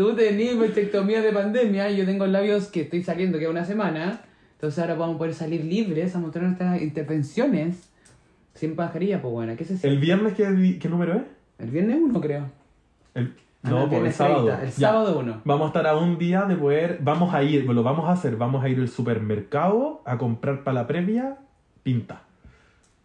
[0.01, 4.21] Tú tenías bichectomía de pandemia y yo tengo labios que estoy saliendo que una semana.
[4.53, 7.87] Entonces ahora vamos a poder salir libres a mostrar nuestras intervenciones
[8.55, 9.75] sin mascarilla, pues bueno, ¿qué eso?
[9.87, 11.21] ¿El viernes qué, qué número es?
[11.59, 12.45] El viernes uno, creo.
[13.13, 14.45] El- Ah, no, por el viernes sábado.
[14.47, 14.87] 30, El Ya.
[14.87, 15.41] sábado uno.
[15.45, 16.97] Vamos a estar a un día de poder.
[17.03, 18.37] Vamos a ir, lo vamos a hacer.
[18.37, 21.37] Vamos a ir al supermercado a comprar para la previa
[21.83, 22.23] pinta.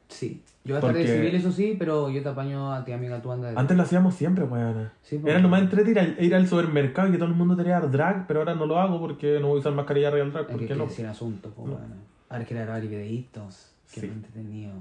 [0.09, 0.43] Sí.
[0.65, 2.91] Yo voy a estar de Porque- civil, eso sí, pero yo te apaño a ti,
[2.93, 3.61] amiga, tú andas de...
[3.61, 4.91] Antes lo hacíamos siempre, weón.
[5.03, 7.35] Sí, porque- Era lo más entrete ir, al- ir al supermercado y que todo el
[7.35, 10.33] mundo tenía drag, pero ahora no lo hago porque no voy a usar mascarilla real
[10.33, 10.45] drag.
[10.47, 10.89] Es ¿Por que, qué que no?
[10.89, 11.95] sin asunto, pues bueno.
[12.28, 13.73] Ahora quiero grabar videitos.
[13.95, 14.07] Qué Sí.
[14.07, 14.73] entretenido.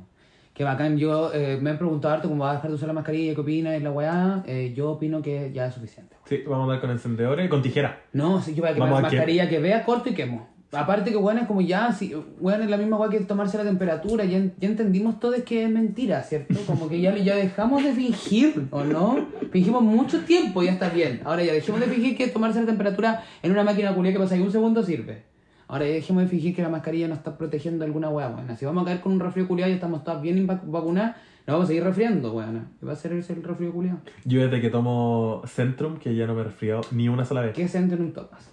[0.56, 0.98] Qué bacán.
[0.98, 3.42] Yo eh, me han preguntado harto cómo va a dejar de usar la mascarilla qué
[3.42, 4.44] opinas la weá.
[4.48, 6.16] Eh, yo opino que ya es suficiente.
[6.26, 8.02] Sí, vamos a dar con encendedores y con tijera.
[8.14, 10.48] No, sí, yo voy a quemar Vamos a que- mascarilla que vea, corto y quemo.
[10.76, 13.64] Aparte que bueno, es como ya, si, bueno, es la misma weá que tomarse la
[13.64, 16.56] temperatura, ya, ya entendimos todo es que es mentira, ¿cierto?
[16.68, 19.26] Como que ya, ya dejamos de fingir, ¿o no?
[19.52, 21.22] Fingimos mucho tiempo y ya está bien.
[21.26, 24.36] Ahora ya dejemos de fingir que tomarse la temperatura en una máquina culia que pasa
[24.36, 25.24] ahí un segundo sirve.
[25.68, 28.56] Ahora ya dejemos de fingir que la mascarilla nos está protegiendo de alguna weá, buena.
[28.56, 31.16] Si vamos a caer con un resfrío culiado y estamos todas bien vac- vacunadas,
[31.48, 32.68] nos vamos a seguir resfriando, weón.
[32.80, 34.00] ¿Qué va a ser ese el resfrío culiado?
[34.26, 37.54] Yo desde que tomo Centrum, que ya no me he resfriado ni una sola vez.
[37.54, 38.52] ¿Qué es en un topas?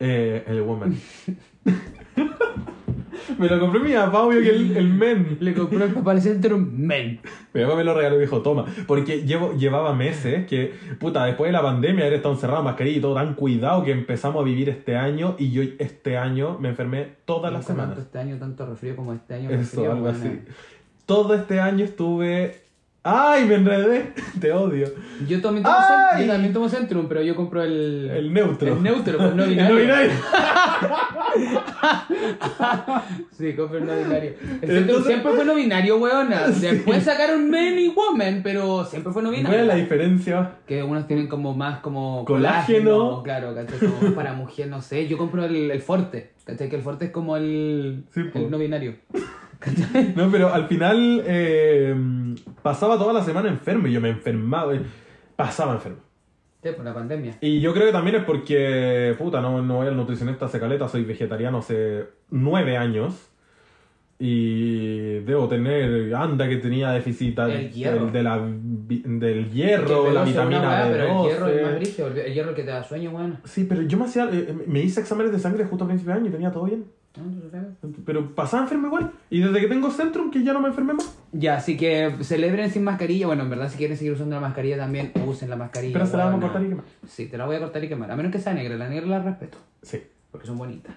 [0.00, 0.96] Eh, el Woman.
[3.38, 5.38] me lo compré mi papá, obvio que el, el men.
[5.40, 7.20] Le compró el papá al Centrum Men.
[7.52, 8.64] Mi papá me lo regaló y dijo, toma.
[8.86, 13.00] Porque llevo, llevaba meses que, puta, después de la pandemia, haber estado encerrado, mascarilla y
[13.00, 17.08] todo tan cuidado que empezamos a vivir este año y yo este año me enfermé
[17.24, 18.04] todas las tanto semanas.
[18.04, 19.50] este año tanto resfrío como este año.
[19.50, 20.16] Eso, resfrío, algo weón.
[20.16, 20.40] así.
[21.06, 22.63] Todo este año estuve...
[23.06, 24.14] ¡Ay, me enredé!
[24.40, 24.86] Te odio.
[25.28, 26.22] Yo también, tomo ¡Ay!
[26.22, 28.10] Cent- yo también tomo Centrum, pero yo compro el...
[28.10, 28.72] El neutro.
[28.72, 30.10] El neutro, pues no El no binario.
[33.36, 34.30] Sí, compro el no binario.
[34.40, 36.48] El Centrum Entonces- siempre fue no binario, weona.
[36.48, 39.60] Después sacaron men y woman, pero siempre fue no ¿Cuál binario.
[39.60, 40.52] es la diferencia?
[40.66, 43.22] Que unos tienen como más como Colágeno.
[43.22, 43.78] claro, ¿cachai?
[43.80, 45.06] Como para mujer, no sé.
[45.08, 46.68] Yo compro el, el Forte, ¿cachai?
[46.68, 48.94] Que el Forte es como el, Sí, el no binario.
[49.58, 50.12] ¿Cachai?
[50.14, 51.94] No, pero al final eh,
[52.62, 54.74] pasaba toda la semana enfermo y yo me enfermaba.
[54.74, 54.80] eh,
[55.36, 55.98] Pasaba enfermo.
[56.62, 57.36] Sí, por la pandemia.
[57.40, 60.88] Y yo creo que también es porque, puta, no, no voy al nutricionista hace caleta,
[60.88, 63.30] soy vegetariano hace nueve años.
[64.18, 68.04] Y debo tener, anda que tenía déficit El hierro.
[68.04, 70.92] del, de la del hierro, el la B12 es una vitamina weá, B12.
[70.92, 73.38] Pero el hierro es más el el hierro que te da sueño, weón.
[73.44, 76.20] Sí, pero yo me hacía, eh, me hice exámenes de sangre justo a principio de
[76.20, 76.84] año y tenía todo bien.
[78.04, 79.12] Pero pasaba enfermo igual.
[79.30, 81.16] Y desde que tengo Centrum, que ya no me enfermé más.
[81.32, 83.26] Ya, así que celebren sin mascarilla.
[83.28, 85.92] Bueno, en verdad, si quieren seguir usando la mascarilla también, usen la mascarilla.
[85.92, 86.84] Pero se la vamos a cortar y quemar.
[87.06, 88.10] Sí, te la voy a cortar y quemar.
[88.10, 88.76] A menos que sea negra.
[88.76, 90.02] La negra la respeto, Sí.
[90.30, 90.94] porque son bonitas.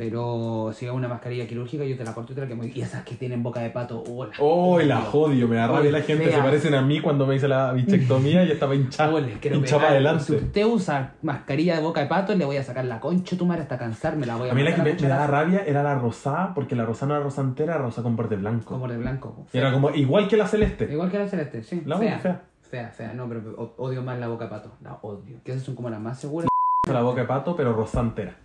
[0.00, 2.64] Pero si es una mascarilla quirúrgica, yo te la corto y te la quemo.
[2.64, 4.32] Y esas que tienen boca de pato, hola.
[4.38, 6.24] Oh, la jodio, me da rabia la gente.
[6.24, 6.42] Se Feas.
[6.42, 9.12] parecen a mí cuando me hice la bichectomía y estaba hinchada.
[9.42, 10.18] Quiero hinchada pegar.
[10.18, 10.46] Si adelante.
[10.46, 13.60] usted usa mascarilla de boca de pato, le voy a sacar la concha tu madre
[13.60, 14.24] hasta cansarme.
[14.24, 16.74] La voy a A mí la que me, me daba rabia era la rosada, porque
[16.74, 18.72] la rosada no era rosa entera, era rosa con borde blanco.
[18.72, 19.44] Como de blanco.
[19.52, 20.90] Y era como igual que la celeste.
[20.90, 21.82] Igual que la celeste, sí.
[21.84, 22.18] La fea.
[22.20, 22.42] fea.
[22.62, 23.12] Fea, fea.
[23.12, 24.72] No, pero odio más la boca de pato.
[24.80, 25.42] La odio.
[25.44, 26.49] Que esas son como las más seguras.
[26.88, 27.86] La boca de pato, pero.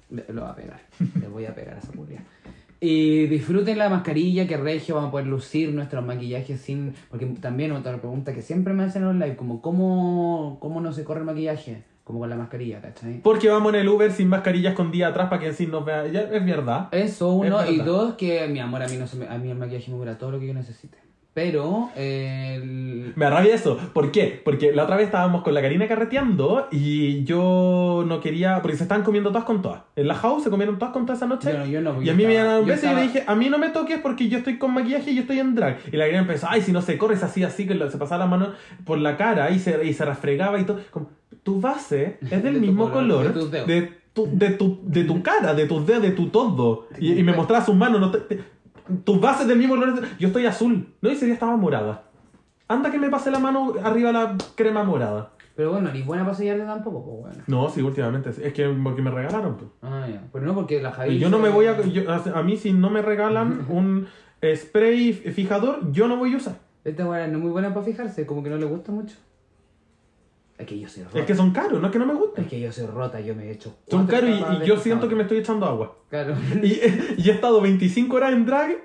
[0.10, 0.80] Le- Lo va a pegar.
[1.20, 2.22] Le voy a pegar a esa culia.
[2.82, 6.94] Y disfruten la mascarilla, que regio vamos a poder lucir nuestros maquillajes sin...
[7.10, 10.92] Porque también otra pregunta que siempre me hacen en los live, como ¿cómo, cómo no
[10.94, 11.84] se corre el maquillaje?
[12.04, 13.22] Como con la mascarilla, ¿cachai?
[13.24, 16.06] Porque vamos en el Uber sin mascarilla escondida atrás para que sí nos vea.
[16.08, 16.90] Ya, es verdad.
[16.92, 17.62] Eso, uno.
[17.62, 19.90] Es Y dos, que mi amor, a mí, no se me- a mí el maquillaje
[19.90, 20.98] me dura todo lo que yo necesite.
[21.36, 23.78] Pero, eh, el- Me da rabia eso.
[23.94, 24.42] ¿Por qué?
[24.44, 28.62] Porque la otra vez estábamos con la Karina carreteando y yo no quería.
[28.62, 29.82] Porque se estaban comiendo todas con todas.
[29.98, 31.52] En la house se comieron todas con todas esa noche.
[31.54, 33.36] No- yo no, y a mí me estaba- dieron un beso y le dije: A
[33.36, 35.78] mí no me toques porque yo estoy con maquillaje y yo estoy en drag.
[35.92, 38.24] Y la Karina empezó: Ay, si no se corre, es así, así, que se pasaba
[38.24, 38.54] la mano
[38.86, 40.80] por la cara y se, y se rafregaba y todo.
[40.90, 41.10] Como,
[41.44, 45.54] tu base es De del mismo color, color de tu, de, tu, de tu cara,
[45.54, 46.88] de tus dedos, de tu todo.
[46.98, 48.00] Y, y me mostraba sus manos.
[48.00, 48.55] No te- te-
[49.04, 50.02] tus bases del mismo color.
[50.20, 50.94] Yo estoy azul.
[51.02, 52.04] No, ese día estaba morada.
[52.68, 55.32] Anda que me pase la mano arriba la crema morada.
[55.56, 57.44] Pero bueno, ni buena para sellarle tampoco, pues bueno.
[57.48, 58.30] No, sí, últimamente.
[58.30, 59.56] Es que porque me regalaron.
[59.56, 59.70] pues.
[59.82, 60.22] Ah, ya.
[60.34, 61.16] Pero no porque la Javi.
[61.16, 61.82] Y yo no me voy a.
[61.82, 64.08] yo- a mí, si no me regalan un
[64.56, 66.56] spray fijador, yo no voy a usar.
[66.84, 69.16] Esta weá no es muy buena para fijarse, como que no le gusta mucho.
[70.58, 71.20] Es que yo soy rota.
[71.20, 72.46] Es que son caros, no es que no me gusten.
[72.46, 73.76] Es que yo soy rota, yo me he hecho.
[73.90, 75.98] Son caros y- y, yo siento que me estoy echando agua.
[76.10, 76.34] Claro.
[76.64, 76.68] Y,
[77.18, 78.78] y he estado 25 horas en drag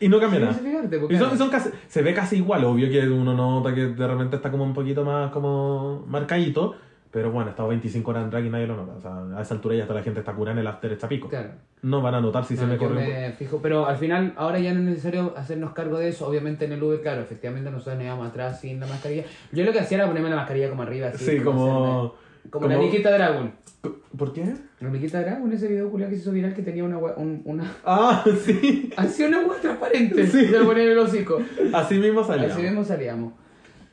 [0.00, 0.88] y no cambia Sí, nada.
[1.10, 4.36] Y son, son casi, se ve casi igual, obvio que uno nota que de repente
[4.36, 6.74] está como un poquito más como marcadito,
[7.16, 8.92] pero bueno, he estado 25 horas en drag y nadie lo nota.
[8.92, 11.08] O sea, a esa altura ya hasta la gente está curada en el after está
[11.08, 11.30] pico.
[11.30, 11.48] Claro.
[11.80, 14.34] No van a notar si se No, me corre un me fijo, pero al final,
[14.36, 16.28] ahora ya no es necesario hacernos cargo de eso.
[16.28, 19.24] Obviamente en el Uber, claro, efectivamente nosotros nos íbamos atrás sin la mascarilla.
[19.50, 21.24] Yo lo que hacía era ponerme la mascarilla como arriba, así.
[21.24, 23.52] Sí, como- hacerme- como, la como- Nikita Dragon.
[24.18, 24.54] ¿Por qué?
[24.80, 27.64] La Nikita Dragon, ese video culiao que se hizo viral que tenía una, un- una...
[27.82, 28.90] Ah, sí.
[28.94, 30.26] Hacía una hueá transparente.
[30.26, 30.44] Sí.
[30.48, 31.38] Se lo ponía en el hocico.
[31.72, 32.48] Así mismo salió.
[32.52, 33.32] Así mismo salíamos.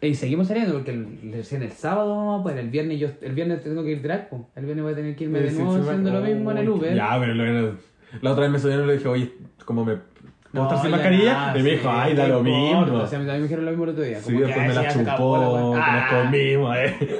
[0.05, 3.31] Y seguimos saliendo porque el, recién el sábado vamos a poder, el viernes yo el
[3.33, 4.49] viernes tengo que ir drag, po.
[4.55, 6.69] el viernes voy a tener que irme de nuevo sí, haciendo lo mismo en el
[6.69, 6.93] Uber.
[6.95, 7.77] Ya, pero lo-
[8.21, 9.31] la otra vez me subieron y le dije, oye,
[9.65, 9.97] como me...
[10.51, 11.33] ¿Puedo estar sin mascarilla?
[11.33, 12.81] nada, y me sí, dijo, ay, da ¿qué lo mismo.
[13.01, 14.19] O sea, a mí me dijeron lo mismo el otro día.
[14.19, 16.21] Sí, como después me sí, la chupó, que nos Ah.
[16.23, 17.19] comimos, eh.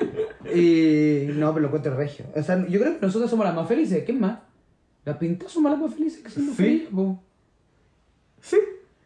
[0.54, 2.26] Y no, pero lo encuentro regio.
[2.36, 4.04] O sea, yo creo que nosotros somos las más felices.
[4.06, 4.38] ¿Quién más?
[5.06, 6.64] Las pintas somos las más felices que somos Sí.
[6.64, 7.24] felices, po.
[8.42, 8.58] Sí.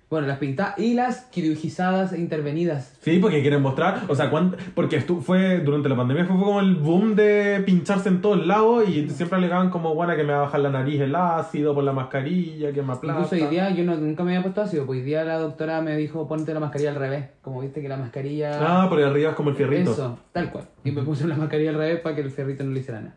[0.09, 2.93] Bueno, las pintadas y las quirúrgizadas e intervenidas.
[3.01, 6.61] Sí, porque quieren mostrar, o sea, cuánt- porque estu- fue durante la pandemia fue como
[6.61, 10.39] el boom de pincharse en todos lados y siempre alegaban como, bueno, que me va
[10.39, 13.21] a bajar la nariz el ácido por la mascarilla, que me aplasta.
[13.23, 15.81] Incluso hoy día yo no- nunca me había puesto ácido, pues hoy día la doctora
[15.81, 17.25] me dijo ponte la mascarilla al revés.
[17.41, 18.83] Como viste que la mascarilla.
[18.83, 19.91] Ah, por arriba es como el fierrito.
[19.91, 20.65] Eso, tal cual.
[20.85, 23.15] Y me puse la mascarilla al revés para que el ferrito no le hiciera nada.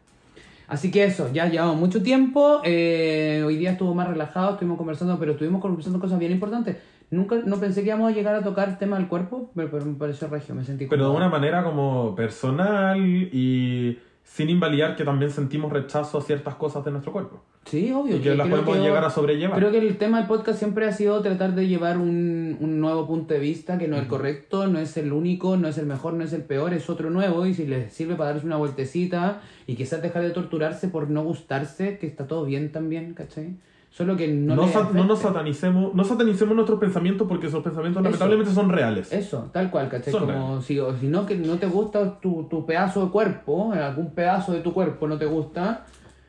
[0.70, 2.60] Así que eso, ya llevamos mucho tiempo.
[2.64, 6.76] eh, hoy día estuvo más relajado, estuvimos conversando, pero estuvimos conversando cosas bien importantes.
[7.10, 9.84] Nunca, no pensé que íbamos a llegar a tocar el tema del cuerpo, pero, pero
[9.84, 13.98] me pareció regio, me sentí Pero de una manera como personal y
[14.32, 17.42] sin invalidar que también sentimos rechazo a ciertas cosas de nuestro cuerpo.
[17.64, 18.16] Sí, obvio.
[18.16, 19.58] Y que las creo podemos llegar a sobrellevar.
[19.58, 23.08] Creo que el tema del podcast siempre ha sido tratar de llevar un, un nuevo
[23.08, 25.86] punto de vista, que no es el correcto, no es el único, no es el
[25.86, 28.56] mejor, no es el peor, es otro nuevo, y si les sirve para darse una
[28.56, 33.56] vueltecita y quizás dejar de torturarse por no gustarse, que está todo bien también, ¿cachai?
[33.90, 38.04] Solo que no, No, no nos satanicemos, no satanicemos nuestros pensamientos porque esos pensamientos Eso.
[38.04, 39.12] lamentablemente son reales.
[39.12, 40.12] Eso, tal cual, ¿cachai?
[40.12, 43.72] Son Como si, o si no, que no te gusta tu, tu pedazo de cuerpo,
[43.72, 45.86] algún pedazo de tu cuerpo no te gusta,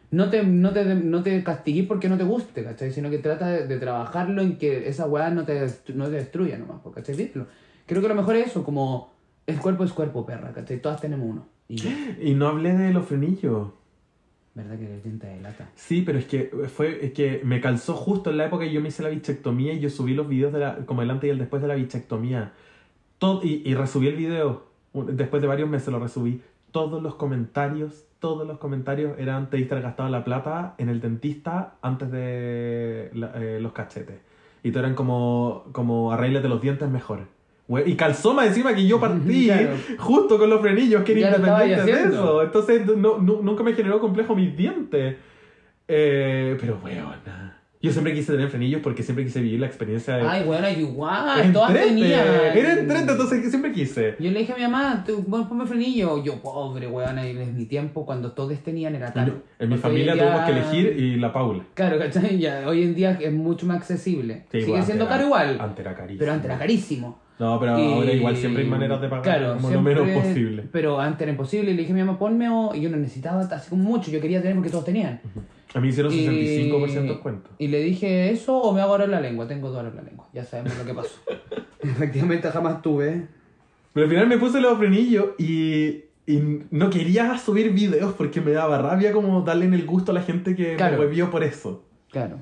[0.10, 2.92] no te, no te, no te castigues porque no te guste, ¿cachai?
[2.92, 6.58] Sino que trata de, de trabajarlo en que esa weá no te, no te destruya
[6.58, 7.16] nomás, pues, ¿cachai?
[7.16, 7.46] Dilo.
[7.86, 9.14] Creo que lo mejor es eso, como
[9.46, 10.82] el cuerpo es cuerpo, perra, ¿cachai?
[10.82, 11.46] Todas tenemos uno.
[11.68, 11.78] Y.
[12.22, 13.68] Y no hablé de los frenillos.
[14.54, 15.70] ¿Verdad que el diente de lata?
[15.76, 18.82] Sí, pero es que fue es que me calzó justo en la época que yo
[18.82, 21.32] me hice la bichectomía y yo subí los videos de la, como el antes y
[21.32, 22.52] el después de la bichectomía.
[23.18, 24.66] Todo, y, y resubí el video.
[24.94, 26.42] Después de varios meses lo resubí.
[26.72, 31.76] Todos los comentarios, todos los comentarios eran te diste gastado la plata en el dentista
[31.82, 34.20] antes de la- eh, los cachetes.
[34.64, 37.28] Y todo eran como, como arréglate los dientes mejor.
[37.86, 39.70] Y calzó más encima que yo partí Claro.
[39.98, 42.42] justo con los frenillos, que era independiente de eso.
[42.44, 45.16] Entonces no, nu- nunca me generó complejo mis dientes.
[45.88, 47.58] Eh, pero weona.
[47.84, 50.22] Yo siempre quise tener frenillos porque siempre quise vivir la experiencia de.
[50.28, 52.12] Ay, bueno, igual, todas tenían.
[52.56, 54.16] Era entrete, entonces siempre quise.
[54.20, 56.24] Yo le dije a mi mamá, tú, bueno, ponme frenillo.
[56.24, 59.42] Yo, pobre weona, y en mi tiempo, cuando todos tenían, era caro.
[59.58, 61.64] En mi familia en día- tuvimos que elegir y la Paula.
[61.74, 62.38] Claro, ¿cachai?
[62.38, 64.46] Ya, hoy en día es mucho más accesible.
[64.52, 66.20] Sí, Sigue siendo caro igual, Antes era carísimo.
[66.20, 67.20] pero antes era carísimo.
[67.42, 70.24] No, pero Y- ahora igual siempre hay maneras de pagar Claro, como siempre- lo menos
[70.24, 70.64] posible.
[70.72, 72.76] Pero antes era imposible y le dije a mi mamá, ponme o...
[72.76, 75.20] Y yo no necesitaba así como mucho, yo quería tener porque todos tenían.
[75.74, 77.50] A mí hicieron Y- 65% de descuento.
[77.58, 79.48] Y le dije eso o me hago ahora la lengua.
[79.48, 80.28] Tengo dos ahora la lengua.
[80.34, 81.16] Ya sabemos lo que pasó.
[81.82, 83.26] Efectivamente jamás tuve.
[83.94, 88.52] Pero al final me puse los frenillos y, y no quería subir videos porque me
[88.52, 90.98] daba rabia como darle en el gusto a la gente que Claro.
[91.00, 91.84] me huevió por eso.
[92.12, 92.38] Claro.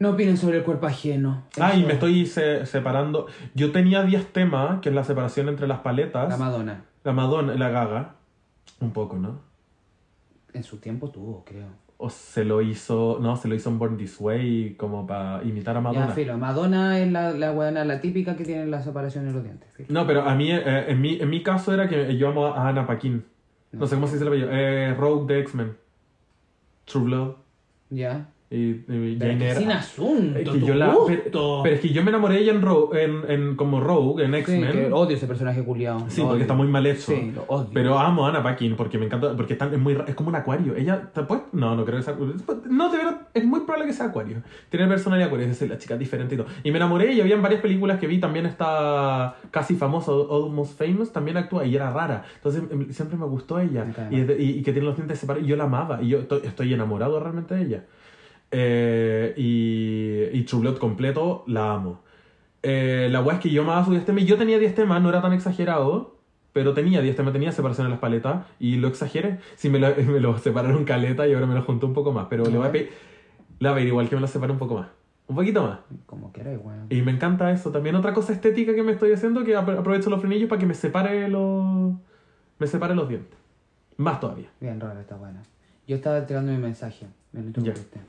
[0.00, 1.42] No opinen sobre el cuerpo ajeno.
[1.60, 3.26] Ah, y me estoy se- separando.
[3.54, 6.28] Yo tenía 10 temas, que es la separación entre las paletas.
[6.28, 6.84] La Madonna.
[7.04, 8.14] La Madonna, la Gaga.
[8.80, 9.40] Un poco, ¿no?
[10.52, 11.66] En su tiempo tuvo, creo.
[11.96, 15.76] O se lo hizo, no, se lo hizo en Born This Way como para imitar
[15.76, 16.08] a Ya, Madonna.
[16.12, 16.38] filo.
[16.38, 19.68] Madonna es la, la weona, la típica que tiene la separación en los dientes.
[19.74, 19.88] filo.
[19.90, 22.68] no, pero a mí, eh, en, mi, en mi caso era que yo amo a
[22.68, 23.24] Anna Paquin.
[23.72, 24.48] No sé cómo se dice el apellido.
[24.52, 25.76] Eh, Rogue de X-Men.
[26.84, 27.32] True Blood.
[27.90, 28.28] Ya.
[28.50, 31.90] Y, y Pero Jane Eyre- sin asunto, Es que yo la- pero, pero es que
[31.90, 32.62] yo me enamoré de ella en,
[32.96, 34.72] en, en- como Rogue, en Sí, X-Men.
[34.72, 36.06] que odio ese personaje culiado.
[36.08, 37.12] Sí, porque está muy mal hecho.
[37.12, 37.68] Sí, lo odio.
[37.74, 40.36] Pero amo a Anna Paquin porque me encanta, porque está- es, muy, es como un
[40.36, 40.74] acuario.
[40.76, 41.44] Ella, ¿te puedes?
[41.52, 42.16] No, no creo que sea
[42.70, 44.38] No, de verdad, es muy probable que sea acuario.
[44.70, 46.46] Tiene personalidad acuario, es decir, la chica es diferente y todo.
[46.64, 51.12] Y me enamoré y había varias películas que vi, también está casi famosa, Almost Famous,
[51.12, 52.24] también actúa y era rara.
[52.36, 53.84] Entonces em, siempre me gustó ella.
[54.10, 55.46] Y, es y- y que tiene los dientes separados.
[55.46, 56.00] Y yo la amaba.
[56.02, 57.84] Y yo estoy, estoy enamorado realmente de ella.
[58.50, 62.00] Eh, y, y True Blood completo, la amo.
[62.62, 65.20] Eh, la weá es que yo amaba su diastema y yo tenía diastema, no era
[65.22, 66.16] tan exagerado,
[66.52, 69.38] pero tenía diastema, tenía separación en las paletas y lo exageré.
[69.54, 72.26] Sí, me lo, me lo separaron caleta y ahora me lo junté un poco más,
[72.28, 72.90] pero le voy a pedir,
[73.60, 74.88] le voy a igual que me lo separe un poco más.
[75.28, 75.80] Un poquito más.
[76.06, 76.86] Como quieras, weón.
[76.88, 77.70] Y me encanta eso.
[77.70, 80.64] También otra cosa estética que me estoy haciendo que apro- aprovecho los frenillos para que
[80.64, 81.92] me separe los,
[82.58, 83.38] me separe los dientes.
[83.98, 84.48] Más todavía.
[84.58, 85.42] Bien, raro, está buena.
[85.86, 87.06] Yo estaba entregando mi mensaje.
[87.32, 88.00] Me lo interrumpiste.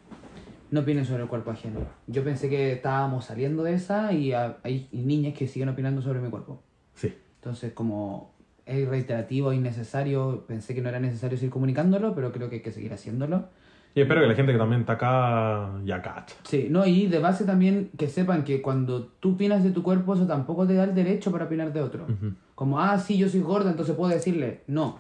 [0.72, 1.80] No opinen sobre el cuerpo ajeno.
[2.08, 6.30] Yo pensé que estábamos saliendo de esa y hay niñas que siguen opinando sobre mi
[6.30, 6.62] cuerpo.
[6.94, 7.14] Sí.
[7.36, 8.36] Entonces, como
[8.66, 12.72] es reiterativo, innecesario, pensé que no era necesario seguir comunicándolo, pero creo que hay que
[12.72, 13.50] seguir haciéndolo.
[13.96, 16.36] Y espero que la gente que también está acá ya cacha.
[16.44, 20.14] Sí, no, y de base también que sepan que cuando tú opinas de tu cuerpo,
[20.14, 22.04] eso tampoco te da el derecho para opinar de otro.
[22.04, 22.34] Ujú.
[22.54, 25.00] Como, ah, sí, yo soy gorda, entonces puedo decirle, no.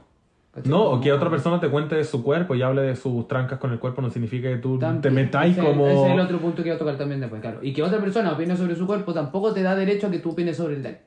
[0.60, 0.72] ¿Cachai?
[0.72, 3.60] No, o que otra persona te cuente de su cuerpo y hable de sus trancas
[3.60, 5.88] con el cuerpo no significa que tú También, te metáis ese- como...
[5.88, 7.60] Ese es el otro punto que quiero tocar también después, claro.
[7.61, 10.31] Y que otra persona opine sobre su cuerpo tampoco te da derecho a que tú
[10.31, 10.98] opines sobre el de él.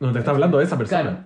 [0.00, 1.02] No te está hablando de esa persona.
[1.02, 1.18] Claro.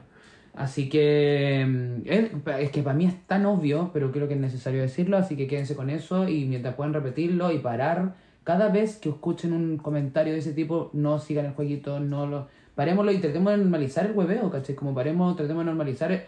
[0.55, 2.31] Así que mm, es,
[2.61, 5.47] es que para mí es tan obvio, pero creo que es necesario decirlo, así que
[5.47, 10.33] quédense con eso y mientras puedan repetirlo y parar, cada vez que escuchen un comentario
[10.33, 12.49] de ese tipo, no sigan el jueguito, no lo...
[12.75, 14.75] Parémoslo y tratemos de normalizar el hueveo, ¿cachai?
[14.75, 16.25] Como paremos, tratemos de normalizar,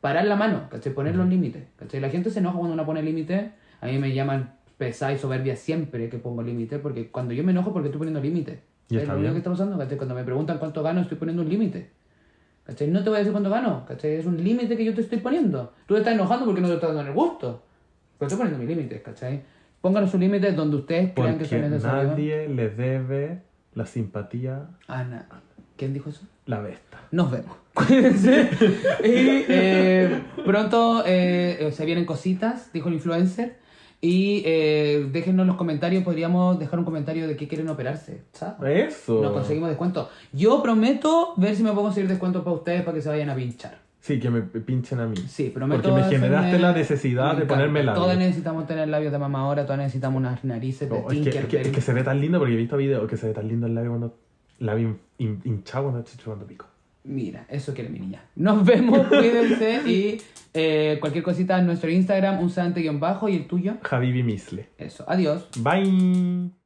[0.00, 0.92] parar la mano, ¿cachai?
[0.92, 2.00] Poner los límites, ¿cachai?
[2.00, 3.50] La gente se enoja cuando uno pone límites,
[3.80, 7.52] a mí me llaman pesada y soberbia siempre que pongo límites, porque cuando yo me
[7.52, 8.58] enojo porque estoy poniendo límites.
[8.90, 9.96] Y Es lo único que está pasando, ¿cachai?
[9.98, 11.90] Cuando me preguntan cuánto gano, estoy poniendo un límite.
[12.64, 12.88] ¿Cachai?
[12.88, 14.12] No te voy a decir cuánto gano, ¿cachai?
[14.12, 15.72] Es un límite que yo te estoy poniendo.
[15.86, 17.62] Tú te estás enojando porque no te estás dando el gusto.
[18.18, 19.42] Pero estoy poniendo mis límites, ¿cachai?
[19.80, 22.10] Pónganos sus límites donde ustedes crean que Porque son necesarios.
[22.12, 23.42] nadie le debe
[23.74, 25.26] la simpatía Ana.
[25.76, 26.22] ¿Quién dijo eso?
[26.48, 26.98] La besta.
[27.12, 27.56] Nos vemos.
[27.74, 28.50] Cuídense.
[29.04, 33.56] y eh, pronto eh, eh, se vienen cositas, dijo el influencer.
[34.00, 38.22] Y eh, déjenos en los comentarios, podríamos dejar un comentario de qué quieren operarse.
[38.32, 38.94] ¿sabes?
[38.94, 39.20] Eso.
[39.22, 40.08] Nos conseguimos descuento.
[40.32, 43.34] Yo prometo ver si me puedo conseguir descuentos para ustedes para que se vayan a
[43.34, 43.78] pinchar.
[44.00, 45.16] Sí, que me pinchen a mí.
[45.28, 45.82] Sí, prometo.
[45.82, 48.04] Porque me hacerme- generaste la necesidad Me de ponerme labios.
[48.04, 51.28] Todas necesitamos tener labios de mamá ahora, todas necesitamos unas narices de No, es, que,
[51.30, 51.66] es, que, Tinkerbell.
[51.66, 53.66] es que se ve tan lindo porque he visto videos que se ve tan lindo
[53.66, 54.16] el labio cuando.
[54.58, 56.66] Labio hin- hinchado cuando estoy chupando pico.
[57.04, 58.22] Mira, eso quiere mi niña.
[58.36, 60.20] Nos vemos, cuídense y
[60.52, 63.76] eh, cualquier cosita en nuestro Instagram, un sante-bajo y el tuyo.
[63.82, 64.68] Javi Misle.
[64.78, 65.48] Eso, adiós.
[65.60, 66.57] Bye.